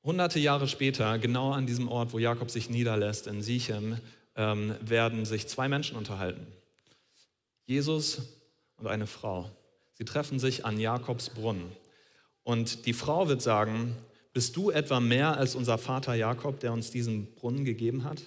Hunderte 0.03 0.39
Jahre 0.39 0.67
später, 0.67 1.17
genau 1.17 1.51
an 1.51 1.65
diesem 1.65 1.87
Ort, 1.87 2.11
wo 2.11 2.19
Jakob 2.19 2.51
sich 2.51 2.69
niederlässt, 2.69 3.25
in 3.27 3.41
Sichem, 3.41 3.99
ähm, 4.35 4.75
werden 4.81 5.23
sich 5.23 5.47
zwei 5.47 5.69
Menschen 5.69 5.95
unterhalten. 5.95 6.45
Jesus 7.65 8.21
und 8.75 8.87
eine 8.87 9.07
Frau. 9.07 9.49
Sie 9.93 10.03
treffen 10.03 10.39
sich 10.39 10.65
an 10.65 10.77
Jakobs 10.77 11.29
Brunnen. 11.29 11.71
Und 12.43 12.85
die 12.85 12.93
Frau 12.93 13.29
wird 13.29 13.41
sagen, 13.41 13.95
bist 14.33 14.57
du 14.57 14.71
etwa 14.71 14.99
mehr 14.99 15.37
als 15.37 15.55
unser 15.55 15.77
Vater 15.77 16.15
Jakob, 16.15 16.59
der 16.59 16.73
uns 16.73 16.91
diesen 16.91 17.33
Brunnen 17.35 17.63
gegeben 17.63 18.03
hat? 18.03 18.23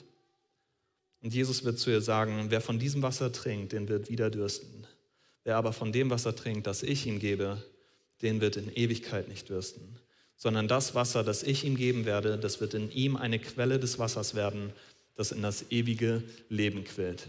Und 1.21 1.35
Jesus 1.35 1.65
wird 1.65 1.79
zu 1.79 1.91
ihr 1.91 2.01
sagen, 2.01 2.47
wer 2.49 2.63
von 2.63 2.79
diesem 2.79 3.03
Wasser 3.03 3.33
trinkt, 3.33 3.73
den 3.73 3.89
wird 3.89 4.09
wieder 4.09 4.31
dürsten. 4.31 4.87
Wer 5.45 5.57
aber 5.57 5.73
von 5.73 5.93
dem 5.93 6.09
Wasser 6.09 6.35
trinkt, 6.35 6.67
das 6.67 6.83
ich 6.83 7.07
ihm 7.07 7.19
gebe, 7.19 7.63
den 8.23 8.41
wird 8.41 8.57
in 8.57 8.73
Ewigkeit 8.73 9.29
nicht 9.29 9.49
dürsten, 9.49 9.99
sondern 10.37 10.69
das 10.69 10.95
Wasser, 10.95 11.25
das 11.25 11.43
ich 11.43 11.65
ihm 11.65 11.77
geben 11.77 12.05
werde, 12.05 12.39
das 12.39 12.61
wird 12.61 12.75
in 12.75 12.91
ihm 12.91 13.17
eine 13.17 13.39
Quelle 13.39 13.79
des 13.79 13.99
Wassers 13.99 14.35
werden, 14.35 14.73
das 15.15 15.33
in 15.33 15.43
das 15.43 15.71
ewige 15.71 16.23
Leben 16.49 16.85
quillt. 16.85 17.29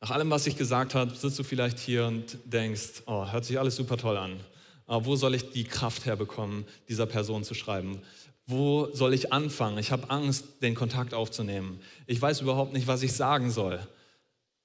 Nach 0.00 0.10
allem, 0.10 0.30
was 0.30 0.46
ich 0.46 0.56
gesagt 0.56 0.94
habe, 0.94 1.14
sitzt 1.14 1.38
du 1.38 1.42
vielleicht 1.42 1.78
hier 1.78 2.06
und 2.06 2.38
denkst, 2.44 3.02
oh, 3.06 3.30
hört 3.30 3.44
sich 3.44 3.58
alles 3.58 3.76
super 3.76 3.96
toll 3.96 4.16
an. 4.16 4.40
Aber 4.86 5.04
wo 5.04 5.14
soll 5.14 5.34
ich 5.34 5.50
die 5.50 5.64
Kraft 5.64 6.06
herbekommen, 6.06 6.64
dieser 6.88 7.06
Person 7.06 7.44
zu 7.44 7.54
schreiben? 7.54 8.00
Wo 8.46 8.88
soll 8.92 9.14
ich 9.14 9.32
anfangen? 9.32 9.78
Ich 9.78 9.92
habe 9.92 10.10
Angst, 10.10 10.62
den 10.62 10.74
Kontakt 10.74 11.14
aufzunehmen. 11.14 11.80
Ich 12.06 12.20
weiß 12.20 12.40
überhaupt 12.40 12.72
nicht, 12.72 12.88
was 12.88 13.02
ich 13.02 13.12
sagen 13.12 13.50
soll. 13.50 13.78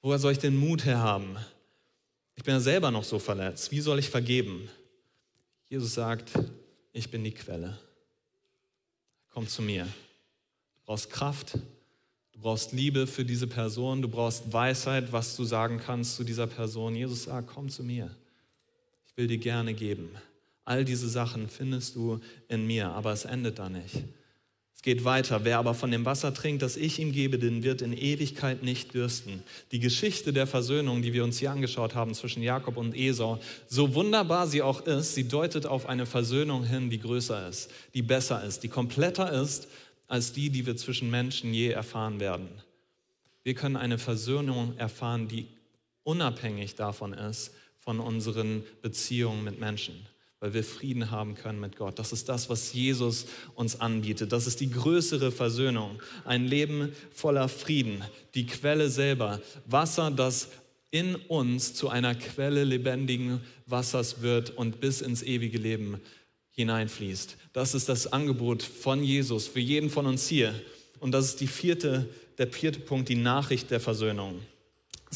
Woher 0.01 0.17
soll 0.17 0.32
ich 0.32 0.39
den 0.39 0.56
Mut 0.56 0.86
herhaben? 0.86 1.36
Ich 2.36 2.43
bin 2.43 2.56
ja 2.56 2.60
selber 2.60 2.89
noch 2.89 3.04
so 3.04 3.19
verletzt. 3.19 3.71
Wie 3.71 3.82
soll 3.82 3.99
ich 3.99 4.10
vergeben? 4.10 4.69
Jesus 5.76 5.96
sagt, 5.96 6.32
ich 6.94 7.12
bin 7.12 7.22
die 7.26 7.34
Quelle. 7.34 7.78
Komm 9.34 9.46
zu 9.46 9.62
mir. 9.62 9.84
Du 9.84 10.86
brauchst 10.86 11.10
Kraft, 11.10 11.56
du 12.32 12.40
brauchst 12.40 12.72
Liebe 12.72 13.06
für 13.08 13.26
diese 13.26 13.46
Person, 13.46 14.02
du 14.02 14.08
brauchst 14.08 14.54
Weisheit, 14.54 15.12
was 15.12 15.36
du 15.36 15.44
sagen 15.44 15.82
kannst 15.86 16.16
zu 16.16 16.24
dieser 16.24 16.48
Person. 16.48 16.96
Jesus 16.96 17.26
sagt, 17.26 17.50
komm 17.54 17.68
zu 17.68 17.84
mir. 17.84 18.10
Ich 19.06 19.18
will 19.18 19.28
dir 19.28 19.38
gerne 19.38 19.74
geben. 19.74 20.08
All 20.64 20.86
diese 20.86 21.10
Sachen 21.10 21.50
findest 21.50 21.98
du 21.98 22.22
in 22.48 22.66
mir, 22.66 22.92
aber 22.92 23.12
es 23.12 23.26
endet 23.26 23.60
da 23.60 23.68
nicht. 23.68 24.02
Geht 24.86 25.04
weiter. 25.04 25.43
Wer 25.43 25.58
aber 25.58 25.74
von 25.74 25.89
dem 25.89 26.06
Wasser 26.06 26.32
trinkt, 26.32 26.62
das 26.62 26.78
ich 26.78 27.00
ihm 27.00 27.12
gebe, 27.12 27.39
den 27.39 27.63
wird 27.63 27.82
in 27.82 27.91
Ewigkeit 27.91 28.62
nicht 28.62 28.93
dürsten. 28.93 29.41
Die 29.71 29.80
Geschichte 29.80 30.32
der 30.32 30.45
Versöhnung, 30.45 31.02
die 31.02 31.12
wir 31.12 31.24
uns 31.24 31.39
hier 31.39 31.50
angeschaut 31.50 31.95
haben 31.95 32.13
zwischen 32.13 32.43
Jakob 32.43 32.78
und 32.78 32.95
Esau, 32.95 33.39
so 33.67 33.95
wunderbar 33.95 34.45
sie 34.45 34.62
auch 34.62 34.86
ist, 34.86 35.15
sie 35.15 35.28
deutet 35.28 35.65
auf 35.65 35.89
eine 35.89 36.06
Versöhnung 36.06 36.63
hin, 36.63 36.91
die 36.91 37.00
größer 37.00 37.50
ist, 37.50 37.71
die 37.95 38.04
besser 38.04 38.43
ist, 38.43 38.62
die 38.62 38.67
kompletter 38.67 39.32
ist 39.32 39.67
als 40.08 40.34
die, 40.34 40.52
die 40.52 40.67
wir 40.67 40.78
zwischen 40.78 41.10
Menschen 41.10 41.52
je 41.52 41.69
erfahren 41.69 42.19
werden. 42.19 42.48
Wir 43.41 43.56
können 43.56 43.78
eine 43.78 43.98
Versöhnung 43.98 44.78
erfahren, 44.78 45.28
die 45.28 45.48
unabhängig 46.04 46.76
davon 46.76 47.14
ist, 47.14 47.55
von 47.80 47.99
unseren 47.99 48.64
Beziehungen 48.84 49.43
mit 49.43 49.60
Menschen 49.60 49.95
weil 50.46 50.54
wir 50.54 50.64
Frieden 50.64 51.10
haben 51.10 51.34
können 51.34 51.60
mit 51.60 51.76
Gott. 51.76 51.98
Das 51.98 52.14
ist 52.14 52.30
das, 52.30 52.52
was 52.52 52.72
Jesus 52.72 53.26
uns 53.56 53.82
anbietet. 53.82 54.32
Das 54.32 54.46
ist 54.46 54.60
die 54.60 54.70
größere 54.70 55.32
Versöhnung. 55.32 56.00
Ein 56.24 56.46
Leben 56.46 56.91
voller 57.12 57.50
Frieden. 57.50 58.04
Die 58.36 58.46
Quelle 58.46 58.89
selber. 58.89 59.41
Wasser, 59.66 60.12
das 60.12 60.50
in 60.91 61.16
uns 61.16 61.74
zu 61.74 61.89
einer 61.89 62.14
Quelle 62.14 62.64
lebendigen 62.64 63.41
Wassers 63.66 64.22
wird 64.22 64.52
und 64.52 64.80
bis 64.80 65.02
ins 65.02 65.24
ewige 65.24 65.58
Leben 65.58 66.00
hineinfließt. 66.52 67.38
Das 67.52 67.74
ist 67.74 67.89
das 67.89 68.14
Angebot 68.14 68.62
von 68.62 69.04
Jesus 69.04 69.48
für 69.48 69.62
jeden 69.62 69.89
von 69.89 70.06
uns 70.06 70.28
hier. 70.28 70.54
Und 71.00 71.12
das 71.14 71.26
ist 71.26 71.41
die 71.41 71.48
vierte, 71.48 72.08
der 72.38 72.50
vierte 72.50 72.82
Punkt, 72.82 73.10
die 73.10 73.16
Nachricht 73.16 73.72
der 73.72 73.80
Versöhnung. 73.80 74.41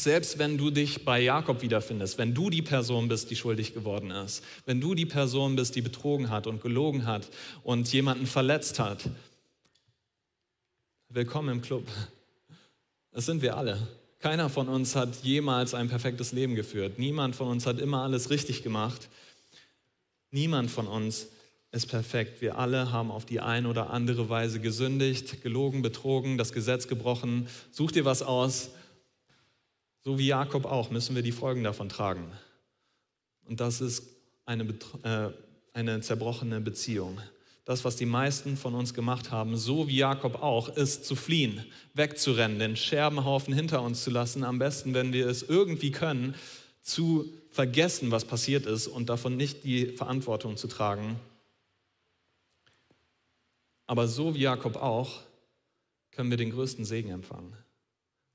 Selbst 0.00 0.38
wenn 0.38 0.56
du 0.56 0.70
dich 0.70 1.04
bei 1.04 1.20
Jakob 1.20 1.60
wiederfindest, 1.60 2.16
wenn 2.16 2.32
du 2.32 2.48
die 2.48 2.62
Person 2.62 3.08
bist, 3.08 3.30
die 3.30 3.36
schuldig 3.36 3.74
geworden 3.74 4.10
ist, 4.10 4.42
wenn 4.64 4.80
du 4.80 4.94
die 4.94 5.04
Person 5.04 5.56
bist, 5.56 5.76
die 5.76 5.82
betrogen 5.82 6.30
hat 6.30 6.46
und 6.46 6.62
gelogen 6.62 7.04
hat 7.04 7.28
und 7.64 7.92
jemanden 7.92 8.26
verletzt 8.26 8.78
hat, 8.78 9.10
willkommen 11.10 11.50
im 11.56 11.60
Club. 11.60 11.86
Das 13.12 13.26
sind 13.26 13.42
wir 13.42 13.58
alle. 13.58 13.88
Keiner 14.20 14.48
von 14.48 14.70
uns 14.70 14.96
hat 14.96 15.16
jemals 15.22 15.74
ein 15.74 15.90
perfektes 15.90 16.32
Leben 16.32 16.54
geführt. 16.54 16.98
Niemand 16.98 17.36
von 17.36 17.48
uns 17.48 17.66
hat 17.66 17.78
immer 17.78 18.02
alles 18.02 18.30
richtig 18.30 18.62
gemacht. 18.62 19.10
Niemand 20.30 20.70
von 20.70 20.86
uns 20.86 21.26
ist 21.72 21.88
perfekt. 21.88 22.40
Wir 22.40 22.56
alle 22.56 22.90
haben 22.90 23.10
auf 23.10 23.26
die 23.26 23.40
eine 23.40 23.68
oder 23.68 23.90
andere 23.90 24.30
Weise 24.30 24.60
gesündigt, 24.60 25.42
gelogen, 25.42 25.82
betrogen, 25.82 26.38
das 26.38 26.54
Gesetz 26.54 26.88
gebrochen. 26.88 27.48
Such 27.70 27.92
dir 27.92 28.06
was 28.06 28.22
aus. 28.22 28.70
So 30.02 30.18
wie 30.18 30.28
Jakob 30.28 30.64
auch 30.64 30.90
müssen 30.90 31.14
wir 31.14 31.22
die 31.22 31.32
Folgen 31.32 31.62
davon 31.62 31.88
tragen. 31.88 32.32
Und 33.46 33.60
das 33.60 33.80
ist 33.80 34.04
eine, 34.46 34.64
äh, 35.02 35.30
eine 35.72 36.00
zerbrochene 36.00 36.60
Beziehung. 36.60 37.20
Das, 37.64 37.84
was 37.84 37.96
die 37.96 38.06
meisten 38.06 38.56
von 38.56 38.74
uns 38.74 38.94
gemacht 38.94 39.30
haben, 39.30 39.56
so 39.56 39.86
wie 39.88 39.98
Jakob 39.98 40.42
auch, 40.42 40.68
ist 40.68 41.04
zu 41.04 41.14
fliehen, 41.14 41.64
wegzurennen, 41.94 42.58
den 42.58 42.76
Scherbenhaufen 42.76 43.52
hinter 43.52 43.82
uns 43.82 44.02
zu 44.02 44.10
lassen. 44.10 44.42
Am 44.42 44.58
besten, 44.58 44.94
wenn 44.94 45.12
wir 45.12 45.28
es 45.28 45.42
irgendwie 45.42 45.92
können, 45.92 46.34
zu 46.82 47.30
vergessen, 47.50 48.10
was 48.10 48.24
passiert 48.24 48.66
ist 48.66 48.86
und 48.86 49.08
davon 49.08 49.36
nicht 49.36 49.64
die 49.64 49.86
Verantwortung 49.86 50.56
zu 50.56 50.66
tragen. 50.66 51.20
Aber 53.86 54.08
so 54.08 54.34
wie 54.34 54.40
Jakob 54.40 54.76
auch, 54.76 55.20
können 56.12 56.30
wir 56.30 56.36
den 56.36 56.50
größten 56.50 56.84
Segen 56.84 57.10
empfangen. 57.10 57.56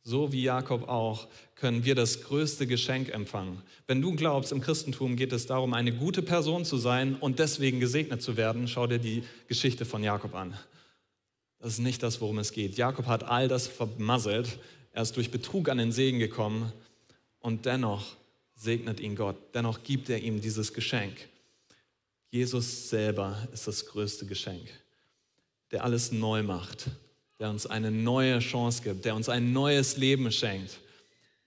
So 0.08 0.32
wie 0.32 0.44
Jakob 0.44 0.88
auch 0.88 1.28
können 1.56 1.84
wir 1.84 1.96
das 1.96 2.22
größte 2.22 2.68
Geschenk 2.68 3.10
empfangen. 3.10 3.64
Wenn 3.88 4.04
du 4.04 4.16
glaubst, 4.16 4.52
im 4.52 4.62
Christentum 4.62 5.16
geht 5.16 5.34
es 5.34 5.48
darum, 5.48 5.74
eine 5.74 5.92
gute 5.92 6.22
Person 6.22 6.64
zu 6.64 6.78
sein 6.78 7.16
und 7.16 7.40
deswegen 7.40 7.80
gesegnet 7.80 8.22
zu 8.22 8.38
werden, 8.38 8.68
schau 8.68 8.86
dir 8.86 9.00
die 9.00 9.24
Geschichte 9.48 9.84
von 9.84 10.04
Jakob 10.04 10.36
an. 10.36 10.56
Das 11.58 11.74
ist 11.74 11.80
nicht 11.80 12.04
das, 12.04 12.22
worum 12.22 12.38
es 12.38 12.52
geht. 12.52 12.78
Jakob 12.78 13.08
hat 13.08 13.24
all 13.24 13.48
das 13.48 13.66
vermasselt. 13.66 14.60
Er 14.92 15.02
ist 15.02 15.18
durch 15.18 15.32
Betrug 15.32 15.70
an 15.70 15.80
den 15.80 15.92
Segen 15.92 16.20
gekommen 16.20 16.72
und 17.40 17.66
dennoch 17.66 18.16
segnet 18.54 19.00
ihn 19.00 19.16
Gott. 19.16 19.38
Dennoch 19.56 19.82
gibt 19.82 20.12
er 20.12 20.20
ihm 20.20 20.40
dieses 20.40 20.72
Geschenk. 20.72 21.16
Jesus 22.30 22.90
selber 22.90 23.48
ist 23.54 23.68
das 23.68 23.88
größte 23.88 24.28
Geschenk, 24.28 24.70
der 25.72 25.84
alles 25.84 26.12
neu 26.12 26.44
macht 26.44 26.92
der 27.40 27.50
uns 27.50 27.66
eine 27.66 27.92
neue 27.92 28.40
Chance 28.40 28.82
gibt, 28.84 29.06
der 29.06 29.16
uns 29.16 29.30
ein 29.30 29.54
neues 29.54 29.98
Leben 29.98 30.32
schenkt. 30.32 30.80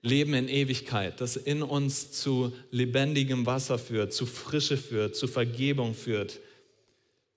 Leben 0.01 0.35
in 0.35 0.49
Ewigkeit, 0.49 1.21
das 1.21 1.37
in 1.37 1.63
uns 1.63 2.13
zu 2.13 2.53
lebendigem 2.71 3.47
Wasser 3.47 3.79
führt, 3.79 4.13
zu 4.13 4.27
Frische 4.27 4.77
führt, 4.77 5.17
zu 5.17 5.27
Vergebung 5.27 5.95
führt, 5.95 6.39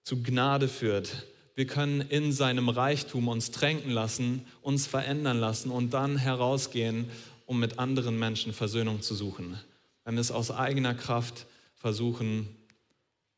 zu 0.04 0.22
Gnade 0.22 0.68
führt. 0.68 1.26
Wir 1.56 1.66
können 1.66 2.02
in 2.02 2.32
seinem 2.32 2.70
Reichtum 2.70 3.28
uns 3.28 3.52
tränken 3.52 3.92
lassen, 3.92 4.46
uns 4.62 4.86
verändern 4.86 5.40
lassen 5.40 5.72
und 5.72 5.94
dann 5.94 6.18
herausgehen, 6.18 7.10
um 7.46 7.60
mit 7.60 7.80
anderen 7.80 8.18
Menschen 8.18 8.54
Versöhnung 8.54 9.02
zu 9.02 9.16
suchen. 9.16 9.60
Wenn 10.06 10.16
wir 10.16 10.22
es 10.22 10.32
aus 10.32 10.52
eigener 10.52 10.94
Kraft 10.94 11.48
versuchen, 11.76 12.48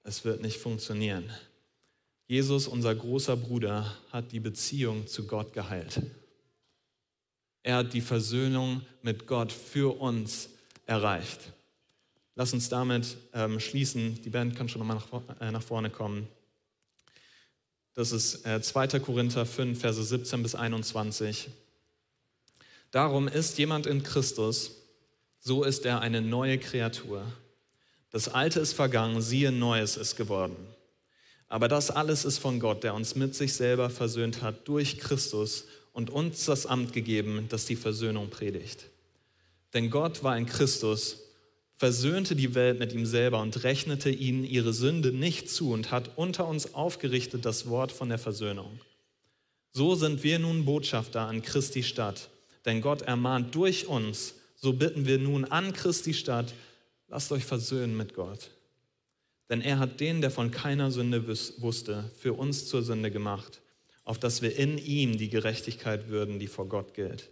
es 0.04 0.26
wird 0.26 0.42
nicht 0.42 0.58
funktionieren. 0.58 1.30
Jesus, 2.34 2.68
unser 2.68 2.96
großer 2.96 3.38
Bruder, 3.38 3.96
hat 4.12 4.32
die 4.32 4.40
Beziehung 4.40 5.06
zu 5.06 5.28
Gott 5.28 5.54
geheilt. 5.54 6.02
Er 7.62 7.76
hat 7.76 7.94
die 7.94 8.02
Versöhnung 8.02 8.82
mit 9.04 9.28
Gott 9.28 9.52
für 9.52 10.02
uns 10.02 10.50
erreicht. 10.88 11.54
Lass 12.34 12.52
uns 12.52 12.70
damit 12.70 13.18
ähm, 13.36 13.60
schließen. 13.60 14.20
Die 14.24 14.32
Band 14.32 14.56
kann 14.56 14.68
schon 14.68 14.80
nochmal 14.80 14.98
nach, 14.98 15.42
äh, 15.42 15.52
nach 15.52 15.62
vorne 15.62 15.92
kommen. 15.92 16.28
Das 17.94 18.12
ist 18.12 18.44
äh, 18.48 18.60
2. 18.60 19.00
Korinther 19.00 19.46
5, 19.46 19.80
Verse 19.80 20.04
17 20.04 20.42
bis 20.42 20.56
21. 20.56 21.52
Darum 22.90 23.28
ist 23.28 23.60
jemand 23.60 23.86
in 23.86 24.02
Christus, 24.02 24.72
so 25.40 25.64
ist 25.64 25.86
er 25.86 26.02
eine 26.02 26.24
neue 26.24 26.58
Kreatur. 26.58 27.32
Das 28.10 28.28
Alte 28.28 28.60
ist 28.60 28.74
vergangen, 28.74 29.22
siehe, 29.22 29.52
Neues 29.52 29.98
ist 29.98 30.16
geworden. 30.16 30.56
Aber 31.48 31.68
das 31.68 31.92
alles 31.92 32.26
ist 32.26 32.40
von 32.40 32.60
Gott, 32.60 32.84
der 32.84 32.94
uns 32.94 33.16
mit 33.16 33.36
sich 33.36 33.54
selber 33.54 33.90
versöhnt 33.90 34.42
hat 34.42 34.68
durch 34.68 34.98
Christus 34.98 35.66
und 35.92 36.10
uns 36.10 36.46
das 36.46 36.66
Amt 36.66 36.94
gegeben, 36.94 37.46
das 37.50 37.66
die 37.66 37.76
Versöhnung 37.76 38.30
predigt. 38.30 38.86
Denn 39.74 39.90
Gott 39.90 40.24
war 40.24 40.38
in 40.38 40.46
Christus, 40.46 41.20
versöhnte 41.76 42.36
die 42.36 42.56
Welt 42.56 42.80
mit 42.80 42.94
ihm 42.94 43.06
selber 43.06 43.42
und 43.42 43.64
rechnete 43.64 44.10
ihnen 44.10 44.44
ihre 44.44 44.74
Sünde 44.74 45.12
nicht 45.12 45.50
zu 45.50 45.72
und 45.72 45.92
hat 45.92 46.12
unter 46.16 46.48
uns 46.48 46.74
aufgerichtet 46.76 47.46
das 47.46 47.68
Wort 47.68 47.92
von 47.92 48.10
der 48.10 48.20
Versöhnung. 48.20 48.80
So 49.72 49.96
sind 49.96 50.24
wir 50.24 50.40
nun 50.40 50.66
Botschafter 50.66 51.22
an 51.22 51.42
Christi 51.42 51.84
Stadt, 51.84 52.30
denn 52.66 52.82
Gott 52.82 53.02
ermahnt 53.02 53.56
durch 53.56 53.88
uns, 53.88 54.36
so 54.56 54.74
bitten 54.74 55.06
wir 55.06 55.18
nun 55.18 55.46
an 55.46 55.74
Christi 55.74 56.14
Stadt, 56.14 56.54
lasst 57.10 57.32
euch 57.32 57.44
versöhnen 57.44 57.98
mit 57.98 58.14
Gott. 58.14 58.52
Denn 59.50 59.62
er 59.62 59.80
hat 59.80 60.00
den, 60.00 60.22
der 60.22 60.32
von 60.32 60.52
keiner 60.52 60.92
Sünde 60.92 61.28
wusste, 61.28 62.10
für 62.18 62.34
uns 62.34 62.68
zur 62.68 62.82
Sünde 62.82 63.12
gemacht, 63.12 63.62
auf 64.04 64.18
dass 64.18 64.42
wir 64.42 64.56
in 64.56 64.78
ihm 64.78 65.18
die 65.18 65.30
Gerechtigkeit 65.30 66.10
würden, 66.10 66.40
die 66.40 66.48
vor 66.48 66.68
Gott 66.68 66.94
gilt. 66.94 67.30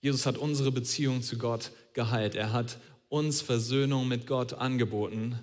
Jesus 0.00 0.26
hat 0.26 0.38
unsere 0.38 0.70
Beziehung 0.70 1.22
zu 1.22 1.38
Gott 1.38 1.72
geheilt. 1.92 2.36
Er 2.36 2.52
hat 2.52 2.78
uns 3.08 3.40
Versöhnung 3.40 4.06
mit 4.06 4.26
Gott 4.26 4.54
angeboten. 4.54 5.38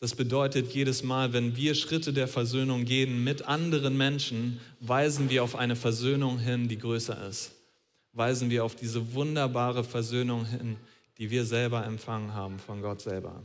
Das 0.00 0.14
bedeutet, 0.14 0.72
jedes 0.74 1.02
Mal, 1.02 1.32
wenn 1.32 1.56
wir 1.56 1.74
Schritte 1.74 2.12
der 2.12 2.28
Versöhnung 2.28 2.84
gehen 2.84 3.24
mit 3.24 3.42
anderen 3.42 3.96
Menschen, 3.96 4.60
weisen 4.80 5.30
wir 5.30 5.42
auf 5.42 5.56
eine 5.56 5.76
Versöhnung 5.76 6.38
hin, 6.38 6.68
die 6.68 6.78
größer 6.78 7.26
ist. 7.28 7.52
Weisen 8.12 8.50
wir 8.50 8.64
auf 8.64 8.76
diese 8.76 9.14
wunderbare 9.14 9.82
Versöhnung 9.82 10.44
hin, 10.44 10.76
die 11.18 11.30
wir 11.30 11.44
selber 11.44 11.84
empfangen 11.84 12.34
haben 12.34 12.58
von 12.58 12.80
Gott 12.80 13.00
selber. 13.00 13.42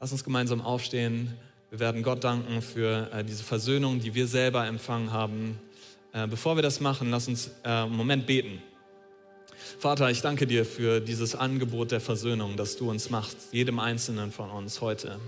Lass 0.00 0.12
uns 0.12 0.24
gemeinsam 0.24 0.60
aufstehen. 0.60 1.36
Wir 1.70 1.78
werden 1.78 2.02
Gott 2.02 2.24
danken 2.24 2.62
für 2.62 3.12
äh, 3.12 3.22
diese 3.22 3.44
Versöhnung, 3.44 4.00
die 4.00 4.14
wir 4.14 4.26
selber 4.26 4.66
empfangen 4.66 5.12
haben. 5.12 5.60
Äh, 6.12 6.26
bevor 6.26 6.56
wir 6.56 6.62
das 6.62 6.80
machen, 6.80 7.10
lass 7.10 7.28
uns 7.28 7.48
äh, 7.62 7.68
einen 7.68 7.96
Moment 7.96 8.26
beten. 8.26 8.60
Vater, 9.78 10.10
ich 10.10 10.20
danke 10.20 10.46
dir 10.46 10.64
für 10.64 11.00
dieses 11.00 11.34
Angebot 11.34 11.92
der 11.92 12.00
Versöhnung, 12.00 12.56
das 12.56 12.76
du 12.76 12.90
uns 12.90 13.10
machst, 13.10 13.52
jedem 13.52 13.78
Einzelnen 13.78 14.32
von 14.32 14.50
uns 14.50 14.80
heute. 14.80 15.20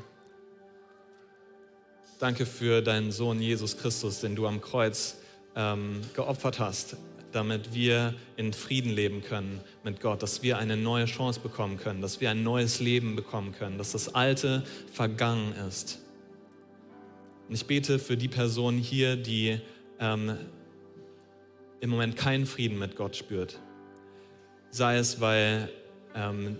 Danke 2.19 2.47
für 2.47 2.83
deinen 2.83 3.13
Sohn 3.13 3.41
Jesus 3.41 3.77
Christus, 3.77 4.21
den 4.21 4.35
du 4.35 4.47
am 4.47 4.61
Kreuz 4.61 5.19
ähm, 5.55 6.01
geopfert 6.15 6.59
hast, 6.59 6.97
damit 7.33 7.74
wir 7.74 8.14
in 8.37 8.53
Frieden 8.53 8.91
leben 8.91 9.22
können 9.22 9.61
mit 9.85 10.01
Gott, 10.01 10.22
dass 10.22 10.43
wir 10.43 10.59
eine 10.59 10.76
neue 10.76 11.07
Chance 11.07 11.41
bekommen 11.41 11.78
können, 11.78 12.01
dass 12.01 12.20
wir 12.20 12.30
ein 12.30 12.43
neues 12.43 12.80
Leben 12.80 13.16
bekommen 13.16 13.53
können, 13.53 13.78
dass 13.78 13.93
das 13.93 14.14
Alte 14.14 14.62
vergangen 14.93 15.55
ist. 15.68 16.01
Und 17.49 17.55
ich 17.55 17.66
bete 17.66 17.99
für 17.99 18.16
die 18.16 18.28
Person 18.28 18.78
hier, 18.78 19.16
die 19.16 19.61
ähm, 19.99 20.37
im 21.80 21.91
Moment 21.91 22.16
keinen 22.16 22.47
Frieden 22.47 22.78
mit 22.78 22.97
Gott 22.97 23.16
spürt. 23.16 23.61
Sei 24.70 24.97
es, 24.97 25.20
weil 25.20 25.68
ähm, 26.14 26.59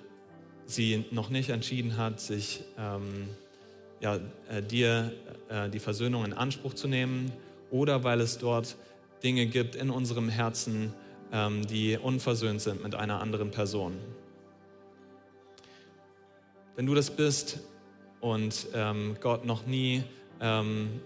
sie 0.67 1.05
noch 1.11 1.31
nicht 1.31 1.51
entschieden 1.51 1.97
hat, 1.97 2.21
sich 2.21 2.65
ähm, 2.79 3.29
ja, 4.01 4.19
äh, 4.51 4.63
dir 4.63 5.13
äh, 5.49 5.71
die 5.71 5.79
Versöhnung 5.79 6.25
in 6.25 6.33
Anspruch 6.33 6.75
zu 6.75 6.89
nehmen, 6.89 7.33
oder 7.71 8.05
weil 8.05 8.21
es 8.21 8.39
dort 8.39 8.77
Dinge 9.23 9.47
gibt 9.47 9.75
in 9.75 9.91
unserem 9.91 10.29
Herzen, 10.29 10.93
ähm, 11.33 11.67
die 11.67 11.97
unversöhnt 11.97 12.61
sind 12.61 12.83
mit 12.83 12.95
einer 12.95 13.21
anderen 13.21 13.51
Person. 13.51 13.99
Wenn 16.77 16.87
du 16.87 16.95
das 16.95 17.11
bist 17.11 17.61
und 18.21 18.67
ähm, 18.75 19.17
Gott 19.21 19.45
noch 19.45 19.67
nie, 19.67 20.05
ähm, 20.41 21.01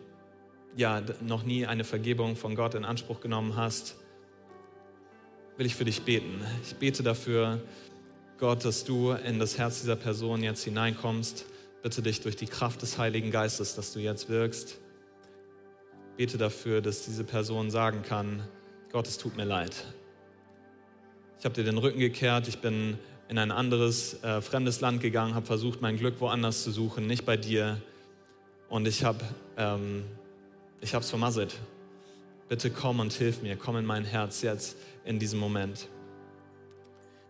ja, 0.76 1.02
noch 1.20 1.42
nie 1.42 1.66
eine 1.66 1.84
Vergebung 1.84 2.36
von 2.36 2.54
Gott 2.54 2.74
in 2.74 2.84
Anspruch 2.84 3.20
genommen 3.20 3.56
hast, 3.56 3.96
will 5.56 5.66
ich 5.66 5.74
für 5.74 5.84
dich 5.84 6.02
beten. 6.02 6.40
Ich 6.64 6.76
bete 6.76 7.02
dafür, 7.02 7.60
Gott, 8.38 8.64
dass 8.64 8.84
du 8.84 9.12
in 9.12 9.38
das 9.38 9.56
Herz 9.56 9.80
dieser 9.80 9.96
Person 9.96 10.42
jetzt 10.42 10.64
hineinkommst. 10.64 11.46
Bitte 11.82 12.02
dich 12.02 12.20
durch 12.20 12.36
die 12.36 12.46
Kraft 12.46 12.82
des 12.82 12.98
Heiligen 12.98 13.30
Geistes, 13.30 13.74
dass 13.74 13.92
du 13.92 14.00
jetzt 14.00 14.28
wirkst 14.28 14.78
bete 16.16 16.38
dafür, 16.38 16.80
dass 16.80 17.04
diese 17.04 17.24
Person 17.24 17.70
sagen 17.70 18.02
kann, 18.02 18.42
Gott, 18.90 19.06
es 19.06 19.18
tut 19.18 19.36
mir 19.36 19.44
leid. 19.44 19.84
Ich 21.38 21.44
habe 21.44 21.54
dir 21.54 21.64
den 21.64 21.78
Rücken 21.78 21.98
gekehrt, 21.98 22.48
ich 22.48 22.58
bin 22.58 22.98
in 23.28 23.38
ein 23.38 23.50
anderes, 23.50 24.22
äh, 24.22 24.40
fremdes 24.40 24.80
Land 24.80 25.00
gegangen, 25.00 25.34
habe 25.34 25.46
versucht, 25.46 25.82
mein 25.82 25.96
Glück 25.96 26.20
woanders 26.20 26.62
zu 26.62 26.70
suchen, 26.70 27.06
nicht 27.06 27.26
bei 27.26 27.36
dir. 27.36 27.80
Und 28.68 28.88
ich 28.88 29.04
habe 29.04 29.20
ähm, 29.56 30.04
vermasselt. 30.82 31.58
Bitte 32.48 32.70
komm 32.70 33.00
und 33.00 33.12
hilf 33.12 33.42
mir, 33.42 33.56
komm 33.56 33.76
in 33.76 33.84
mein 33.84 34.04
Herz 34.04 34.42
jetzt 34.42 34.76
in 35.04 35.18
diesem 35.18 35.40
Moment. 35.40 35.88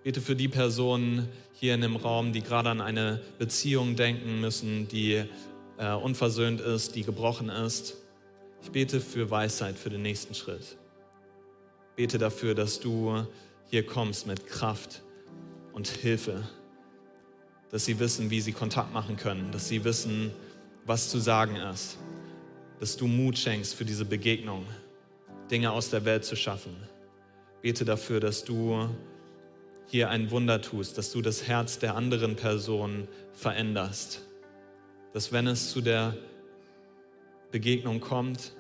Bete 0.05 0.21
für 0.21 0.37
die 0.37 0.49
Personen 0.49 1.29
hier 1.55 1.75
in 1.75 1.81
dem 1.81 1.97
Raum, 1.97 2.33
die 2.33 2.43
gerade 2.43 2.69
an 2.69 2.81
eine 2.81 3.21
Beziehung 3.39 3.97
denken 3.97 4.41
müssen, 4.41 4.87
die 4.89 5.25
äh, 5.79 5.93
unversöhnt 5.93 6.61
ist, 6.61 6.95
die 6.95 7.03
gebrochen 7.03 7.49
ist. 7.49 7.97
Ich 8.67 8.73
bete 8.73 9.01
für 9.01 9.31
Weisheit 9.31 9.79
für 9.79 9.91
den 9.91 10.03
nächsten 10.03 10.35
Schritt. 10.35 10.77
Bete 11.95 12.19
dafür, 12.19 12.53
dass 12.53 12.81
du 12.81 13.25
hier 13.71 13.87
kommst 13.87 14.27
mit 14.27 14.49
Kraft 14.49 15.03
und 15.73 15.87
Hilfe, 15.87 16.43
dass 17.71 17.85
sie 17.85 18.01
wissen, 18.01 18.29
wie 18.29 18.41
sie 18.41 18.51
Kontakt 18.51 18.93
machen 18.93 19.17
können, 19.17 19.53
dass 19.53 19.69
sie 19.69 19.85
wissen, 19.85 20.33
was 20.85 21.11
zu 21.11 21.21
sagen 21.21 21.55
ist, 21.55 21.97
dass 22.81 22.97
du 22.97 23.07
Mut 23.07 23.39
schenkst 23.39 23.73
für 23.73 23.85
diese 23.85 24.05
Begegnung, 24.05 24.67
Dinge 25.49 25.71
aus 25.71 25.91
der 25.91 26.05
Welt 26.05 26.25
zu 26.25 26.35
schaffen. 26.35 26.77
Bete 27.63 27.85
dafür, 27.85 28.19
dass 28.19 28.43
du 28.43 28.91
hier 29.87 30.11
ein 30.11 30.33
Wunder 30.33 30.61
tust, 30.61 30.99
dass 30.99 31.13
du 31.13 31.23
das 31.23 31.47
Herz 31.47 31.79
der 31.79 31.95
anderen 31.95 32.35
Person 32.35 33.07
veränderst, 33.33 34.23
dass 35.13 35.31
wenn 35.31 35.47
es 35.47 35.71
zu 35.71 35.81
der 35.81 36.17
Begegnung 37.53 38.01
kommt, 38.01 38.56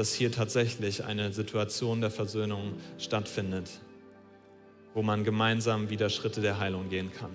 dass 0.00 0.12
hier 0.12 0.32
tatsächlich 0.32 1.04
eine 1.04 1.32
Situation 1.32 2.00
der 2.00 2.10
Versöhnung 2.10 2.74
stattfindet 2.98 3.70
wo 4.94 5.02
man 5.02 5.24
gemeinsam 5.24 5.90
wieder 5.90 6.10
Schritte 6.10 6.40
der 6.40 6.58
Heilung 6.58 6.88
gehen 6.88 7.12
kann. 7.12 7.30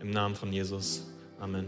Im 0.00 0.10
Namen 0.10 0.34
von 0.34 0.52
Jesus. 0.52 1.06
Amen. 1.38 1.66